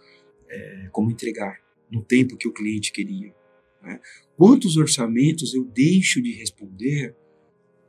é, 0.50 0.90
como 0.92 1.12
entregar 1.12 1.62
no 1.92 2.04
tempo 2.04 2.36
que 2.36 2.48
o 2.48 2.54
cliente 2.54 2.92
queria? 2.92 3.34
Né? 3.82 4.00
Quantos 4.36 4.78
orçamentos 4.78 5.54
eu 5.54 5.66
deixo 5.66 6.22
de 6.22 6.32
responder 6.32 7.16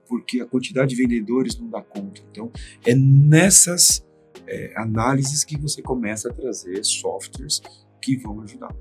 porque 0.08 0.40
a 0.40 0.46
quantidade 0.46 0.94
de 0.94 0.96
vendedores 0.96 1.58
não 1.58 1.68
dá 1.68 1.82
conta? 1.82 2.20
Então, 2.30 2.50
é 2.86 2.94
nessas 2.94 4.06
é, 4.46 4.72
análises 4.76 5.44
que 5.44 5.58
você 5.58 5.82
começa 5.82 6.30
a 6.30 6.32
trazer 6.32 6.82
softwares 6.84 7.60
que 8.00 8.16
vão 8.16 8.40
ajudar. 8.42 8.74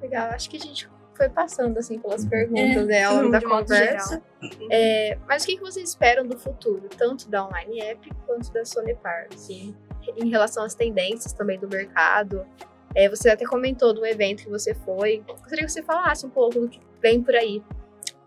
Legal, 0.00 0.30
acho 0.30 0.48
que 0.48 0.56
a 0.56 0.60
gente 0.60 0.88
foi 1.16 1.28
passando 1.28 1.76
assim 1.78 1.98
pelas 1.98 2.22
uhum. 2.22 2.30
perguntas 2.30 2.88
é, 2.88 3.04
ao 3.04 3.16
longo 3.16 3.30
da 3.30 3.42
conversa. 3.42 4.22
É, 4.70 5.18
mas 5.28 5.42
o 5.42 5.46
que, 5.46 5.60
vocês 5.60 5.90
esperam 5.90 6.26
do 6.26 6.38
futuro, 6.38 6.88
tanto 6.96 7.28
da 7.28 7.46
Online 7.46 7.80
App 7.82 8.10
quanto 8.26 8.50
da 8.52 8.64
Sonepar, 8.64 9.28
assim, 9.34 9.76
em 10.16 10.30
relação 10.30 10.64
às 10.64 10.74
tendências 10.74 11.34
também 11.34 11.58
do 11.58 11.68
mercado? 11.68 12.46
É, 12.94 13.08
você 13.08 13.28
até 13.28 13.44
comentou 13.44 13.92
do 13.92 14.04
evento 14.04 14.44
que 14.44 14.48
você 14.48 14.74
foi. 14.74 15.22
Gostaria 15.28 15.64
que 15.64 15.70
você 15.70 15.82
falasse 15.82 16.24
um 16.24 16.30
pouco 16.30 16.58
do 16.58 16.68
que 16.68 16.80
vem 17.02 17.22
por 17.22 17.34
aí. 17.34 17.62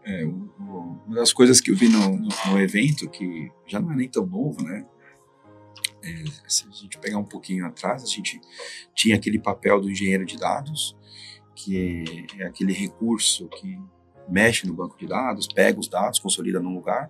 É, 0.06 0.26
uma 0.26 1.16
das 1.16 1.32
coisas 1.32 1.62
que 1.62 1.72
eu 1.72 1.76
vi 1.76 1.88
no, 1.88 2.18
no, 2.18 2.30
no, 2.48 2.60
evento, 2.60 3.10
que 3.10 3.50
já 3.66 3.80
não 3.80 3.92
é 3.94 3.96
nem 3.96 4.10
tão 4.10 4.26
novo, 4.26 4.62
né? 4.64 4.86
É, 6.04 6.24
se 6.48 6.68
a 6.68 6.72
gente 6.72 6.98
pegar 6.98 7.18
um 7.18 7.24
pouquinho 7.24 7.66
atrás, 7.66 8.04
a 8.04 8.08
gente 8.08 8.42
tinha 8.94 9.16
aquele 9.16 9.40
papel 9.40 9.80
do 9.80 9.90
engenheiro 9.90 10.26
de 10.26 10.38
dados, 10.38 10.98
que 11.56 12.04
é 12.38 12.46
aquele 12.46 12.74
recurso 12.74 13.48
que 13.48 13.80
mexe 14.28 14.68
no 14.68 14.74
banco 14.74 14.98
de 14.98 15.08
dados, 15.08 15.48
pega 15.48 15.80
os 15.80 15.88
dados, 15.88 16.20
consolida 16.20 16.60
num 16.60 16.74
lugar. 16.74 17.10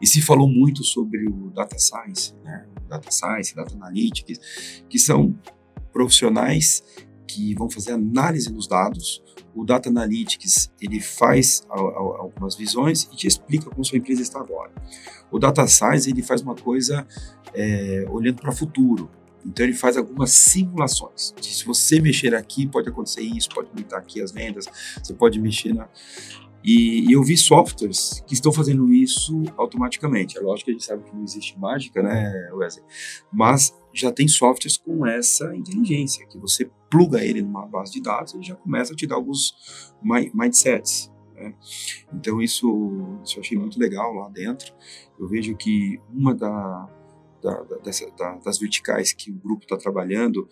E 0.00 0.06
se 0.06 0.20
falou 0.20 0.48
muito 0.48 0.84
sobre 0.84 1.26
o 1.28 1.50
data 1.50 1.78
science, 1.78 2.34
né? 2.42 2.66
Data 2.88 3.10
science, 3.10 3.54
data 3.54 3.74
analytics, 3.74 4.82
que 4.88 4.98
são 4.98 5.38
profissionais 5.92 6.82
que 7.26 7.54
vão 7.54 7.70
fazer 7.70 7.92
análise 7.92 8.52
dos 8.52 8.68
dados. 8.68 9.22
O 9.56 9.64
Data 9.64 9.88
Analytics 9.88 10.70
ele 10.78 11.00
faz 11.00 11.66
algumas 11.70 12.54
visões 12.54 13.08
e 13.10 13.16
te 13.16 13.26
explica 13.26 13.70
como 13.70 13.82
sua 13.82 13.96
empresa 13.96 14.20
está 14.20 14.38
agora. 14.38 14.70
O 15.30 15.38
Data 15.38 15.66
Science 15.66 16.10
ele 16.10 16.22
faz 16.22 16.42
uma 16.42 16.54
coisa 16.54 17.06
é, 17.54 18.06
olhando 18.10 18.36
para 18.42 18.50
o 18.50 18.54
futuro. 18.54 19.10
Então 19.46 19.64
ele 19.64 19.74
faz 19.74 19.96
algumas 19.96 20.30
simulações. 20.32 21.32
Se 21.40 21.64
você 21.64 22.00
mexer 22.00 22.34
aqui, 22.34 22.66
pode 22.66 22.90
acontecer 22.90 23.22
isso, 23.22 23.48
pode 23.48 23.68
aumentar 23.70 23.96
aqui 23.96 24.20
as 24.20 24.30
vendas, 24.30 24.66
você 25.02 25.14
pode 25.14 25.40
mexer 25.40 25.72
na. 25.72 25.88
E, 26.66 27.12
eu 27.12 27.22
vi 27.22 27.36
softwares 27.36 28.24
que 28.26 28.34
estão 28.34 28.52
fazendo 28.52 28.92
isso 28.92 29.40
automaticamente. 29.56 30.36
É 30.36 30.40
lógico 30.40 30.64
que 30.66 30.70
a 30.72 30.74
gente 30.74 30.84
sabe 30.84 31.04
que 31.04 31.14
não 31.14 31.22
existe 31.22 31.56
mágica, 31.56 32.02
né, 32.02 32.50
Wesley? 32.52 32.84
Mas 33.32 33.72
já 33.94 34.10
tem 34.10 34.26
softwares 34.26 34.76
com 34.76 35.06
essa 35.06 35.54
inteligência, 35.54 36.26
que 36.26 36.36
você 36.36 36.68
pluga 36.90 37.24
ele 37.24 37.40
numa 37.40 37.66
base 37.66 37.92
de 37.92 38.02
dados 38.02 38.34
e 38.34 38.42
já 38.42 38.56
começa 38.56 38.92
a 38.92 38.96
te 38.96 39.06
dar 39.06 39.14
alguns 39.14 39.54
mindsets. 40.34 41.12
Né? 41.34 41.54
Então 42.12 42.42
isso, 42.42 43.20
isso 43.24 43.38
eu 43.38 43.42
achei 43.42 43.56
muito 43.56 43.78
legal 43.78 44.12
lá 44.12 44.28
dentro. 44.28 44.74
Eu 45.18 45.28
vejo 45.28 45.56
que 45.56 46.00
uma 46.12 46.34
da, 46.34 46.90
da, 47.42 47.62
da, 47.62 48.34
das 48.44 48.58
verticais 48.58 49.12
que 49.12 49.30
o 49.30 49.34
grupo 49.34 49.62
está 49.62 49.76
trabalhando 49.76 50.48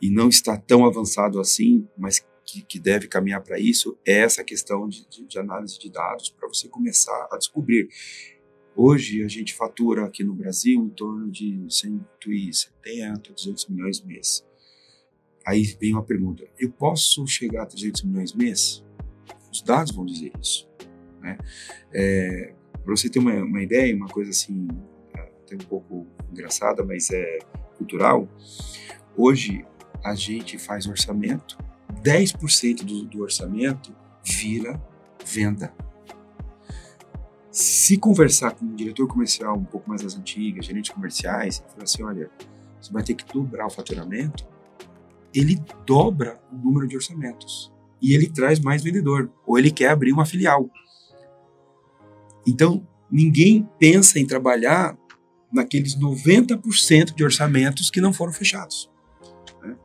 e 0.00 0.10
não 0.10 0.28
está 0.28 0.56
tão 0.56 0.86
avançado 0.86 1.38
assim, 1.38 1.86
mas 1.96 2.26
que, 2.44 2.62
que 2.62 2.78
deve 2.78 3.08
caminhar 3.08 3.42
para 3.42 3.58
isso, 3.58 3.98
é 4.06 4.20
essa 4.20 4.42
questão 4.44 4.88
de, 4.88 5.08
de, 5.08 5.24
de 5.24 5.38
análise 5.38 5.78
de 5.78 5.90
dados 5.90 6.30
para 6.30 6.48
você 6.48 6.68
começar 6.68 7.28
a 7.30 7.36
descobrir. 7.36 7.88
Hoje 8.74 9.22
a 9.22 9.28
gente 9.28 9.54
fatura 9.54 10.06
aqui 10.06 10.24
no 10.24 10.34
Brasil 10.34 10.82
em 10.82 10.88
torno 10.88 11.30
de 11.30 11.66
170, 11.68 13.32
200 13.32 13.68
milhões 13.68 14.00
mês. 14.00 14.44
Aí 15.46 15.62
vem 15.80 15.92
uma 15.92 16.02
pergunta: 16.02 16.44
eu 16.58 16.70
posso 16.70 17.26
chegar 17.26 17.64
a 17.64 17.66
300 17.66 18.02
milhões 18.02 18.32
mês? 18.32 18.84
Os 19.52 19.60
dados 19.62 19.94
vão 19.94 20.06
dizer 20.06 20.32
isso. 20.40 20.68
Né? 21.20 21.36
É, 21.92 22.54
para 22.82 22.96
você 22.96 23.08
ter 23.08 23.18
uma, 23.18 23.34
uma 23.34 23.62
ideia, 23.62 23.94
uma 23.94 24.08
coisa 24.08 24.30
assim 24.30 24.66
até 25.14 25.54
um 25.54 25.68
pouco 25.68 26.06
engraçada, 26.30 26.84
mas 26.84 27.10
é 27.10 27.38
cultural. 27.76 28.28
Hoje 29.16 29.66
a 30.02 30.14
gente 30.14 30.58
faz 30.58 30.86
orçamento, 30.86 31.58
10% 32.02 32.84
do, 32.84 33.04
do 33.04 33.22
orçamento 33.22 33.94
vira 34.24 34.80
venda. 35.24 35.74
Se 37.50 37.98
conversar 37.98 38.52
com 38.52 38.64
um 38.64 38.74
diretor 38.74 39.06
comercial 39.06 39.56
um 39.56 39.64
pouco 39.64 39.88
mais 39.88 40.02
das 40.02 40.16
antigas, 40.16 40.64
gerentes 40.64 40.90
comerciais, 40.90 41.58
e 41.58 41.70
falar 41.70 41.84
assim, 41.84 42.02
olha, 42.02 42.30
você 42.80 42.92
vai 42.92 43.02
ter 43.02 43.14
que 43.14 43.30
dobrar 43.30 43.66
o 43.66 43.70
faturamento, 43.70 44.46
ele 45.34 45.62
dobra 45.86 46.40
o 46.50 46.56
número 46.56 46.88
de 46.88 46.96
orçamentos 46.96 47.72
e 48.00 48.14
ele 48.14 48.28
traz 48.28 48.58
mais 48.58 48.82
vendedor, 48.82 49.30
ou 49.46 49.58
ele 49.58 49.70
quer 49.70 49.90
abrir 49.90 50.12
uma 50.12 50.26
filial. 50.26 50.68
Então, 52.46 52.86
ninguém 53.10 53.68
pensa 53.78 54.18
em 54.18 54.26
trabalhar 54.26 54.98
naqueles 55.52 55.96
90% 55.96 57.14
de 57.14 57.22
orçamentos 57.22 57.90
que 57.90 58.00
não 58.00 58.12
foram 58.12 58.32
fechados. 58.32 58.90
Né? 59.62 59.76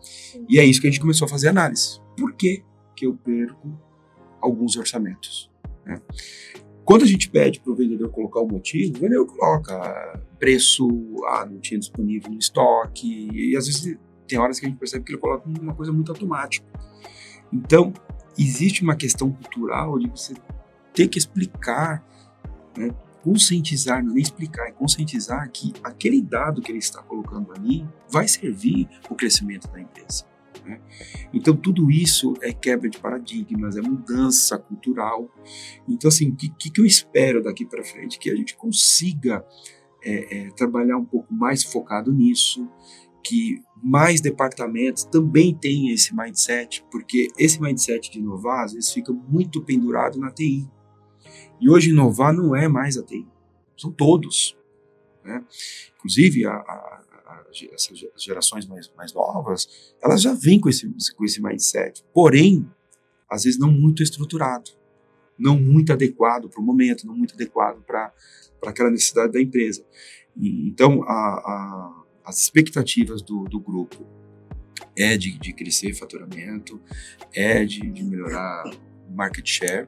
E 0.49 0.59
é 0.59 0.65
isso 0.65 0.81
que 0.81 0.87
a 0.87 0.89
gente 0.89 0.99
começou 0.99 1.25
a 1.25 1.29
fazer 1.29 1.49
análise. 1.49 1.99
Por 2.17 2.33
que, 2.33 2.63
que 2.95 3.05
eu 3.05 3.13
perco 3.13 3.79
alguns 4.41 4.75
orçamentos? 4.75 5.51
Né? 5.85 6.01
Quando 6.83 7.03
a 7.03 7.07
gente 7.07 7.29
pede 7.29 7.59
para 7.59 7.71
o 7.71 7.75
vendedor 7.75 8.09
colocar 8.09 8.39
o 8.39 8.47
motivo, 8.47 8.97
o 8.97 9.01
vendedor 9.01 9.25
coloca 9.27 10.21
preço, 10.39 10.87
ah, 11.27 11.45
não 11.45 11.59
tinha 11.59 11.79
disponível 11.79 12.31
no 12.31 12.37
estoque, 12.37 13.29
e 13.31 13.55
às 13.57 13.67
vezes 13.67 13.97
tem 14.27 14.39
horas 14.39 14.59
que 14.59 14.65
a 14.65 14.69
gente 14.69 14.77
percebe 14.77 15.03
que 15.03 15.11
ele 15.11 15.19
coloca 15.19 15.47
uma 15.47 15.75
coisa 15.75 15.91
muito 15.91 16.11
automática. 16.11 16.65
Então, 17.51 17.93
existe 18.37 18.83
uma 18.83 18.95
questão 18.95 19.31
cultural 19.31 19.97
de 19.99 20.09
você 20.09 20.33
ter 20.93 21.07
que 21.07 21.17
explicar 21.17 22.05
né, 22.77 22.89
conscientizar, 23.27 24.01
não 24.01 24.15
é 24.15 24.21
explicar, 24.21 24.69
é 24.69 24.71
conscientizar 24.71 25.51
que 25.51 25.73
aquele 25.83 26.21
dado 26.21 26.61
que 26.61 26.71
ele 26.71 26.79
está 26.79 27.03
colocando 27.03 27.51
ali 27.51 27.85
vai 28.09 28.25
servir 28.25 28.87
o 29.09 29.15
crescimento 29.15 29.67
da 29.67 29.81
empresa. 29.81 30.25
Né? 30.63 30.79
Então, 31.33 31.53
tudo 31.53 31.91
isso 31.91 32.35
é 32.41 32.53
quebra 32.53 32.89
de 32.89 32.97
paradigmas, 32.97 33.75
é 33.75 33.81
mudança 33.81 34.57
cultural. 34.57 35.29
Então, 35.89 36.07
assim, 36.07 36.29
o 36.29 36.35
que, 36.37 36.69
que 36.69 36.79
eu 36.79 36.85
espero 36.85 37.43
daqui 37.43 37.65
para 37.65 37.83
frente? 37.83 38.17
Que 38.17 38.29
a 38.31 38.35
gente 38.35 38.55
consiga 38.55 39.45
é, 40.01 40.37
é, 40.37 40.51
trabalhar 40.51 40.95
um 40.95 41.05
pouco 41.05 41.33
mais 41.33 41.65
focado 41.65 42.13
nisso, 42.13 42.65
que 43.21 43.61
mais 43.83 44.21
departamentos 44.21 45.03
também 45.03 45.53
tenham 45.53 45.93
esse 45.93 46.15
mindset, 46.15 46.81
porque 46.89 47.27
esse 47.37 47.61
mindset 47.61 48.09
de 48.09 48.19
inovar, 48.19 48.63
às 48.63 48.71
vezes, 48.71 48.93
fica 48.93 49.11
muito 49.11 49.61
pendurado 49.65 50.17
na 50.17 50.31
TI. 50.31 50.65
E 51.59 51.69
hoje, 51.69 51.89
inovar 51.89 52.33
não 52.33 52.55
é 52.55 52.67
mais 52.67 52.97
a 52.97 53.03
TI, 53.03 53.27
são 53.77 53.91
todos. 53.91 54.57
Né? 55.23 55.43
Inclusive, 55.97 56.45
a, 56.45 56.51
a, 56.51 57.01
a, 57.25 57.43
essas 57.73 57.99
gerações 58.15 58.65
mais, 58.65 58.91
mais 58.95 59.13
novas, 59.13 59.93
elas 60.01 60.21
já 60.21 60.33
vêm 60.33 60.59
com 60.59 60.69
esse, 60.69 60.87
com 61.15 61.25
esse 61.25 61.41
mindset, 61.41 62.03
porém, 62.13 62.69
às 63.29 63.43
vezes 63.43 63.59
não 63.59 63.71
muito 63.71 64.01
estruturado, 64.01 64.71
não 65.37 65.59
muito 65.59 65.91
adequado 65.93 66.49
para 66.49 66.61
o 66.61 66.63
momento, 66.63 67.05
não 67.05 67.15
muito 67.15 67.33
adequado 67.33 67.81
para 67.83 68.13
aquela 68.65 68.89
necessidade 68.89 69.33
da 69.33 69.41
empresa. 69.41 69.85
E, 70.35 70.67
então, 70.67 71.03
as 72.23 72.39
expectativas 72.39 73.21
do, 73.21 73.43
do 73.45 73.59
grupo 73.59 74.05
é 74.95 75.17
de, 75.17 75.37
de, 75.37 75.53
crescer 75.53 75.93
faturamento, 75.93 76.81
é 77.33 77.63
de, 77.65 77.81
de 77.91 78.03
melhorar 78.03 78.63
market 79.09 79.47
share. 79.47 79.87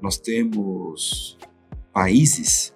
Nós 0.00 0.18
temos 0.18 1.38
países 1.92 2.74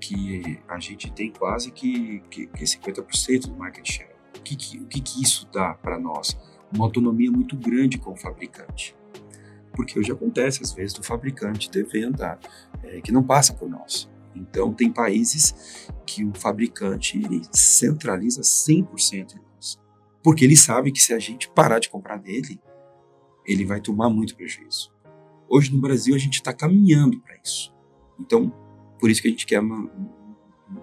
que 0.00 0.58
a 0.68 0.78
gente 0.78 1.10
tem 1.12 1.30
quase 1.30 1.70
que, 1.70 2.20
que, 2.30 2.46
que 2.46 2.64
50% 2.64 3.46
do 3.46 3.56
market 3.56 3.86
share. 3.90 4.10
O 4.36 4.42
que, 4.42 4.56
que, 4.56 4.78
o 4.78 4.86
que, 4.86 5.00
que 5.00 5.22
isso 5.22 5.48
dá 5.52 5.74
para 5.74 5.98
nós? 5.98 6.36
Uma 6.72 6.84
autonomia 6.84 7.30
muito 7.30 7.56
grande 7.56 7.98
com 7.98 8.12
o 8.12 8.16
fabricante. 8.16 8.96
Porque 9.72 9.98
hoje 9.98 10.10
acontece, 10.10 10.62
às 10.62 10.72
vezes, 10.72 10.92
do 10.94 11.02
fabricante 11.02 11.70
ter 11.70 11.84
venda 11.86 12.38
é, 12.82 13.00
que 13.00 13.12
não 13.12 13.22
passa 13.22 13.52
por 13.52 13.68
nós. 13.68 14.10
Então, 14.34 14.72
tem 14.72 14.92
países 14.92 15.88
que 16.06 16.24
o 16.24 16.32
fabricante 16.34 17.20
centraliza 17.52 18.42
100% 18.42 19.34
em 19.34 19.40
nós. 19.54 19.78
Porque 20.22 20.44
ele 20.44 20.56
sabe 20.56 20.92
que 20.92 21.00
se 21.00 21.12
a 21.12 21.18
gente 21.18 21.50
parar 21.50 21.78
de 21.78 21.88
comprar 21.88 22.18
dele, 22.18 22.60
ele 23.46 23.64
vai 23.64 23.80
tomar 23.80 24.08
muito 24.10 24.36
prejuízo. 24.36 24.92
Hoje 25.52 25.74
no 25.74 25.80
Brasil 25.80 26.14
a 26.14 26.18
gente 26.18 26.34
está 26.34 26.52
caminhando 26.52 27.18
para 27.20 27.34
isso. 27.44 27.74
Então, 28.20 28.54
por 29.00 29.10
isso 29.10 29.20
que 29.20 29.26
a 29.26 29.30
gente 29.32 29.44
quer 29.44 29.60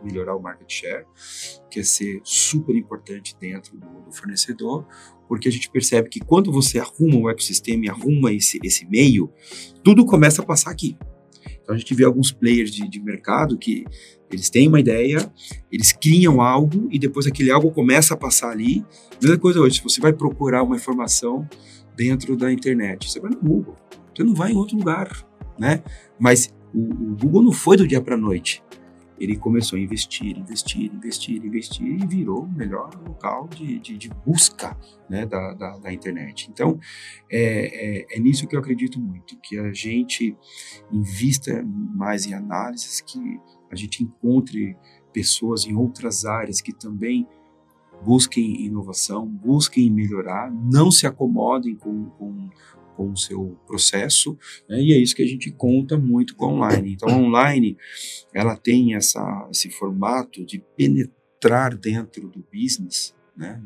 melhorar 0.03 0.35
o 0.35 0.41
market 0.41 0.69
share, 0.69 1.05
quer 1.71 1.85
ser 1.85 2.19
super 2.21 2.75
importante 2.75 3.33
dentro 3.39 3.77
do, 3.77 3.87
do, 4.01 4.11
fornecedor, 4.11 4.85
porque 5.25 5.47
a 5.47 5.51
gente 5.51 5.69
percebe 5.69 6.09
que 6.09 6.19
quando 6.19 6.51
você 6.51 6.79
arruma 6.79 7.15
o 7.15 7.29
ecossistema 7.29 7.85
e 7.85 7.89
arruma 7.89 8.33
esse, 8.33 8.59
esse 8.61 8.85
meio, 8.85 9.31
tudo 9.81 10.05
começa 10.05 10.41
a 10.41 10.45
passar 10.45 10.71
aqui. 10.71 10.97
Então 11.61 11.73
a 11.73 11.77
gente 11.77 11.93
vê 11.95 12.03
alguns 12.03 12.33
players 12.33 12.71
de, 12.71 12.89
de 12.89 12.99
mercado 12.99 13.57
que 13.57 13.85
eles 14.29 14.49
têm 14.49 14.67
uma 14.67 14.81
ideia, 14.81 15.31
eles 15.71 15.93
criam 15.93 16.41
algo 16.41 16.89
e 16.91 16.99
depois 16.99 17.25
aquele 17.25 17.51
algo 17.51 17.71
começa 17.71 18.13
a 18.13 18.17
passar 18.17 18.49
ali. 18.49 18.85
Mesma 19.21 19.37
coisa 19.37 19.61
hoje, 19.61 19.77
se 19.77 19.83
você 19.83 20.01
vai 20.01 20.11
procurar 20.11 20.63
uma 20.63 20.75
informação 20.75 21.47
dentro 21.95 22.35
da 22.35 22.51
internet, 22.51 23.09
você 23.09 23.19
vai 23.19 23.31
no 23.31 23.39
Google, 23.39 23.75
você 24.17 24.23
não 24.23 24.33
vai 24.33 24.51
em 24.51 24.55
outro 24.55 24.77
lugar, 24.77 25.25
né? 25.57 25.83
Mas 26.19 26.53
o, 26.73 26.79
o 26.79 27.15
Google 27.15 27.43
não 27.43 27.51
foi 27.51 27.77
do 27.77 27.87
dia 27.87 28.01
para 28.01 28.15
a 28.15 28.17
noite 28.17 28.63
ele 29.19 29.35
começou 29.35 29.77
a 29.77 29.81
investir, 29.81 30.37
investir, 30.37 30.93
investir, 30.93 31.43
investir 31.43 31.87
e 31.87 32.05
virou 32.05 32.43
o 32.43 32.51
melhor 32.51 32.89
local 33.07 33.47
de, 33.47 33.79
de, 33.79 33.97
de 33.97 34.09
busca 34.25 34.77
né, 35.09 35.25
da, 35.25 35.53
da, 35.53 35.77
da, 35.77 35.93
internet. 35.93 36.49
Então, 36.51 36.79
é, 37.29 38.05
é, 38.05 38.17
é, 38.17 38.19
nisso 38.19 38.47
que 38.47 38.55
eu 38.55 38.59
acredito 38.59 38.99
muito, 38.99 39.37
que 39.39 39.57
a 39.57 39.73
gente 39.73 40.35
invista 40.91 41.63
mais 41.65 42.25
em 42.25 42.33
análises, 42.33 43.01
que 43.01 43.19
a 43.71 43.75
gente 43.75 44.03
encontre 44.03 44.77
pessoas 45.11 45.65
em 45.65 45.75
outras 45.75 46.25
áreas 46.25 46.61
que 46.61 46.71
também 46.71 47.27
busquem 48.05 48.61
inovação, 48.61 49.25
busquem 49.25 49.89
melhorar, 49.89 50.51
não 50.51 50.91
se 50.91 51.07
acomodem 51.07 51.75
com, 51.75 52.05
com 52.11 52.49
com 52.97 53.11
o 53.11 53.15
seu 53.15 53.55
processo, 53.67 54.35
né? 54.67 54.81
e 54.81 54.91
é 54.91 54.97
isso 54.97 55.15
que 55.15 55.21
a 55.21 55.27
gente 55.27 55.51
conta 55.51 55.95
muito 55.95 56.35
com 56.35 56.55
online. 56.55 56.93
Então, 56.93 57.09
online, 57.09 57.77
ela 58.33 58.57
tem 58.57 58.95
essa, 58.95 59.47
esse 59.51 59.69
formato 59.69 60.43
de 60.43 60.59
penetrar 60.75 61.77
dentro 61.77 62.27
do 62.27 62.43
business, 62.51 63.13
né? 63.37 63.61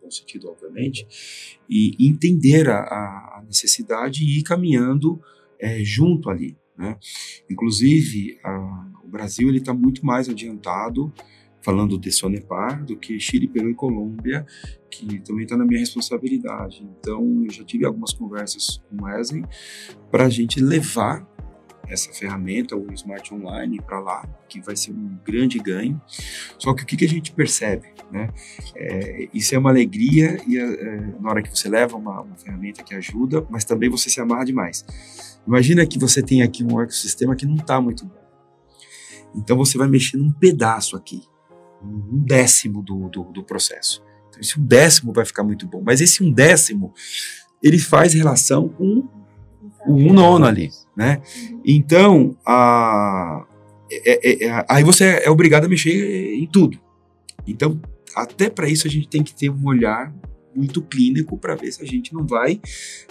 bom 0.00 0.08
sentido, 0.08 0.48
obviamente, 0.48 1.04
e 1.68 1.96
entender 1.98 2.70
a, 2.70 2.78
a 2.78 3.44
necessidade 3.44 4.24
e 4.24 4.38
ir 4.38 4.42
caminhando 4.44 5.20
é, 5.58 5.82
junto 5.82 6.30
ali. 6.30 6.56
Né? 6.76 6.96
Inclusive, 7.50 8.38
a, 8.44 8.90
o 9.02 9.08
Brasil 9.08 9.52
está 9.52 9.74
muito 9.74 10.06
mais 10.06 10.28
adiantado 10.28 11.12
falando 11.62 11.98
de 11.98 12.10
Sonepar 12.10 12.84
do 12.84 12.96
que 12.96 13.18
Chile, 13.18 13.48
Peru 13.48 13.70
e 13.70 13.74
Colômbia, 13.74 14.46
que 14.90 15.20
também 15.20 15.44
está 15.44 15.56
na 15.56 15.64
minha 15.64 15.80
responsabilidade. 15.80 16.82
Então, 16.98 17.44
eu 17.44 17.50
já 17.50 17.64
tive 17.64 17.84
algumas 17.84 18.12
conversas 18.12 18.82
com 18.88 19.02
o 19.02 19.04
Wesley 19.04 19.44
para 20.10 20.26
a 20.26 20.30
gente 20.30 20.60
levar 20.60 21.26
essa 21.88 22.12
ferramenta, 22.12 22.76
o 22.76 22.92
Smart 22.92 23.32
Online, 23.32 23.80
para 23.80 23.98
lá, 23.98 24.26
que 24.48 24.60
vai 24.60 24.76
ser 24.76 24.92
um 24.92 25.18
grande 25.24 25.58
ganho. 25.58 26.00
Só 26.58 26.74
que 26.74 26.82
o 26.82 26.86
que, 26.86 26.96
que 26.96 27.04
a 27.04 27.08
gente 27.08 27.32
percebe? 27.32 27.88
Né? 28.10 28.28
É, 28.74 29.28
isso 29.34 29.54
é 29.54 29.58
uma 29.58 29.70
alegria 29.70 30.38
e 30.46 30.58
é, 30.58 30.96
na 31.20 31.30
hora 31.30 31.42
que 31.42 31.50
você 31.50 31.68
leva 31.68 31.96
uma, 31.96 32.22
uma, 32.22 32.36
ferramenta 32.36 32.82
que 32.82 32.94
ajuda, 32.94 33.46
mas 33.50 33.64
também 33.64 33.88
você 33.88 34.08
se 34.08 34.20
amarra 34.20 34.44
demais. 34.44 34.84
Imagina 35.46 35.86
que 35.86 35.98
você 35.98 36.22
tem 36.22 36.42
aqui 36.42 36.62
um 36.64 36.80
ecossistema 36.80 37.34
que 37.34 37.46
não 37.46 37.56
está 37.56 37.80
muito 37.80 38.04
bom. 38.06 38.28
Então 39.34 39.56
você 39.56 39.76
vai 39.76 39.88
mexer 39.88 40.16
num 40.16 40.32
pedaço 40.32 40.96
aqui 40.96 41.22
um 41.82 42.24
décimo 42.24 42.82
do, 42.82 43.08
do, 43.08 43.24
do 43.24 43.44
processo. 43.44 44.02
Então, 44.28 44.40
esse 44.40 44.58
um 44.58 44.64
décimo 44.64 45.12
vai 45.12 45.24
ficar 45.24 45.42
muito 45.42 45.66
bom. 45.66 45.82
Mas 45.84 46.00
esse 46.00 46.22
um 46.22 46.30
décimo, 46.30 46.92
ele 47.62 47.78
faz 47.78 48.14
relação 48.14 48.68
com 48.68 49.08
um 49.86 50.12
nono 50.12 50.44
ali, 50.44 50.70
né? 50.96 51.20
Então, 51.64 52.36
a, 52.44 53.46
é, 53.90 54.44
é, 54.44 54.44
é, 54.46 54.64
aí 54.68 54.84
você 54.84 55.22
é 55.24 55.30
obrigado 55.30 55.64
a 55.64 55.68
mexer 55.68 56.34
em 56.34 56.46
tudo. 56.46 56.78
Então, 57.46 57.80
até 58.14 58.50
para 58.50 58.68
isso 58.68 58.86
a 58.86 58.90
gente 58.90 59.08
tem 59.08 59.22
que 59.22 59.34
ter 59.34 59.50
um 59.50 59.66
olhar 59.66 60.12
muito 60.54 60.82
clínico 60.82 61.38
para 61.38 61.54
ver 61.54 61.72
se 61.72 61.82
a 61.82 61.86
gente 61.86 62.12
não 62.12 62.26
vai 62.26 62.60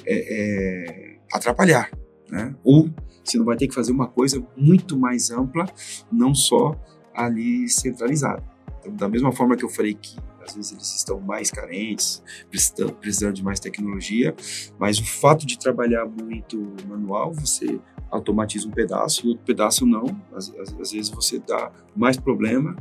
é, 0.06 0.16
é, 0.16 1.18
atrapalhar, 1.32 1.90
né? 2.30 2.56
Ou 2.64 2.90
se 3.24 3.38
não 3.38 3.46
vai 3.46 3.58
ter 3.58 3.68
que 3.68 3.76
fazer 3.76 3.92
uma 3.92 4.08
coisa 4.08 4.46
muito 4.56 4.98
mais 4.98 5.32
ampla, 5.32 5.66
não 6.12 6.34
só 6.36 6.76
ali 7.14 7.68
centralizada. 7.68 8.44
Então, 8.88 8.96
da 8.96 9.10
mesma 9.10 9.32
forma 9.32 9.56
que 9.56 9.66
eu 9.66 9.70
falei 9.70 9.94
que 9.94 10.16
às 10.42 10.56
vezes 10.56 10.72
eles 10.72 10.96
estão 10.96 11.20
mais 11.20 11.52
carentes, 11.52 12.24
precisando, 12.50 12.94
precisando 12.94 13.34
de 13.34 13.44
mais 13.44 13.60
tecnologia, 13.60 14.34
mas 14.80 14.98
o 14.98 15.06
fato 15.06 15.46
de 15.46 15.60
trabalhar 15.60 16.06
muito 16.06 16.74
manual, 16.88 17.34
você 17.34 17.80
automatiza 18.10 18.68
um 18.68 18.72
pedaço 18.72 19.26
e 19.26 19.30
outro 19.30 19.44
pedaço 19.44 19.86
não. 19.86 20.06
Às, 20.34 20.50
às, 20.56 20.74
às 20.80 20.92
vezes 20.92 21.10
você 21.10 21.40
dá 21.40 21.72
mais 21.96 22.16
problema 22.16 22.76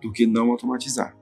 do 0.00 0.12
que 0.12 0.26
não 0.26 0.50
automatizar. 0.50 1.16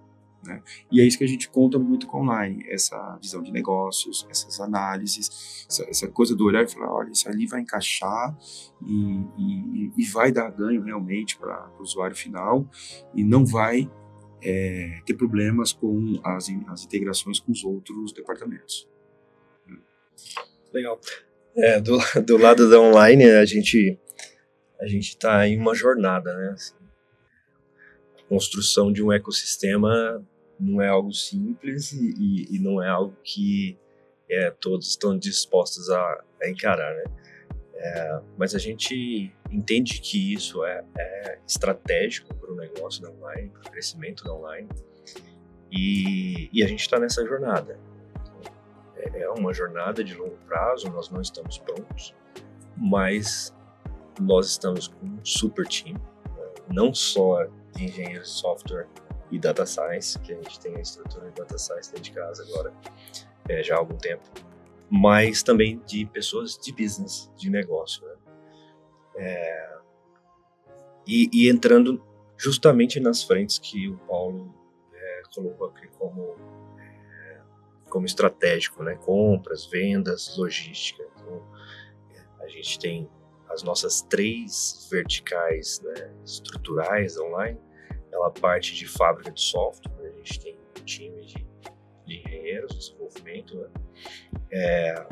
Né? 0.44 0.62
E 0.90 1.00
é 1.00 1.04
isso 1.04 1.18
que 1.18 1.24
a 1.24 1.28
gente 1.28 1.48
conta 1.48 1.78
muito 1.78 2.06
com 2.06 2.20
online, 2.20 2.64
essa 2.68 3.18
visão 3.20 3.42
de 3.42 3.50
negócios, 3.50 4.26
essas 4.30 4.60
análises, 4.60 5.66
essa, 5.68 5.84
essa 5.88 6.08
coisa 6.08 6.36
do 6.36 6.44
olhar 6.44 6.62
e 6.62 6.68
falar, 6.68 6.92
olha, 6.92 7.10
isso 7.10 7.28
ali 7.28 7.46
vai 7.46 7.60
encaixar 7.60 8.36
e, 8.86 9.24
e, 9.36 9.92
e 9.96 10.04
vai 10.06 10.30
dar 10.30 10.50
ganho 10.50 10.82
realmente 10.82 11.36
para 11.36 11.70
o 11.78 11.82
usuário 11.82 12.14
final 12.14 12.64
e 13.14 13.24
não 13.24 13.44
vai 13.44 13.90
é, 14.42 15.00
ter 15.04 15.14
problemas 15.14 15.72
com 15.72 16.20
as, 16.24 16.48
as 16.68 16.84
integrações 16.84 17.40
com 17.40 17.52
os 17.52 17.64
outros 17.64 18.12
departamentos. 18.12 18.88
Legal. 20.72 21.00
É, 21.56 21.80
do, 21.80 21.98
do 22.24 22.36
lado 22.36 22.68
da 22.70 22.80
online, 22.80 23.24
a 23.24 23.44
gente 23.44 23.98
a 24.80 24.86
gente 24.86 25.08
está 25.08 25.46
em 25.48 25.58
uma 25.58 25.74
jornada, 25.74 26.32
né? 26.34 26.50
Assim, 26.52 26.74
a 28.16 28.22
construção 28.28 28.92
de 28.92 29.02
um 29.02 29.12
ecossistema 29.12 30.24
não 30.58 30.80
é 30.80 30.88
algo 30.88 31.12
simples 31.12 31.92
e, 31.92 32.46
e 32.50 32.58
não 32.58 32.82
é 32.82 32.88
algo 32.88 33.16
que 33.24 33.76
é, 34.30 34.50
todos 34.50 34.88
estão 34.88 35.18
dispostos 35.18 35.90
a, 35.90 36.24
a 36.42 36.48
encarar, 36.48 36.94
né? 36.94 37.04
É, 37.80 38.20
mas 38.36 38.56
a 38.56 38.58
gente 38.58 39.32
entende 39.50 40.00
que 40.00 40.34
isso 40.34 40.64
é, 40.64 40.84
é 40.98 41.38
estratégico 41.46 42.34
para 42.34 42.52
o 42.52 42.56
negócio 42.56 43.00
da 43.00 43.08
online, 43.10 43.50
para 43.50 43.68
o 43.68 43.70
crescimento 43.70 44.24
da 44.24 44.32
online, 44.34 44.68
e, 45.70 46.50
e 46.52 46.64
a 46.64 46.66
gente 46.66 46.80
está 46.80 46.98
nessa 46.98 47.24
jornada. 47.24 47.78
É, 48.96 49.20
é 49.22 49.30
uma 49.30 49.54
jornada 49.54 50.02
de 50.02 50.14
longo 50.14 50.36
prazo, 50.46 50.90
nós 50.90 51.08
não 51.08 51.20
estamos 51.20 51.58
prontos, 51.58 52.14
mas 52.76 53.54
nós 54.20 54.48
estamos 54.48 54.88
com 54.88 55.06
um 55.06 55.24
super 55.24 55.64
time, 55.66 56.00
né? 56.36 56.46
não 56.68 56.92
só 56.92 57.44
de 57.76 57.84
engenheiros 57.84 58.28
de 58.28 58.34
software 58.40 58.88
e 59.30 59.38
data 59.38 59.64
science, 59.64 60.18
que 60.18 60.32
a 60.32 60.36
gente 60.36 60.58
tem 60.58 60.74
a 60.74 60.80
estrutura 60.80 61.28
de 61.28 61.34
data 61.34 61.56
science 61.56 61.92
dentro 61.92 62.02
de 62.02 62.12
casa 62.12 62.42
agora, 62.42 62.72
é, 63.48 63.62
já 63.62 63.76
há 63.76 63.78
algum 63.78 63.96
tempo, 63.96 64.28
mas 64.90 65.42
também 65.42 65.78
de 65.86 66.06
pessoas 66.06 66.56
de 66.56 66.72
business, 66.72 67.30
de 67.36 67.50
negócio. 67.50 68.06
Né? 68.06 68.14
É, 69.16 69.78
e, 71.06 71.28
e, 71.32 71.48
entrando 71.48 72.02
justamente 72.36 73.00
nas 73.00 73.22
frentes 73.22 73.58
que 73.58 73.88
o 73.88 73.98
Paulo 73.98 74.54
é, 74.92 75.22
colocou 75.34 75.68
aqui 75.68 75.88
como, 75.98 76.36
é, 76.78 77.40
como 77.88 78.06
estratégico, 78.06 78.82
né? 78.82 78.94
compras, 78.96 79.66
vendas, 79.66 80.36
logística. 80.36 81.04
Então, 81.16 81.42
a 82.40 82.48
gente 82.48 82.78
tem 82.78 83.08
as 83.48 83.62
nossas 83.62 84.02
três 84.02 84.86
verticais 84.90 85.80
né, 85.80 86.14
estruturais 86.24 87.18
online, 87.18 87.58
ela 88.12 88.30
parte 88.30 88.74
de 88.74 88.86
fábrica 88.86 89.30
de 89.30 89.40
software, 89.40 90.08
a 90.08 90.16
gente 90.18 90.40
tem 90.40 90.58
um 90.78 90.84
time 90.84 91.24
de, 91.24 91.46
de 92.06 92.20
engenheiros, 92.20 92.78
desenvolvimento, 92.78 93.56
né? 93.56 93.68
É, 94.50 95.06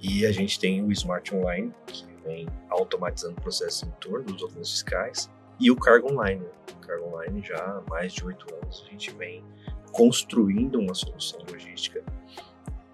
e 0.00 0.24
a 0.24 0.32
gente 0.32 0.58
tem 0.58 0.82
o 0.82 0.90
Smart 0.92 1.34
Online, 1.34 1.72
que 1.86 2.06
vem 2.24 2.46
automatizando 2.68 3.40
processos 3.40 3.82
em 3.82 3.90
torno 4.00 4.24
dos 4.26 4.36
documentos 4.36 4.72
fiscais, 4.72 5.30
e 5.58 5.70
o 5.70 5.76
Cargo 5.76 6.10
Online. 6.10 6.44
O 6.72 6.86
Cargo 6.86 7.06
Online 7.06 7.42
já 7.42 7.56
há 7.56 7.82
mais 7.88 8.12
de 8.12 8.24
oito 8.24 8.46
anos 8.54 8.84
a 8.86 8.90
gente 8.90 9.10
vem 9.12 9.44
construindo 9.92 10.78
uma 10.78 10.94
solução 10.94 11.40
logística 11.50 12.02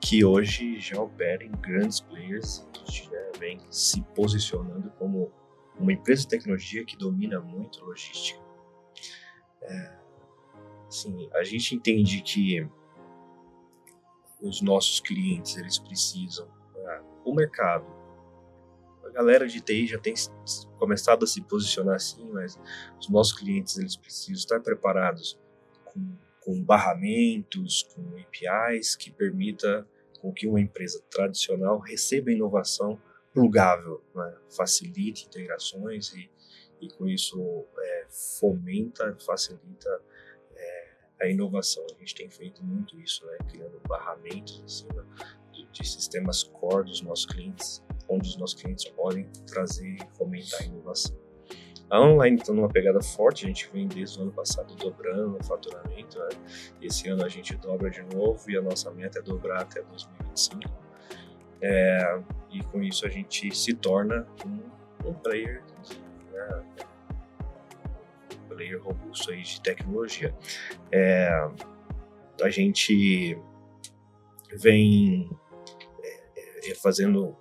que 0.01 0.25
hoje 0.25 0.79
já 0.79 1.01
opera 1.01 1.45
em 1.45 1.51
grandes 1.51 2.01
players, 2.01 2.65
a 2.75 2.91
gente 2.91 3.11
né, 3.11 3.33
vem 3.41 3.61
se 3.71 4.01
posicionando 4.15 4.89
como 4.99 5.33
uma 5.79 5.93
empresa 5.93 6.23
de 6.23 6.29
tecnologia 6.29 6.85
que 6.85 6.97
domina 6.97 7.41
muito 7.41 7.85
logística. 7.85 8.41
É, 9.63 9.99
assim, 10.87 11.29
a 11.35 11.43
gente 11.43 11.75
entende 11.75 12.23
que 12.23 12.69
os 14.41 14.61
nossos 14.61 15.01
clientes 15.01 15.57
eles 15.57 15.79
precisam, 15.79 16.47
né, 16.75 17.03
o 17.25 17.35
mercado, 17.35 17.87
a 19.05 19.11
galera 19.11 19.47
de 19.47 19.61
TI 19.61 19.87
já 19.87 19.99
tem 19.99 20.15
começado 20.79 21.25
a 21.25 21.27
se 21.27 21.41
posicionar 21.41 21.97
assim, 21.97 22.29
mas 22.31 22.59
os 23.01 23.09
nossos 23.09 23.33
clientes 23.33 23.79
eles 23.79 23.97
precisam 23.97 24.35
estar 24.35 24.61
preparados 24.61 25.39
com, 25.85 26.17
com 26.41 26.63
barramentos, 26.63 27.85
com 27.95 28.03
APIs 28.19 28.95
que 28.95 29.11
permita 29.11 29.87
com 30.21 30.33
que 30.33 30.47
uma 30.47 30.61
empresa 30.61 31.03
tradicional 31.11 31.79
receba 31.79 32.31
inovação 32.31 33.01
plugável, 33.33 34.03
né? 34.15 34.35
facilite 34.49 35.27
integrações 35.27 36.13
e, 36.13 36.31
e 36.81 36.89
com 36.91 37.07
isso 37.07 37.65
é, 37.79 38.07
fomenta, 38.09 39.17
facilita 39.25 40.01
a 41.21 41.29
inovação. 41.29 41.85
A 41.95 41.99
gente 41.99 42.15
tem 42.15 42.31
feito 42.31 42.65
muito 42.65 42.99
isso, 43.01 43.25
né? 43.27 43.39
criando 43.49 43.81
barramentos 43.89 44.63
acima 44.65 45.07
de, 45.53 45.67
de 45.67 45.89
sistemas 45.89 46.43
core 46.43 46.85
dos 46.85 47.03
nossos 47.03 47.27
clientes, 47.27 47.83
onde 48.09 48.29
os 48.29 48.37
nossos 48.37 48.61
clientes 48.61 48.85
podem 48.91 49.25
trazer 49.47 49.97
e 49.97 50.17
fomentar 50.17 50.63
a 50.63 50.65
inovação. 50.65 51.17
A 51.89 52.01
online 52.01 52.37
está 52.41 52.53
numa 52.53 52.69
pegada 52.69 53.01
forte, 53.01 53.45
a 53.45 53.49
gente 53.49 53.71
vem 53.73 53.87
desde 53.87 54.19
o 54.19 54.23
ano 54.23 54.33
passado 54.33 54.75
dobrando 54.75 55.39
o 55.39 55.45
faturamento. 55.45 56.19
Né? 56.19 56.29
Esse 56.83 57.09
ano 57.09 57.25
a 57.25 57.29
gente 57.29 57.55
dobra 57.57 57.89
de 57.91 58.03
novo 58.03 58.51
e 58.51 58.57
a 58.57 58.63
nossa 58.63 58.91
meta 58.91 59.21
é 59.21 59.23
dobrar 59.23 59.63
até 59.63 59.83
2025. 59.83 60.87
É, 61.63 62.21
e 62.51 62.63
com 62.65 62.83
isso 62.83 63.07
a 63.07 63.09
gente 63.09 63.55
se 63.55 63.73
torna 63.73 64.27
um, 64.45 65.09
um 65.09 65.15
player, 65.15 65.63
né, 66.33 66.65
um 66.83 66.96
player 68.57 68.83
robusto 68.83 69.31
aí 69.31 69.43
de 69.43 69.61
tecnologia. 69.61 70.35
É, 70.91 71.29
a 72.43 72.49
gente 72.49 73.39
vem 74.55 75.31
é, 76.03 76.71
é 76.71 76.75
fazendo 76.75 77.37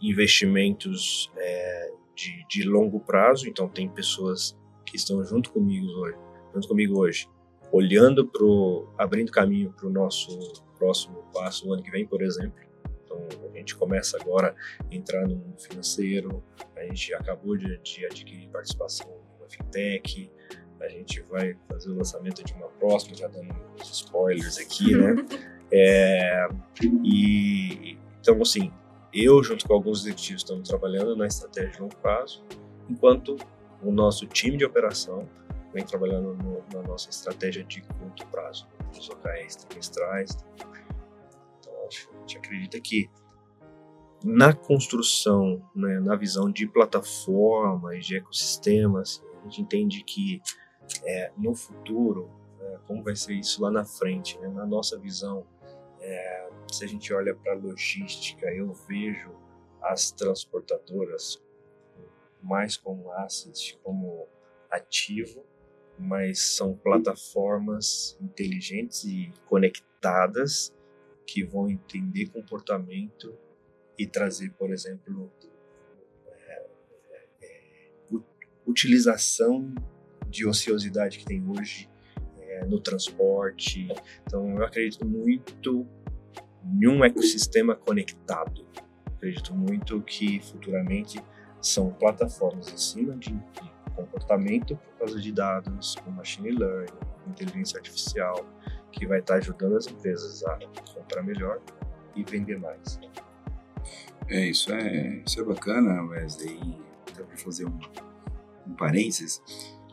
investimentos 0.00 1.32
é, 1.36 1.92
de, 2.14 2.46
de, 2.48 2.62
longo 2.64 3.00
prazo, 3.00 3.48
então 3.48 3.66
tem 3.66 3.88
pessoas 3.88 4.56
que 4.84 4.96
estão 4.96 5.24
junto 5.24 5.50
comigo 5.50 5.86
hoje, 5.86 6.18
junto 6.54 6.68
comigo 6.68 7.00
hoje, 7.00 7.28
olhando 7.72 8.26
pro, 8.26 8.92
abrindo 8.98 9.32
caminho 9.32 9.72
para 9.72 9.86
o 9.86 9.90
nosso 9.90 10.38
próximo 10.78 11.24
passo, 11.32 11.66
o 11.66 11.72
ano 11.72 11.82
que 11.82 11.90
vem, 11.90 12.06
por 12.06 12.22
exemplo. 12.22 12.60
Então, 13.04 13.18
a 13.52 13.56
gente 13.56 13.74
começa 13.74 14.18
agora 14.20 14.54
a 14.78 14.94
entrar 14.94 15.26
no 15.26 15.36
mundo 15.36 15.58
financeiro, 15.58 16.44
a 16.76 16.82
gente 16.82 17.14
acabou 17.14 17.56
de, 17.56 17.78
de 17.78 18.04
adquirir 18.04 18.48
participação 18.50 19.25
uma 19.46 19.48
fintech, 19.48 20.30
a 20.80 20.88
gente 20.88 21.20
vai 21.22 21.56
fazer 21.68 21.90
o 21.90 21.96
lançamento 21.96 22.44
de 22.44 22.52
uma 22.54 22.68
próxima, 22.68 23.16
já 23.16 23.28
dando 23.28 23.54
uns 23.80 23.90
spoilers 23.90 24.58
aqui, 24.58 24.94
né? 24.94 25.14
É, 25.72 26.46
e 27.04 27.98
então, 28.20 28.40
assim, 28.40 28.70
eu 29.12 29.42
junto 29.42 29.66
com 29.66 29.74
alguns 29.74 30.02
executivos 30.02 30.42
estamos 30.42 30.68
trabalhando 30.68 31.16
na 31.16 31.26
estratégia 31.26 31.72
de 31.72 31.80
longo 31.80 31.96
prazo, 31.96 32.44
enquanto 32.88 33.36
o 33.82 33.90
nosso 33.90 34.28
time 34.28 34.56
de 34.56 34.64
operação 34.64 35.28
vem 35.74 35.84
trabalhando 35.84 36.34
no, 36.34 36.62
na 36.72 36.86
nossa 36.86 37.10
estratégia 37.10 37.64
de 37.64 37.82
curto 37.82 38.24
prazo, 38.28 38.68
nos 38.94 39.08
OKRs 39.10 39.56
trimestrais. 39.56 40.38
Então, 41.58 41.72
a 41.72 42.20
gente 42.20 42.38
acredita 42.38 42.80
que 42.80 43.10
na 44.24 44.52
construção, 44.52 45.60
né, 45.74 45.98
na 45.98 46.14
visão 46.14 46.48
de 46.48 46.66
plataformas, 46.68 48.06
de 48.06 48.16
ecossistemas, 48.16 49.20
gente 49.48 49.62
entende 49.62 50.04
que 50.04 50.40
é, 51.04 51.32
no 51.36 51.54
futuro, 51.54 52.30
é, 52.60 52.78
como 52.86 53.02
vai 53.02 53.16
ser 53.16 53.34
isso 53.34 53.62
lá 53.62 53.70
na 53.70 53.84
frente, 53.84 54.38
né, 54.38 54.48
na 54.48 54.66
nossa 54.66 54.98
visão, 54.98 55.46
é, 56.00 56.48
se 56.70 56.84
a 56.84 56.88
gente 56.88 57.12
olha 57.12 57.34
para 57.34 57.54
logística, 57.54 58.46
eu 58.46 58.72
vejo 58.72 59.30
as 59.82 60.10
transportadoras 60.10 61.42
mais 62.42 62.76
como 62.76 63.10
asset, 63.12 63.78
como 63.82 64.26
ativo, 64.70 65.44
mas 65.98 66.40
são 66.56 66.76
plataformas 66.76 68.16
inteligentes 68.20 69.04
e 69.04 69.32
conectadas 69.46 70.72
que 71.26 71.42
vão 71.42 71.68
entender 71.68 72.28
comportamento 72.28 73.36
e 73.98 74.06
trazer, 74.06 74.52
por 74.52 74.70
exemplo, 74.70 75.32
utilização 78.66 79.72
de 80.28 80.46
ociosidade 80.46 81.18
que 81.18 81.24
tem 81.24 81.42
hoje 81.48 81.88
é, 82.38 82.64
no 82.64 82.80
transporte. 82.80 83.88
Então, 84.26 84.56
eu 84.56 84.64
acredito 84.64 85.06
muito 85.06 85.86
em 86.64 86.88
um 86.88 87.04
ecossistema 87.04 87.74
conectado. 87.74 88.66
Acredito 89.16 89.54
muito 89.54 90.00
que 90.02 90.40
futuramente 90.40 91.22
são 91.60 91.90
plataformas 91.90 92.72
em 92.72 92.76
cima 92.76 93.16
de 93.16 93.34
comportamento 93.94 94.76
por 94.76 94.98
causa 94.98 95.20
de 95.20 95.32
dados, 95.32 95.94
com 95.96 96.10
machine 96.10 96.50
learning, 96.50 96.92
inteligência 97.26 97.78
artificial, 97.78 98.46
que 98.92 99.06
vai 99.06 99.20
estar 99.20 99.36
ajudando 99.36 99.76
as 99.76 99.86
empresas 99.86 100.44
a 100.44 100.58
comprar 100.94 101.22
melhor 101.22 101.60
e 102.14 102.22
vender 102.22 102.58
mais. 102.58 103.00
É, 104.28 104.46
isso 104.46 104.72
é, 104.72 105.22
isso 105.26 105.40
é 105.40 105.44
bacana, 105.44 106.02
Wesley. 106.02 106.58
Até 107.10 107.22
para 107.22 107.36
fazer 107.36 107.66
um, 107.66 107.78
um 108.66 108.74
parênteses, 108.74 109.42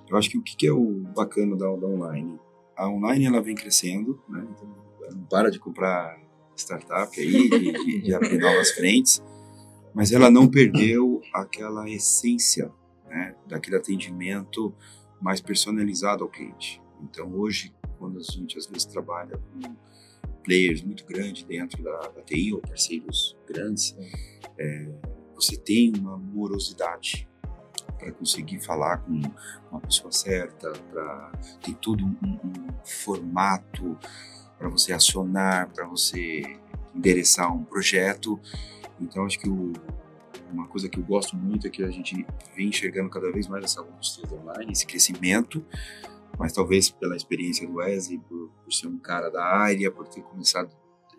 eu 0.09 0.17
acho 0.17 0.29
que 0.29 0.37
o 0.37 0.41
que 0.41 0.67
é 0.67 0.71
o 0.71 1.03
bacana 1.15 1.55
da, 1.55 1.65
da 1.65 1.87
online? 1.87 2.39
A 2.75 2.89
online 2.89 3.25
ela 3.25 3.41
vem 3.41 3.55
crescendo, 3.55 4.21
né? 4.27 4.45
Então, 4.51 4.67
não 5.11 5.25
para 5.25 5.49
de 5.49 5.59
comprar 5.59 6.21
startup 6.55 7.19
aí, 7.19 7.49
de, 7.49 8.01
de 8.01 8.13
abrir 8.13 8.37
novas 8.37 8.71
frentes, 8.71 9.23
mas 9.93 10.11
ela 10.11 10.29
não 10.29 10.47
perdeu 10.47 11.21
aquela 11.33 11.89
essência 11.89 12.71
né, 13.05 13.35
daquele 13.47 13.75
atendimento 13.75 14.73
mais 15.21 15.39
personalizado 15.39 16.23
ao 16.23 16.29
cliente. 16.29 16.81
Então, 17.01 17.33
hoje, 17.33 17.73
quando 17.97 18.19
a 18.19 18.23
gente 18.23 18.57
às 18.57 18.65
vezes 18.67 18.85
trabalha 18.85 19.37
com 19.37 19.75
players 20.43 20.81
muito 20.81 21.05
grandes 21.05 21.43
dentro 21.43 21.81
da, 21.83 21.97
da 22.09 22.21
TI 22.21 22.53
ou 22.53 22.59
parceiros 22.59 23.37
grandes, 23.47 23.95
é, 24.57 24.89
você 25.33 25.55
tem 25.57 25.93
uma 25.95 26.17
morosidade 26.17 27.27
para 28.03 28.11
conseguir 28.11 28.59
falar 28.59 28.97
com 28.97 29.21
uma 29.71 29.79
pessoa 29.79 30.11
certa, 30.11 30.71
para 30.91 31.31
ter 31.61 31.73
todo 31.75 32.03
um, 32.03 32.15
um 32.23 32.67
formato 32.83 33.97
para 34.57 34.67
você 34.69 34.93
acionar, 34.93 35.69
para 35.69 35.85
você 35.85 36.41
endereçar 36.93 37.53
um 37.53 37.63
projeto. 37.63 38.39
Então, 38.99 39.25
acho 39.25 39.39
que 39.39 39.49
o, 39.49 39.73
uma 40.51 40.67
coisa 40.67 40.87
que 40.89 40.99
eu 40.99 41.03
gosto 41.03 41.35
muito 41.35 41.65
é 41.65 41.69
que 41.69 41.83
a 41.83 41.89
gente 41.89 42.25
vem 42.55 42.67
enxergando 42.67 43.09
cada 43.09 43.31
vez 43.31 43.47
mais 43.47 43.63
essa 43.65 43.81
indústria 43.81 44.27
online, 44.33 44.71
esse 44.71 44.85
crescimento, 44.85 45.65
mas 46.37 46.53
talvez 46.53 46.89
pela 46.89 47.15
experiência 47.15 47.67
do 47.67 47.75
Wesley, 47.75 48.19
por, 48.19 48.49
por 48.63 48.73
ser 48.73 48.87
um 48.87 48.97
cara 48.97 49.29
da 49.29 49.43
área, 49.43 49.89
por 49.91 50.07
ter 50.07 50.21
começado 50.21 50.69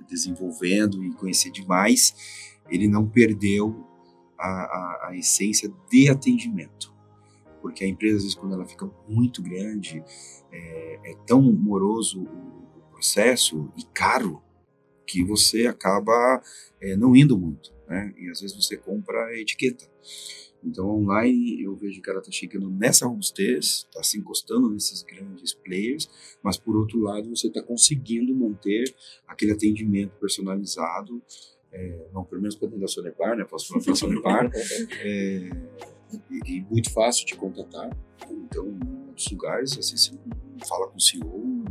desenvolvendo 0.09 1.03
e 1.05 1.12
conhecer 1.14 1.51
demais, 1.51 2.61
ele 2.68 2.89
não 2.89 3.07
perdeu 3.07 3.87
a, 4.39 4.49
a, 4.49 5.09
a 5.09 5.16
essência 5.16 5.72
de 5.91 6.09
atendimento. 6.09 6.93
Porque 7.61 7.85
a 7.85 7.89
empresa, 7.89 8.16
às 8.18 8.22
vezes, 8.24 8.37
quando 8.37 8.55
ela 8.55 8.66
fica 8.66 8.91
muito 9.09 9.43
grande, 9.43 10.05
é, 10.53 11.12
é 11.12 11.16
tão 11.26 11.41
moroso 11.41 12.22
o 12.22 12.82
processo 12.91 13.72
e 13.76 13.85
caro 13.95 14.43
que 15.07 15.24
você 15.24 15.66
acaba 15.66 16.43
é, 16.80 16.97
não 16.97 17.14
indo 17.14 17.39
muito, 17.39 17.72
né? 17.89 18.14
E 18.18 18.28
às 18.30 18.41
vezes 18.41 18.57
você 18.57 18.76
compra 18.76 19.26
a 19.26 19.39
etiqueta. 19.39 19.89
Então, 20.64 20.89
online, 20.89 21.62
eu 21.62 21.76
vejo 21.76 22.01
que 22.01 22.09
ela 22.09 22.20
está 22.20 22.32
chegando 22.32 22.70
nessa 22.70 23.07
robustez, 23.07 23.87
está 23.87 24.03
se 24.03 24.18
encostando 24.18 24.70
nesses 24.70 25.03
grandes 25.03 25.53
players, 25.53 26.09
mas 26.43 26.57
por 26.57 26.74
outro 26.74 26.99
lado, 27.01 27.28
você 27.28 27.49
está 27.49 27.62
conseguindo 27.62 28.35
manter 28.35 28.95
aquele 29.28 29.53
atendimento 29.53 30.12
personalizado, 30.18 31.22
é, 31.74 32.06
não 32.12 32.24
pelo 32.24 32.40
menos 32.40 32.54
para 32.54 32.68
dentro 32.68 32.80
da 32.80 32.88
Sonepar, 32.88 33.36
né? 33.36 33.44
Posso 33.44 33.68
falar 33.68 33.82
para 33.82 33.92
a 33.92 33.96
Sonepar, 33.96 34.50
é, 35.00 35.50
e, 36.30 36.40
e, 36.46 36.60
muito 36.70 36.90
fácil 36.92 37.26
de 37.26 37.34
contatar. 37.34 37.90
Então, 38.30 38.66
em 38.68 38.84
muitos 38.84 39.30
lugares, 39.30 39.76
assim, 39.76 39.96
você 39.96 40.12
fala 40.66 40.86
com 40.88 40.96
o 40.96 41.00
CEO, 41.00 41.64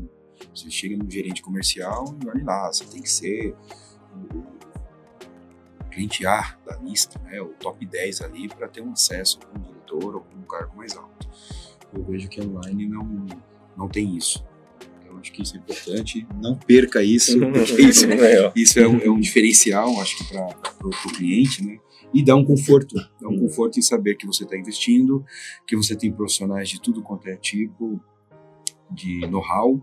você 0.53 0.69
chega 0.69 0.97
no 0.97 1.09
gerente 1.09 1.41
comercial 1.41 2.05
e 2.23 2.27
olha 2.27 2.43
lá, 2.43 2.71
você 2.71 2.85
tem 2.85 3.01
que 3.01 3.09
ser 3.09 3.55
cliente 5.89 6.25
A 6.25 6.57
da 6.65 6.75
lista, 6.77 7.19
né, 7.19 7.39
o 7.39 7.49
top 7.49 7.85
10 7.85 8.21
ali, 8.21 8.49
para 8.49 8.67
ter 8.67 8.81
um 8.81 8.91
acesso 8.91 9.39
com 9.39 9.57
um 9.57 9.61
diretor 9.61 10.15
ou 10.15 10.21
com 10.21 10.35
um 10.37 10.43
cargo 10.43 10.75
mais 10.75 10.97
alto. 10.97 11.29
Eu 11.93 12.03
vejo 12.03 12.27
que 12.27 12.41
online 12.41 12.87
não, 12.87 13.25
não 13.77 13.87
tem 13.87 14.17
isso. 14.17 14.43
Acho 15.23 15.31
que 15.31 15.41
isso 15.41 15.55
é 15.55 15.59
importante. 15.59 16.27
Não 16.41 16.53
perca 16.53 17.01
isso, 17.01 17.39
porque 17.39 17.61
isso, 17.81 18.05
isso 18.53 18.79
é, 18.79 18.85
um, 18.85 18.97
é 18.97 19.09
um 19.09 19.19
diferencial, 19.19 19.97
acho 20.01 20.17
que, 20.17 20.33
para 20.33 20.87
o 20.87 21.13
cliente, 21.15 21.63
né? 21.63 21.79
E 22.13 22.21
dá 22.21 22.35
um 22.35 22.43
conforto, 22.43 22.93
dá 23.21 23.29
um 23.29 23.39
conforto 23.39 23.79
em 23.79 23.81
saber 23.81 24.15
que 24.15 24.27
você 24.27 24.43
está 24.43 24.57
investindo, 24.57 25.25
que 25.65 25.77
você 25.77 25.95
tem 25.95 26.11
profissionais 26.11 26.67
de 26.67 26.81
tudo 26.81 27.01
quanto 27.01 27.27
é 27.27 27.37
tipo 27.37 28.03
de 28.91 29.25
know-how 29.27 29.81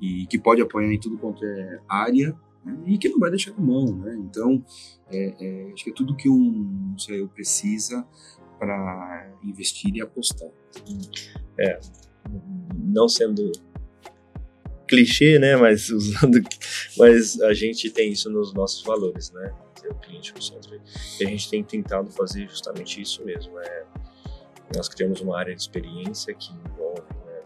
e 0.00 0.26
que 0.26 0.38
pode 0.38 0.62
apoiar 0.62 0.92
em 0.92 1.00
tudo 1.00 1.18
quanto 1.18 1.44
é 1.44 1.80
área 1.88 2.34
né? 2.64 2.78
e 2.86 2.96
que 2.96 3.08
não 3.08 3.18
vai 3.18 3.30
deixar 3.30 3.50
na 3.50 3.60
mão, 3.60 3.84
né? 3.96 4.16
Então, 4.16 4.64
é, 5.10 5.34
é, 5.40 5.72
acho 5.72 5.82
que 5.82 5.90
é 5.90 5.92
tudo 5.92 6.14
que 6.14 6.30
um 6.30 6.94
CEO 6.96 7.28
precisa 7.28 8.06
para 8.60 9.32
investir 9.42 9.94
e 9.96 10.00
apostar. 10.00 10.48
É, 11.58 11.80
não 12.72 13.08
sendo 13.08 13.52
clichê, 14.88 15.38
né? 15.38 15.56
Mas 15.56 15.88
usando, 15.90 16.40
mas 16.96 17.40
a 17.42 17.54
gente 17.54 17.90
tem 17.90 18.12
isso 18.12 18.28
nos 18.30 18.52
nossos 18.52 18.82
valores, 18.82 19.30
né? 19.30 19.54
Ter 19.80 19.88
o 19.88 19.94
cliente 19.94 20.34
no 20.34 20.42
centro. 20.42 20.80
E 21.20 21.24
a 21.24 21.28
gente 21.28 21.48
tem 21.48 21.62
tentado 21.62 22.10
fazer 22.10 22.48
justamente 22.48 23.00
isso 23.00 23.24
mesmo. 23.24 23.58
É, 23.60 23.84
nós 24.74 24.88
criamos 24.88 25.20
uma 25.20 25.38
área 25.38 25.54
de 25.54 25.60
experiência 25.60 26.34
que 26.34 26.52
envolve 26.52 27.02
né, 27.26 27.42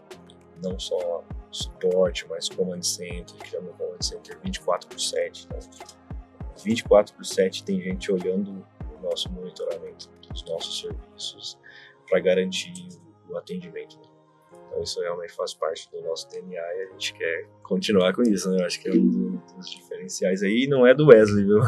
não 0.63 0.79
só 0.79 1.23
suporte, 1.51 2.25
mas 2.27 2.49
command 2.49 2.81
center, 2.81 3.35
criamos 3.37 3.71
um 3.71 3.77
command 3.77 4.01
center 4.01 4.39
24 4.43 4.87
por 4.87 4.99
7. 4.99 5.45
Então, 5.45 5.59
24 6.63 7.15
por 7.15 7.25
7 7.25 7.63
tem 7.63 7.81
gente 7.81 8.11
olhando 8.11 8.65
o 8.97 9.03
nosso 9.03 9.31
monitoramento 9.31 10.09
dos 10.27 10.43
nossos 10.45 10.79
serviços 10.79 11.57
para 12.09 12.19
garantir 12.19 12.73
o 13.29 13.37
atendimento. 13.37 14.12
Então 14.73 14.81
isso 14.81 14.99
realmente 14.99 15.33
faz 15.33 15.53
parte 15.53 15.87
do 15.91 16.01
nosso 16.01 16.27
DNA 16.31 16.59
e 16.59 16.81
a 16.81 16.91
gente 16.93 17.13
quer 17.13 17.47
continuar 17.61 18.11
com 18.11 18.23
isso, 18.23 18.49
né? 18.49 18.57
Eu 18.59 18.65
acho 18.65 18.81
que 18.81 18.89
é 18.89 18.93
um 18.93 19.39
dos 19.55 19.69
diferenciais 19.69 20.41
aí. 20.41 20.63
E 20.63 20.67
não 20.67 20.85
é 20.85 20.95
do 20.95 21.07
Wesley, 21.07 21.45
viu? 21.45 21.59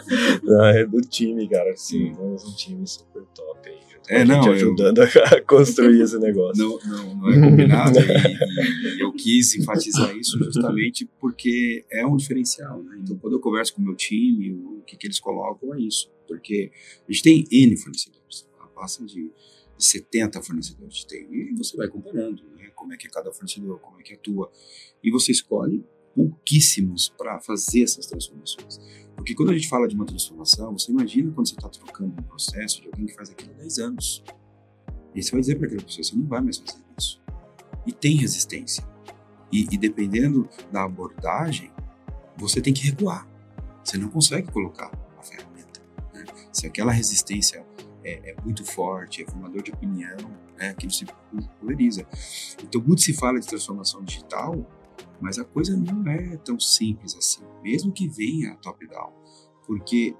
não, 0.42 0.64
é 0.64 0.86
do 0.86 1.00
time, 1.02 1.46
cara. 1.46 1.76
Sim, 1.76 2.14
temos 2.14 2.42
um 2.42 2.56
time 2.56 2.86
super 2.86 3.22
top 3.34 3.68
aí. 3.68 3.78
É, 4.08 4.24
não, 4.24 4.50
ajudando 4.50 4.98
eu... 4.98 5.04
a 5.24 5.40
construir 5.42 6.00
esse 6.00 6.18
negócio. 6.18 6.62
Não, 6.62 6.78
não, 6.84 7.14
não 7.16 7.30
é 7.30 7.50
combinado. 7.50 7.98
e, 7.98 8.96
e, 8.96 9.00
eu 9.00 9.12
quis 9.12 9.54
enfatizar 9.56 10.16
isso 10.16 10.38
justamente 10.42 11.06
porque 11.20 11.84
é 11.92 12.06
um 12.06 12.16
diferencial. 12.16 12.82
Né? 12.82 12.98
Então, 13.02 13.16
quando 13.18 13.34
eu 13.34 13.40
converso 13.40 13.74
com 13.74 13.82
o 13.82 13.84
meu 13.84 13.94
time, 13.94 14.52
o 14.52 14.82
que, 14.86 14.96
que 14.96 15.06
eles 15.06 15.20
colocam 15.20 15.74
é 15.74 15.80
isso. 15.80 16.10
Porque 16.26 16.70
a 17.06 17.12
gente 17.12 17.22
tem 17.22 17.44
N 17.50 17.76
fornecedores. 17.76 18.48
Passa 18.74 19.04
de 19.04 19.30
70 19.78 20.42
fornecedores 20.42 20.94
de 20.94 21.06
TI. 21.06 21.26
E 21.30 21.54
você 21.54 21.76
vai 21.76 21.88
comparando 21.88 22.42
né? 22.42 22.53
Como 22.84 22.92
é 22.92 22.98
que 22.98 23.06
é 23.06 23.10
cada 23.10 23.32
fornecedor, 23.32 23.80
como 23.80 23.98
é 23.98 24.02
que 24.02 24.12
atua. 24.12 24.52
E 25.02 25.10
você 25.10 25.32
escolhe 25.32 25.82
pouquíssimos 26.14 27.08
para 27.08 27.40
fazer 27.40 27.82
essas 27.82 28.06
transformações. 28.06 28.78
Porque 29.16 29.34
quando 29.34 29.50
a 29.50 29.54
gente 29.54 29.68
fala 29.68 29.88
de 29.88 29.94
uma 29.94 30.04
transformação, 30.04 30.76
você 30.76 30.92
imagina 30.92 31.32
quando 31.32 31.48
você 31.48 31.54
está 31.54 31.68
trocando 31.70 32.12
um 32.12 32.22
processo 32.24 32.82
de 32.82 32.88
alguém 32.88 33.06
que 33.06 33.14
faz 33.14 33.30
aquilo 33.30 33.52
há 33.52 33.54
10 33.54 33.78
anos. 33.78 34.22
E 35.14 35.22
você 35.22 35.30
vai 35.30 35.40
dizer 35.40 35.56
para 35.56 35.66
aquela 35.66 35.82
pessoa, 35.82 36.04
você 36.04 36.14
não 36.14 36.26
vai 36.26 36.42
mais 36.42 36.58
fazer 36.58 36.78
isso. 36.98 37.22
E 37.86 37.92
tem 37.92 38.16
resistência. 38.16 38.86
E, 39.50 39.66
e 39.72 39.78
dependendo 39.78 40.46
da 40.70 40.84
abordagem, 40.84 41.72
você 42.36 42.60
tem 42.60 42.74
que 42.74 42.82
recuar. 42.82 43.26
Você 43.82 43.96
não 43.96 44.10
consegue 44.10 44.52
colocar 44.52 44.90
a 45.18 45.22
ferramenta. 45.22 45.80
Né? 46.12 46.24
Se 46.52 46.66
aquela 46.66 46.92
resistência 46.92 47.64
é, 48.04 48.30
é, 48.30 48.36
muito 48.44 48.64
forte, 48.64 49.22
é 49.22 49.26
formador 49.26 49.62
de 49.62 49.72
opinião, 49.72 50.16
né, 50.58 50.68
aquilo 50.70 50.92
se 50.92 51.06
pulveriza. 51.58 52.06
Então, 52.62 52.80
muito 52.80 53.02
se 53.02 53.14
fala 53.14 53.40
de 53.40 53.46
transformação 53.46 54.04
digital, 54.04 54.54
mas 55.20 55.38
a 55.38 55.44
coisa 55.44 55.76
não 55.76 56.06
é 56.10 56.36
tão 56.36 56.60
simples 56.60 57.16
assim, 57.16 57.42
mesmo 57.62 57.90
que 57.92 58.06
venha 58.06 58.56
top-down, 58.56 59.12
porque 59.66 60.14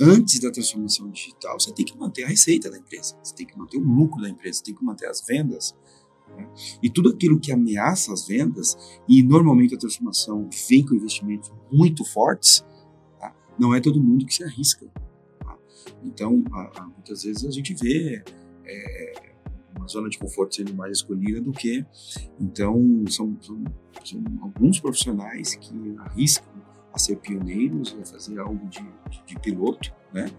antes 0.00 0.40
da 0.40 0.50
transformação 0.50 1.10
digital, 1.10 1.58
você 1.58 1.72
tem 1.72 1.84
que 1.84 1.96
manter 1.96 2.24
a 2.24 2.28
receita 2.28 2.70
da 2.70 2.78
empresa, 2.78 3.16
você 3.22 3.34
tem 3.34 3.46
que 3.46 3.56
manter 3.58 3.78
o 3.78 3.84
lucro 3.84 4.20
da 4.20 4.28
empresa, 4.28 4.58
você 4.58 4.64
tem 4.64 4.74
que 4.74 4.84
manter 4.84 5.06
as 5.06 5.24
vendas. 5.24 5.74
Né? 6.36 6.48
E 6.82 6.90
tudo 6.90 7.10
aquilo 7.10 7.38
que 7.38 7.52
ameaça 7.52 8.12
as 8.12 8.26
vendas, 8.26 8.76
e 9.08 9.22
normalmente 9.22 9.74
a 9.74 9.78
transformação 9.78 10.48
vem 10.68 10.84
com 10.84 10.94
investimentos 10.94 11.52
muito 11.70 12.04
fortes, 12.04 12.64
tá? 13.18 13.34
não 13.58 13.74
é 13.74 13.80
todo 13.80 14.02
mundo 14.02 14.26
que 14.26 14.34
se 14.34 14.44
arrisca. 14.44 14.90
Então, 16.02 16.44
a, 16.52 16.80
a, 16.80 16.86
muitas 16.86 17.24
vezes 17.24 17.44
a 17.44 17.50
gente 17.50 17.74
vê 17.74 18.22
é, 18.64 19.32
uma 19.76 19.86
zona 19.88 20.08
de 20.08 20.18
conforto 20.18 20.54
sendo 20.56 20.74
mais 20.74 20.98
escolhida 20.98 21.40
do 21.40 21.52
que. 21.52 21.84
Então, 22.40 23.04
são, 23.08 23.36
são, 23.40 23.64
são 24.04 24.24
alguns 24.40 24.80
profissionais 24.80 25.54
que 25.54 25.96
arriscam 25.98 26.62
a 26.92 26.98
ser 26.98 27.16
pioneiros, 27.16 27.96
a 28.00 28.04
fazer 28.04 28.38
algo 28.38 28.66
de, 28.68 28.82
de, 29.10 29.22
de 29.26 29.40
piloto, 29.40 29.92
né? 30.12 30.30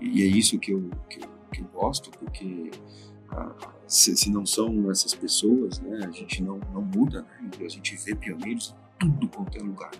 E, 0.00 0.20
e, 0.20 0.22
é 0.22 0.26
isso 0.26 0.58
que 0.58 0.72
eu, 0.72 0.90
que 1.08 1.20
que 1.52 1.62
eu 1.62 1.66
gosto, 1.68 2.10
porque 2.10 2.70
se, 3.86 4.16
se, 4.16 4.30
não 4.30 4.44
são 4.44 4.90
essas 4.90 5.14
pessoas, 5.14 5.80
né, 5.80 6.00
a 6.04 6.10
gente 6.10 6.42
não, 6.42 6.58
não 6.72 6.82
muda, 6.82 7.22
né? 7.22 7.50
A 7.60 7.68
gente 7.68 7.96
vê 7.96 8.14
pioneiros 8.14 8.74
em 9.02 9.10
tudo 9.10 9.28
quanto 9.28 9.58
é 9.58 9.62
lugar. 9.62 9.90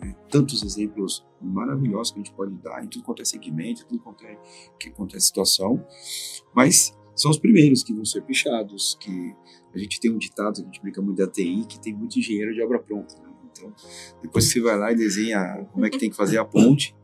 Né? 0.00 0.14
Tantos 0.30 0.62
exemplos 0.62 1.26
maravilhosos 1.40 2.12
que 2.12 2.20
a 2.20 2.22
gente 2.22 2.34
pode 2.34 2.54
dar 2.56 2.84
em 2.84 2.88
tudo 2.88 3.04
quanto 3.04 3.22
é 3.22 3.24
segmento, 3.24 3.82
em 3.82 3.86
tudo 3.86 4.00
quanto 4.00 4.24
é, 4.24 4.38
que, 4.78 4.90
quanto 4.90 5.16
é 5.16 5.20
situação, 5.20 5.84
mas 6.54 6.96
são 7.14 7.30
os 7.30 7.38
primeiros 7.38 7.82
que 7.82 7.92
vão 7.92 8.04
ser 8.04 8.22
pichados, 8.22 8.96
que 9.00 9.34
a 9.74 9.78
gente 9.78 9.98
tem 10.00 10.10
um 10.10 10.18
ditado 10.18 10.56
que 10.56 10.62
a 10.62 10.64
gente 10.64 10.80
brinca 10.80 11.02
muito 11.02 11.18
da 11.18 11.26
TI, 11.26 11.64
que 11.68 11.80
tem 11.80 11.92
muito 11.92 12.18
engenheiro 12.18 12.54
de 12.54 12.62
obra 12.62 12.78
pronta. 12.78 13.14
Né? 13.16 13.28
Então, 13.50 13.74
depois 14.22 14.46
que 14.46 14.52
você 14.52 14.60
vai 14.60 14.78
lá 14.78 14.92
e 14.92 14.96
desenha 14.96 15.66
como 15.72 15.84
é 15.84 15.90
que 15.90 15.98
tem 15.98 16.10
que 16.10 16.16
fazer 16.16 16.38
a 16.38 16.44
ponte, 16.44 16.94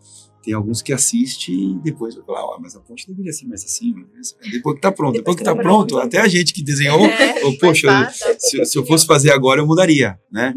tem 0.44 0.52
alguns 0.52 0.82
que 0.82 0.92
assistem 0.92 1.72
e 1.72 1.74
depois 1.82 2.14
vai 2.14 2.24
falar, 2.24 2.44
oh, 2.44 2.60
mas 2.60 2.76
a 2.76 2.80
ponte 2.80 3.06
deveria 3.06 3.32
ser 3.32 3.46
mais 3.46 3.64
assim, 3.64 3.94
né? 3.94 4.04
depois 4.52 4.76
que 4.76 4.82
tá 4.82 4.92
pronto, 4.92 5.14
depois 5.14 5.36
que 5.36 5.42
tá 5.42 5.56
pronto, 5.56 5.98
até 5.98 6.20
a 6.20 6.28
gente 6.28 6.52
que 6.52 6.62
desenhou, 6.62 7.00
é, 7.06 7.44
oh, 7.46 7.56
poxa, 7.58 8.10
se, 8.38 8.64
se, 8.64 8.78
eu 8.78 8.84
fosse 8.84 9.06
fazer 9.06 9.32
agora 9.32 9.60
eu 9.60 9.66
mudaria, 9.66 10.18
né? 10.30 10.54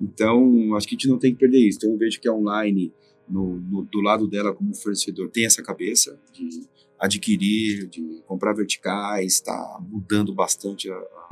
Então, 0.00 0.74
acho 0.74 0.88
que 0.88 0.94
a 0.94 0.98
gente 0.98 1.08
não 1.08 1.18
tem 1.18 1.32
que 1.32 1.38
perder 1.38 1.58
isso. 1.58 1.78
Então, 1.78 1.92
eu 1.92 1.98
vejo 1.98 2.20
que 2.20 2.28
a 2.28 2.32
online, 2.32 2.92
no, 3.28 3.60
no, 3.60 3.82
do 3.84 4.00
lado 4.00 4.26
dela 4.26 4.52
como 4.52 4.74
fornecedor, 4.74 5.30
tem 5.30 5.46
essa 5.46 5.62
cabeça 5.62 6.18
de 6.32 6.66
adquirir, 6.98 7.88
de 7.88 8.22
comprar 8.26 8.52
verticais, 8.52 9.34
está 9.34 9.78
mudando 9.88 10.34
bastante 10.34 10.90
a, 10.90 10.94
a, 10.94 11.28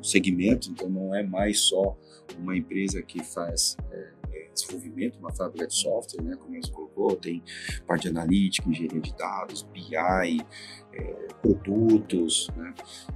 o 0.00 0.04
segmento, 0.04 0.70
então 0.70 0.88
não 0.88 1.14
é 1.14 1.22
mais 1.22 1.60
só 1.60 1.96
uma 2.38 2.56
empresa 2.56 3.00
que 3.02 3.22
faz 3.22 3.76
é, 3.90 4.17
desenvolvimento, 4.52 5.18
uma 5.18 5.32
fábrica 5.32 5.66
de 5.66 5.74
software, 5.74 6.22
né, 6.22 6.36
como 6.36 6.62
você 6.62 6.70
colocou, 6.70 7.16
tem 7.16 7.42
parte 7.86 8.08
analítica, 8.08 8.68
engenharia 8.68 9.00
de 9.00 9.16
dados, 9.16 9.62
BI, 9.62 9.96
é, 10.92 11.28
produtos, 11.40 12.50
né? 12.56 12.74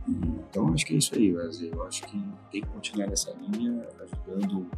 E, 0.09 0.13
então 0.13 0.73
acho 0.73 0.87
que 0.87 0.95
é 0.95 0.97
isso 0.99 1.15
aí, 1.15 1.35
Wesley. 1.35 1.71
Eu 1.73 1.83
acho 1.85 2.03
que 2.03 2.19
tem 2.51 2.63
que 2.63 2.69
continuar 2.69 3.09
nessa 3.09 3.33
linha, 3.33 3.87
ajudando 4.01 4.71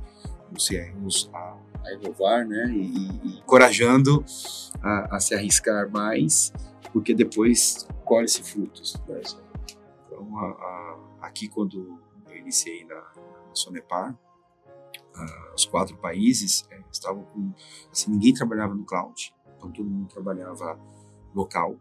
os 0.56 0.68
CROs 0.68 1.30
a, 1.32 1.56
a 1.84 1.92
inovar, 1.94 2.46
né? 2.46 2.66
E, 2.70 3.28
e 3.28 3.38
encorajando 3.38 4.24
a, 4.82 5.16
a, 5.16 5.20
se 5.20 5.34
arriscar 5.34 5.90
mais, 5.90 6.52
porque 6.92 7.14
depois 7.14 7.86
colhe-se 8.04 8.42
frutos. 8.42 8.96
Né? 9.08 9.20
Então, 10.06 10.38
a, 10.38 10.98
aqui 11.22 11.48
quando 11.48 12.00
eu 12.30 12.36
iniciei 12.36 12.84
na, 12.84 12.94
na 12.94 13.54
Sonepar, 13.54 14.16
uh, 15.16 15.54
os 15.54 15.64
quatro 15.64 15.96
países 15.96 16.66
é, 16.70 16.80
estavam 16.92 17.24
com 17.24 17.52
assim 17.90 18.10
ninguém 18.10 18.34
trabalhava 18.34 18.74
no 18.74 18.84
cloud 18.84 19.34
então 19.56 19.70
todo 19.70 19.88
mundo 19.88 20.08
trabalhava 20.08 20.78
local 21.34 21.76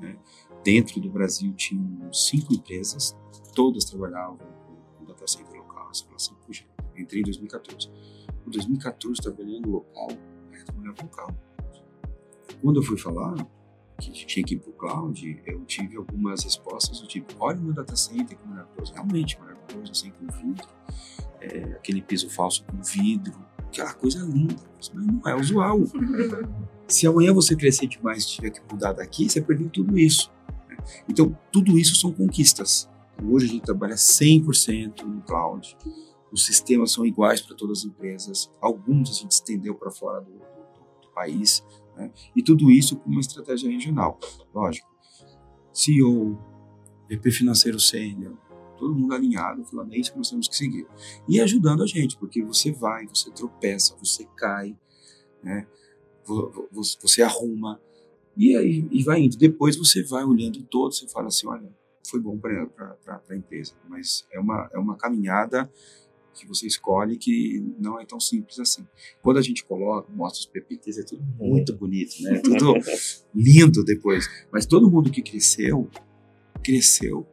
né? 0.00 0.16
dentro 0.62 1.00
do 1.00 1.10
Brasil 1.10 1.52
tinham 1.54 2.12
cinco 2.12 2.54
empresas 2.54 3.16
todas 3.54 3.84
trabalhavam 3.84 4.38
com 4.98 5.04
data 5.04 5.26
center 5.26 5.54
local 5.54 5.88
você 5.92 6.04
fala 6.04 6.16
assim 6.16 6.34
puxa 6.46 6.68
entrei 7.02 7.20
em 7.20 7.24
2014. 7.24 7.90
Em 8.46 8.50
2014, 8.50 9.20
trabalhando 9.20 9.70
local, 9.70 10.08
né, 10.50 10.62
trabalhando 10.64 11.02
local. 11.02 11.34
Quando 12.60 12.80
eu 12.80 12.82
fui 12.82 12.98
falar 12.98 13.34
que 14.00 14.10
tinha 14.12 14.44
que 14.44 14.54
ir 14.54 14.58
para 14.58 14.70
o 14.70 14.72
cloud, 14.74 15.42
eu 15.46 15.64
tive 15.64 15.96
algumas 15.96 16.44
respostas 16.44 17.00
do 17.00 17.06
tipo, 17.06 17.34
olha 17.40 17.58
o 17.58 17.62
meu 17.62 17.72
data 17.72 17.96
center 17.96 18.38
que 18.38 18.46
maravilhoso, 18.46 18.92
realmente 18.92 19.38
maravilhoso, 19.40 19.92
assim, 19.92 20.10
com 20.10 20.26
vidro, 20.28 20.68
é, 21.40 21.72
aquele 21.72 22.02
piso 22.02 22.28
falso 22.30 22.64
com 22.64 22.82
vidro, 22.82 23.38
aquela 23.66 23.92
coisa 23.92 24.20
linda, 24.24 24.56
mas 24.76 24.90
não 24.92 25.20
é 25.26 25.34
usual. 25.34 25.80
Se 26.88 27.06
amanhã 27.06 27.34
você 27.34 27.54
crescer 27.54 27.86
demais 27.86 28.24
e 28.24 28.28
tiver 28.28 28.50
que 28.50 28.60
mudar 28.70 28.92
daqui, 28.92 29.28
você 29.28 29.40
perdeu 29.42 29.68
tudo 29.68 29.98
isso. 29.98 30.32
Né? 30.68 30.76
Então, 31.08 31.36
tudo 31.52 31.78
isso 31.78 31.94
são 31.96 32.12
conquistas. 32.12 32.88
Hoje 33.22 33.46
a 33.46 33.48
gente 33.50 33.62
trabalha 33.62 33.94
100% 33.94 35.02
no 35.02 35.20
cloud. 35.22 35.76
Os 36.32 36.46
sistemas 36.46 36.92
são 36.92 37.04
iguais 37.04 37.40
para 37.42 37.56
todas 37.56 37.80
as 37.80 37.84
empresas. 37.84 38.50
Alguns 38.60 39.10
a 39.10 39.14
gente 39.14 39.32
estendeu 39.32 39.74
para 39.74 39.90
fora 39.90 40.20
do, 40.20 40.32
do, 40.32 41.02
do 41.02 41.10
país. 41.14 41.62
Né? 41.96 42.10
E 42.34 42.42
tudo 42.42 42.70
isso 42.70 42.96
com 42.96 43.10
uma 43.10 43.20
estratégia 43.20 43.70
regional. 43.70 44.18
Lógico, 44.54 44.88
CEO, 45.72 46.38
VP 47.10 47.30
financeiro 47.30 47.80
sênior, 47.80 48.36
todo 48.78 48.94
mundo 48.94 49.14
alinhado, 49.14 49.64
falando, 49.64 49.92
é 49.92 49.98
isso 49.98 50.12
que 50.12 50.18
nós 50.18 50.30
temos 50.30 50.48
que 50.48 50.56
seguir. 50.56 50.86
E 51.28 51.40
ajudando 51.40 51.82
a 51.82 51.86
gente, 51.86 52.16
porque 52.16 52.42
você 52.42 52.72
vai, 52.72 53.06
você 53.06 53.30
tropeça, 53.30 53.96
você 53.96 54.26
cai, 54.36 54.76
né? 55.42 55.66
você 57.02 57.22
arruma, 57.22 57.80
e 58.36 58.54
aí 58.56 58.86
e 58.90 59.02
vai 59.02 59.20
indo. 59.20 59.36
Depois 59.36 59.76
você 59.76 60.02
vai 60.02 60.24
olhando 60.24 60.62
todo, 60.64 60.94
você 60.94 61.08
fala 61.08 61.28
assim, 61.28 61.46
olha, 61.46 61.68
foi 62.06 62.20
bom 62.20 62.38
para 62.38 62.68
a 63.28 63.36
empresa, 63.36 63.74
mas 63.88 64.26
é 64.30 64.38
uma, 64.38 64.68
é 64.72 64.78
uma 64.78 64.96
caminhada 64.96 65.70
que 66.34 66.46
você 66.46 66.66
escolhe 66.66 67.16
que 67.16 67.60
não 67.78 68.00
é 68.00 68.06
tão 68.06 68.20
simples 68.20 68.60
assim. 68.60 68.86
Quando 69.20 69.38
a 69.38 69.42
gente 69.42 69.64
coloca, 69.64 70.10
mostra 70.12 70.40
os 70.40 70.46
PPTs, 70.46 71.00
é 71.00 71.02
tudo 71.02 71.22
muito 71.36 71.76
bonito, 71.76 72.22
né? 72.22 72.36
É 72.36 72.40
tudo 72.40 72.74
lindo 73.34 73.84
depois. 73.84 74.28
Mas 74.52 74.64
todo 74.64 74.90
mundo 74.90 75.10
que 75.10 75.20
cresceu, 75.20 75.90
cresceu 76.62 77.26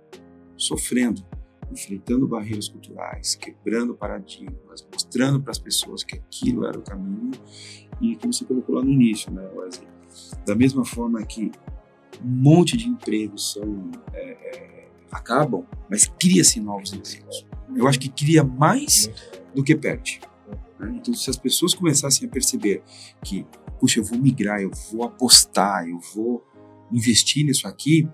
sofrendo, 0.58 1.26
enfrentando 1.72 2.28
barreiras 2.28 2.68
culturais, 2.70 3.36
quebrando 3.36 3.95
paradigmas, 3.95 4.86
mostrando 4.91 5.41
para 5.41 5.51
as 5.51 5.60
pessoas 5.60 6.03
que 6.03 6.16
aquilo 6.16 6.66
era 6.66 6.78
o 6.78 6.82
caminho 6.82 7.32
e 8.01 8.16
como 8.18 8.34
você 8.34 8.45
colocou 8.45 8.76
lá 8.76 8.84
no 8.84 8.91
início, 8.91 9.32
né, 9.32 9.47
Wesley? 9.56 9.88
Da 10.45 10.56
mesma 10.56 10.86
forma 10.86 11.24
que 11.26 11.51
um 12.24 12.28
monte 12.28 12.78
de 12.78 12.88
empregos 12.88 13.53
são 13.53 13.91
é, 14.14 14.32
é, 14.32 14.89
acabam, 15.12 15.66
mas 15.89 16.08
cria-se 16.20 16.60
novos 16.60 16.93
empregos. 16.93 17.45
Eu 17.76 17.88
acho 17.88 17.99
que 17.99 18.10
cria 18.10 18.43
mais 18.43 19.10
do 19.53 19.64
que 19.64 19.76
perde. 19.76 20.22
Né? 20.80 20.93
Então, 20.97 21.14
se 21.14 21.30
as 21.30 21.38
pessoas 21.38 21.74
começassem 21.74 22.28
a 22.28 22.32
perceber 22.32 22.84
que, 23.24 23.45
puxa, 23.80 23.99
eu 23.99 24.03
vou 24.03 24.18
migrar, 24.18 24.62
eu 24.62 24.72
vou 24.91 25.03
apostar, 25.03 25.88
eu 25.88 25.99
vou 26.14 26.45
investir 26.91 27.45
nisso 27.45 27.68
aqui, 27.68 28.08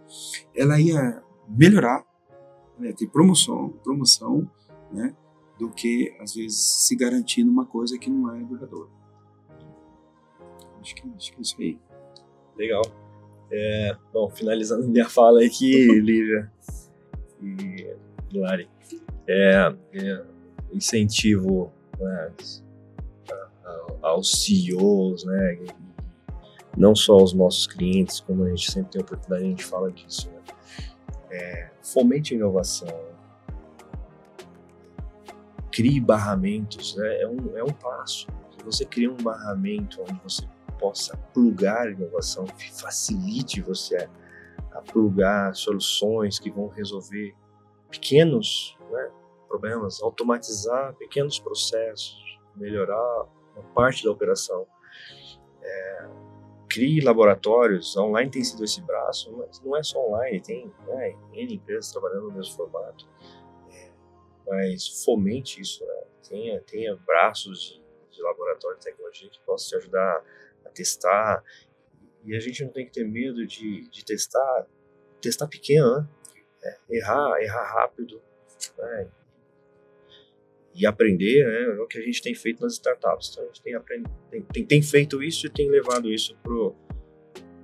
ela 0.55 0.79
ia 0.79 1.21
melhorar, 1.49 2.03
né? 2.81 2.91
ter 2.93 3.07
promoção, 3.07 3.69
promoção, 3.83 4.49
né? 4.91 5.15
do 5.57 5.69
que 5.69 6.15
às 6.19 6.33
vezes 6.33 6.57
se 6.57 6.95
garantir 6.95 7.43
numa 7.43 7.65
coisa 7.65 7.97
que 7.97 8.09
não 8.09 8.35
é 8.35 8.39
duradoura. 8.43 8.89
Acho 10.81 10.95
que, 10.95 11.03
acho 11.15 11.31
que 11.31 11.37
é 11.37 11.41
isso 11.41 11.55
aí. 11.59 11.79
Legal. 12.57 12.81
É, 13.51 13.95
bom, 14.11 14.29
finalizando 14.29 14.87
minha 14.87 15.07
fala 15.07 15.43
aqui, 15.43 15.85
Lívia 16.01 16.51
e 17.41 17.95
Lari, 18.33 18.67
é, 19.27 19.75
é 19.93 20.23
incentivo 20.73 21.71
né, 21.99 22.33
aos 24.01 24.31
CEOs, 24.31 25.25
né, 25.25 25.59
não 26.77 26.95
só 26.95 27.13
aos 27.13 27.33
nossos 27.33 27.67
clientes, 27.67 28.19
como 28.19 28.45
a 28.45 28.49
gente 28.49 28.71
sempre 28.71 28.91
tem 28.91 29.01
a 29.01 29.03
oportunidade, 29.03 29.43
a 29.43 29.49
gente 29.49 29.65
fala 29.65 29.91
disso, 29.91 30.29
né, 30.29 30.41
é, 31.31 31.71
fomente 31.81 32.33
a 32.33 32.37
inovação, 32.37 32.87
crie 35.71 35.99
barramentos, 35.99 36.95
né, 36.97 37.21
é, 37.21 37.27
um, 37.27 37.57
é 37.57 37.63
um 37.63 37.73
passo. 37.73 38.27
Você 38.65 38.85
cria 38.85 39.11
um 39.11 39.17
barramento 39.17 40.01
onde 40.01 40.19
você 40.23 40.47
possa 40.77 41.17
plugar 41.33 41.87
a 41.87 41.91
inovação, 41.91 42.45
facilite 42.73 43.61
você 43.61 44.09
a 44.71 44.81
plugar 44.81 45.55
soluções 45.55 46.39
que 46.39 46.51
vão 46.51 46.67
resolver 46.67 47.35
pequenos 47.89 48.77
né, 48.89 49.11
problemas, 49.47 50.01
automatizar 50.01 50.93
pequenos 50.95 51.39
processos, 51.39 52.39
melhorar 52.55 53.25
uma 53.55 53.63
parte 53.73 54.03
da 54.03 54.11
operação. 54.11 54.65
É, 55.61 56.09
crie 56.71 57.01
laboratórios, 57.01 57.97
online 57.97 58.31
tem 58.31 58.43
sido 58.43 58.63
esse 58.63 58.81
braço, 58.81 59.29
mas 59.35 59.59
não 59.61 59.75
é 59.75 59.83
só 59.83 59.99
online, 59.99 60.41
tem 60.41 60.73
né, 60.87 61.15
N 61.33 61.55
empresas 61.55 61.91
trabalhando 61.91 62.29
no 62.29 62.31
mesmo 62.31 62.55
formato, 62.55 63.05
é, 63.69 63.91
mas 64.47 65.03
fomente 65.03 65.59
isso, 65.59 65.85
né, 65.85 66.03
tenha, 66.31 66.61
tenha 66.61 66.95
braços 66.95 67.61
de, 67.61 67.81
de 68.15 68.21
laboratório 68.21 68.77
de 68.77 68.85
tecnologia 68.85 69.29
que 69.29 69.39
possam 69.41 69.69
te 69.69 69.83
ajudar 69.83 70.23
a 70.65 70.69
testar. 70.69 71.43
E 72.23 72.35
a 72.35 72.39
gente 72.39 72.63
não 72.63 72.71
tem 72.71 72.85
que 72.85 72.91
ter 72.91 73.03
medo 73.03 73.45
de, 73.45 73.89
de 73.89 74.05
testar, 74.05 74.67
testar 75.21 75.47
pequeno, 75.47 75.97
né? 75.97 76.07
É, 76.63 76.77
errar, 76.91 77.41
errar 77.41 77.73
rápido, 77.73 78.21
né? 78.77 79.09
E 80.73 80.85
aprender, 80.85 81.45
né? 81.45 81.77
É 81.77 81.81
o 81.81 81.87
que 81.87 81.97
a 81.97 82.01
gente 82.01 82.21
tem 82.21 82.33
feito 82.33 82.61
nas 82.61 82.73
startups. 82.73 83.29
Então, 83.31 83.43
a 83.43 83.47
gente 83.47 83.61
tem, 83.61 83.75
aprend... 83.75 84.03
tem, 84.29 84.41
tem, 84.41 84.65
tem 84.65 84.81
feito 84.81 85.21
isso 85.21 85.47
e 85.47 85.49
tem 85.49 85.69
levado 85.69 86.11
isso 86.11 86.35
pro 86.41 86.75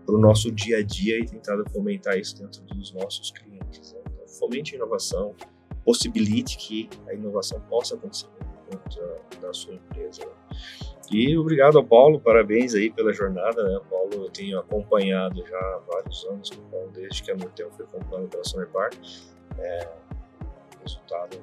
o 0.08 0.18
nosso 0.18 0.50
dia 0.52 0.78
a 0.78 0.82
dia 0.82 1.20
e 1.20 1.26
tentado 1.26 1.70
fomentar 1.70 2.18
isso 2.18 2.38
dentro 2.38 2.62
dos 2.62 2.94
nossos 2.94 3.30
clientes. 3.32 3.94
Né? 3.94 4.00
Então, 4.14 4.28
fomente 4.28 4.74
a 4.74 4.78
inovação, 4.78 5.36
possibilite 5.84 6.58
que 6.58 6.90
a 7.08 7.14
inovação 7.14 7.60
possa 7.62 7.96
acontecer 7.96 8.28
dentro 8.70 9.42
da, 9.42 9.54
sua 9.54 9.74
empresa. 9.74 10.26
Né? 10.26 10.32
E 11.12 11.38
obrigado 11.38 11.78
ao 11.78 11.86
Paulo, 11.86 12.20
parabéns 12.20 12.74
aí 12.74 12.90
pela 12.90 13.14
jornada, 13.14 13.64
né? 13.64 13.78
O 13.78 13.86
Paulo 13.86 14.14
eu 14.14 14.30
tenho 14.30 14.60
acompanhado 14.60 15.42
já 15.46 15.58
há 15.58 15.82
vários 15.88 16.26
anos 16.26 16.50
Paulo, 16.50 16.92
desde 16.94 17.24
que 17.24 17.32
a 17.32 17.36
Mortel 17.36 17.72
foi 17.72 17.86
comprando 17.86 18.28
pela 18.28 18.44
Sonepar. 18.44 18.90
É, 19.58 19.90
resultado 20.82 21.38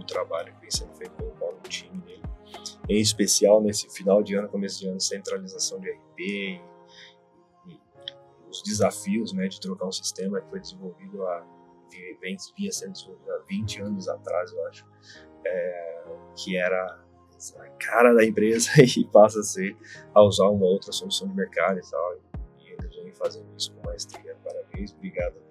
do, 0.00 0.06
trabalho 0.06 0.52
que 0.54 0.60
vem 0.60 0.70
sendo 0.70 0.94
feito 0.94 1.12
pelo 1.12 1.30
Paulo, 1.32 1.58
time 1.68 2.00
dele. 2.02 2.22
Em 2.88 3.00
especial 3.00 3.62
nesse 3.62 3.88
final 3.90 4.22
de 4.22 4.34
ano, 4.34 4.48
começo 4.48 4.80
de 4.80 4.88
ano, 4.88 5.00
centralização 5.00 5.78
de 5.78 5.90
RP 5.90 6.20
e, 6.20 6.60
e 7.66 7.80
os 8.48 8.62
desafios 8.62 9.32
né, 9.32 9.46
de 9.48 9.60
trocar 9.60 9.86
um 9.86 9.92
sistema 9.92 10.40
que 10.40 10.50
foi 10.50 10.60
desenvolvido 10.60 11.24
há, 11.26 11.46
vem, 12.20 12.36
vinha 12.56 12.72
sendo 12.72 12.92
desenvolvido 12.92 13.30
há 13.30 13.38
20 13.48 13.82
anos 13.82 14.08
atrás, 14.08 14.52
eu 14.52 14.66
acho, 14.66 14.86
é, 15.44 16.04
que 16.36 16.56
era 16.56 17.00
a 17.58 17.68
cara 17.78 18.12
da 18.12 18.24
empresa 18.24 18.70
e 18.82 19.04
passa 19.06 19.40
a 19.40 19.42
ser 19.42 19.76
a 20.14 20.22
usar 20.22 20.48
uma 20.48 20.66
outra 20.66 20.92
solução 20.92 21.28
de 21.28 21.34
mercado 21.34 21.78
e 21.78 21.90
tal. 21.90 22.16
E 22.58 22.72
eles 22.72 22.96
vêm 22.96 23.12
fazendo 23.14 23.46
isso 23.56 23.72
com 23.74 23.86
maestria. 23.86 24.36
Parabéns, 24.44 24.92
obrigado. 24.92 25.49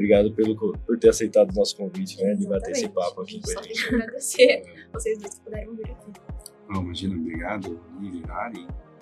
Obrigado 0.00 0.32
pelo, 0.32 0.56
por 0.56 0.98
ter 0.98 1.10
aceitado 1.10 1.50
o 1.50 1.54
nosso 1.54 1.76
convite, 1.76 2.16
né, 2.22 2.34
de 2.34 2.46
bater 2.46 2.70
esse 2.70 2.88
papo 2.88 3.20
aqui 3.20 3.38
com 3.38 3.50
a 3.50 3.62
gente. 3.62 3.78
Só 3.78 3.94
agradecer 3.94 4.62
vocês 4.94 5.18
dois 5.18 5.34
que 5.34 5.40
puderam 5.42 5.74
vir 5.74 5.90
aqui. 5.90 6.12
Não, 6.70 6.82
imagina, 6.82 7.14
obrigado, 7.16 7.78
Lili, 8.00 8.24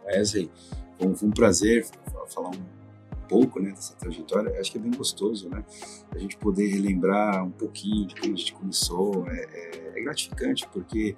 Wesley. 0.05 0.51
Foi 0.99 1.28
um 1.28 1.30
prazer 1.30 1.86
falar 2.26 2.49
um 2.49 3.28
pouco 3.28 3.61
né, 3.61 3.70
dessa 3.70 3.94
trajetória, 3.94 4.59
acho 4.59 4.72
que 4.72 4.78
é 4.78 4.80
bem 4.80 4.90
gostoso, 4.90 5.49
né? 5.49 5.64
A 6.11 6.18
gente 6.18 6.36
poder 6.36 6.66
relembrar 6.66 7.44
um 7.44 7.53
pouquinho 7.53 8.09
de 8.09 8.16
como 8.20 8.34
a 8.34 8.36
gente 8.36 8.53
começou, 8.55 9.28
é, 9.28 9.36
é, 9.36 9.92
é 10.01 10.03
gratificante, 10.03 10.66
porque 10.72 11.14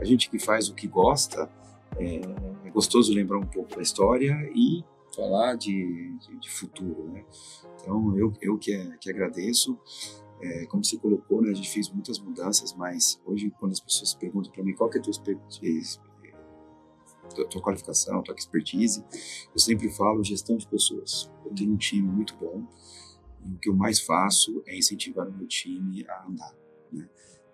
a 0.00 0.04
gente 0.06 0.30
que 0.30 0.38
faz 0.38 0.70
o 0.70 0.74
que 0.74 0.86
gosta, 0.86 1.50
é, 1.98 2.22
é, 2.64 2.70
gostoso 2.70 3.12
lembrar 3.12 3.36
um 3.36 3.46
pouco 3.46 3.76
da 3.76 3.82
história 3.82 4.50
e 4.54 4.82
falar 5.18 5.56
de, 5.56 6.16
de, 6.18 6.38
de 6.38 6.50
futuro, 6.50 7.10
né? 7.10 7.24
Então, 7.80 8.16
eu, 8.16 8.32
eu 8.40 8.56
que, 8.56 8.72
que 9.00 9.10
agradeço. 9.10 9.76
É, 10.40 10.66
como 10.66 10.84
você 10.84 10.96
colocou, 10.96 11.42
né, 11.42 11.50
a 11.50 11.54
gente 11.54 11.68
fez 11.68 11.90
muitas 11.90 12.20
mudanças, 12.20 12.72
mas 12.72 13.20
hoje, 13.26 13.50
quando 13.58 13.72
as 13.72 13.80
pessoas 13.80 14.14
perguntam 14.14 14.52
para 14.52 14.62
mim 14.62 14.72
qual 14.72 14.88
que 14.88 14.98
é 14.98 15.00
a 15.00 15.02
tua 15.02 15.12
tua 17.50 17.60
qualificação, 17.60 18.22
tua 18.22 18.34
expertise. 18.34 19.04
Eu 19.52 19.58
sempre 19.58 19.90
falo 19.90 20.24
gestão 20.24 20.56
de 20.56 20.66
pessoas. 20.66 21.30
Eu 21.44 21.52
tenho 21.54 21.72
um 21.72 21.76
time 21.76 22.08
muito 22.08 22.34
bom 22.36 22.66
e 23.44 23.52
o 23.52 23.58
que 23.58 23.68
eu 23.68 23.74
mais 23.74 24.00
faço 24.00 24.62
é 24.66 24.76
incentivar 24.76 25.28
o 25.28 25.32
meu 25.32 25.46
time 25.46 26.06
a 26.08 26.26
andar. 26.26 26.54
Né? 26.92 27.08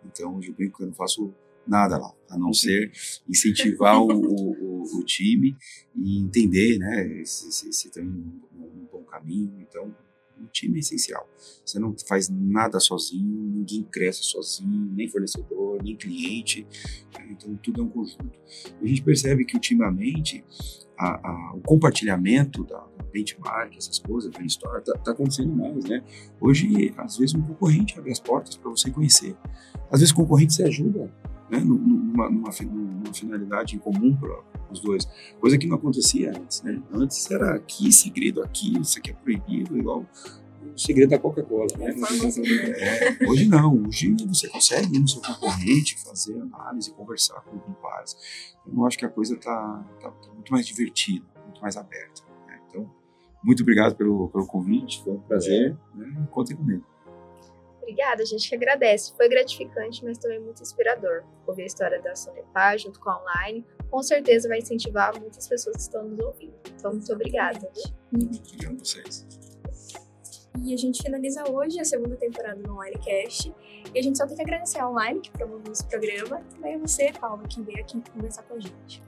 Então, 0.05 0.41
eu 0.43 0.53
brinco 0.53 0.79
que 0.79 0.85
eu 0.85 0.89
não 0.89 0.95
faço 0.95 1.35
nada 1.67 1.97
lá, 1.97 2.13
a 2.29 2.39
não 2.39 2.53
ser 2.53 2.93
incentivar 3.29 3.99
o, 3.99 4.07
o, 4.07 4.64
o, 4.85 5.05
time 5.05 5.57
e 5.95 6.19
entender 6.19 6.79
né, 6.79 7.25
se, 7.25 7.53
se, 7.53 7.73
se 7.73 7.91
tem 7.91 8.05
um, 8.05 8.41
um, 8.55 8.87
bom 8.91 9.03
caminho. 9.05 9.53
Então, 9.61 9.95
O 10.41 10.47
time 10.49 10.77
é 10.77 10.81
essencial. 10.81 11.29
Você 11.65 11.79
não 11.79 11.95
faz 12.09 12.29
nada 12.29 12.81
sozinho, 12.81 13.51
ninguém 13.51 13.83
cresce 13.85 14.25
sozinho, 14.25 14.93
nem 14.93 15.09
fornecedor, 15.09 15.83
nem 15.83 15.97
cliente. 15.97 16.67
Né? 17.15 17.29
Então, 17.31 17.55
tudo 17.57 17.81
é 17.81 17.85
um 17.85 17.89
conjunto. 17.89 18.39
A 18.81 18.87
gente 18.87 19.03
percebe 19.03 19.45
que, 19.45 19.55
ultimamente, 19.55 20.45
a, 20.99 21.29
a, 21.29 21.55
o 21.55 21.61
compartilhamento 21.61 22.65
da, 22.65 22.85
benchmark, 23.15 23.77
essas 23.77 24.01
coisas, 24.01 24.33
história, 24.45 24.81
está 24.81 24.99
tá 24.99 25.13
acontecendo 25.13 25.55
mais, 25.55 25.85
né? 25.85 26.03
Hoje, 26.41 26.93
às 26.97 27.17
vezes, 27.17 27.35
um 27.35 27.43
concorrente 27.43 27.97
abre 27.97 28.11
as 28.11 28.19
portas 28.19 28.57
para 28.57 28.69
você 28.69 28.91
conhecer. 28.91 29.37
Às 29.91 30.01
vezes, 30.01 30.11
o 30.11 30.17
concorrente 30.17 30.55
se 30.55 30.65
ajuda 30.65 31.09
né, 31.51 31.59
numa, 31.59 32.31
numa, 32.31 32.51
numa 32.51 33.13
finalidade 33.13 33.77
em 33.77 33.79
comum 33.79 34.17
para 34.17 34.43
os 34.71 34.81
dois, 34.81 35.07
coisa 35.41 35.59
que 35.59 35.67
não 35.67 35.77
acontecia 35.77 36.31
antes, 36.31 36.63
né? 36.63 36.83
Antes 36.93 37.31
era 37.31 37.55
aqui 37.55 37.93
segredo, 37.93 38.43
aqui, 38.43 38.81
isso 38.81 38.99
aqui 38.99 39.11
é 39.11 39.15
proibido, 39.15 39.77
igual 39.77 40.05
o 40.75 40.79
segredo 40.79 41.11
da 41.11 41.19
Coca-Cola, 41.19 41.67
né? 41.79 41.95
É, 42.79 43.29
hoje 43.29 43.47
não, 43.47 43.83
hoje 43.87 44.15
você 44.27 44.49
consegue 44.49 44.97
ir 44.97 45.01
no 45.01 45.09
seu 45.09 45.21
concorrente, 45.21 45.99
fazer 46.03 46.41
análise, 46.41 46.91
conversar 46.93 47.41
com 47.43 47.57
os 47.57 47.79
pares. 47.79 48.17
Então, 48.67 48.81
eu 48.81 48.87
acho 48.87 48.99
que 48.99 49.05
a 49.05 49.11
coisa 49.11 49.35
está 49.35 49.85
tá, 50.01 50.11
tá 50.11 50.33
muito 50.33 50.51
mais 50.51 50.67
divertida, 50.67 51.25
muito 51.45 51.61
mais 51.61 51.77
aberta. 51.77 52.23
Né? 52.47 52.59
Então, 52.69 52.91
muito 53.43 53.63
obrigado 53.63 53.95
pelo, 53.95 54.29
pelo 54.29 54.47
convite, 54.47 55.03
foi 55.05 55.13
um 55.13 55.21
prazer, 55.21 55.77
né? 55.95 56.27
contem 56.31 56.57
comigo. 56.57 56.85
Obrigada, 57.85 58.23
a 58.23 58.27
gente 58.27 58.49
que 58.49 58.55
agradece. 58.55 59.13
Foi 59.15 59.29
gratificante, 59.29 60.03
mas 60.03 60.17
também 60.17 60.41
muito 60.41 60.63
inspirador. 60.63 61.23
Ouvir 61.47 61.65
a 61.65 61.67
história 61.67 62.01
da 62.01 62.17
Sonepar 62.17 62.79
junto 62.79 62.99
com 62.99 63.11
a 63.11 63.21
online, 63.21 63.65
com 63.91 64.03
certeza 64.03 64.49
vai 64.49 64.59
incentivar 64.59 65.19
muitas 65.21 65.47
pessoas 65.47 65.77
que 65.77 65.83
estão 65.83 66.03
nos 66.09 66.19
ouvindo. 66.19 66.55
Então, 66.75 66.93
muito 66.93 67.13
obrigada. 67.13 67.71
Obrigado 68.11 68.75
a 68.75 68.79
vocês. 68.79 69.27
E 70.65 70.73
a 70.73 70.77
gente 70.79 71.03
finaliza 71.03 71.45
hoje 71.51 71.79
a 71.79 71.85
segunda 71.85 72.17
temporada 72.17 72.63
do 72.63 72.75
OnlineCast. 72.75 73.55
E 73.95 73.99
a 73.99 74.03
gente 74.03 74.17
só 74.17 74.27
tem 74.27 74.35
que 74.35 74.43
agradecer 74.43 74.79
a 74.79 74.89
Online 74.89 75.21
que 75.21 75.31
promoveu 75.31 75.71
esse 75.71 75.85
programa 75.85 76.41
e 76.41 76.55
também 76.55 76.75
a 76.77 76.79
você, 76.79 77.13
Paula, 77.13 77.47
que 77.47 77.61
veio 77.61 77.81
aqui 77.81 78.03
conversar 78.13 78.45
com 78.45 78.55
a 78.55 78.61
gente. 78.61 79.03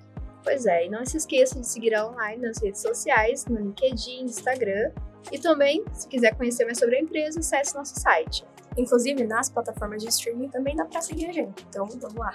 Pois 0.45 0.67
é, 0.67 0.85
e 0.85 0.91
não 0.91 1.05
se 1.07 1.17
esqueça 1.17 1.59
de 1.59 1.67
seguir 1.67 1.95
a 1.95 2.07
Online 2.07 2.43
nas 2.43 2.59
redes 2.59 2.83
sociais, 2.83 3.47
no 3.47 3.59
LinkedIn, 3.59 4.25
Instagram. 4.25 4.93
E 5.33 5.39
também, 5.39 5.83
se 5.95 6.07
quiser 6.07 6.37
conhecer 6.37 6.67
mais 6.67 6.79
sobre 6.79 6.97
a 6.97 7.01
empresa, 7.01 7.41
acesse 7.41 7.75
nosso 7.75 7.99
site 7.99 8.45
Inclusive, 8.77 9.25
nas 9.25 9.49
plataformas 9.49 10.03
de 10.03 10.09
streaming 10.09 10.49
também 10.49 10.77
dá 10.77 10.85
para 10.85 11.01
seguir 11.01 11.27
a 11.27 11.33
gente. 11.33 11.67
Então, 11.69 11.87
vamos 11.87 12.15
lá. 12.15 12.35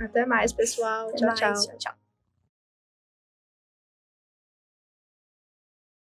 Até 0.00 0.24
mais, 0.26 0.52
pessoal. 0.52 1.08
Até 1.08 1.18
tchau, 1.18 1.26
mais. 1.26 1.40
tchau. 1.40 1.52
tchau, 1.52 1.78
tchau. 1.78 2.01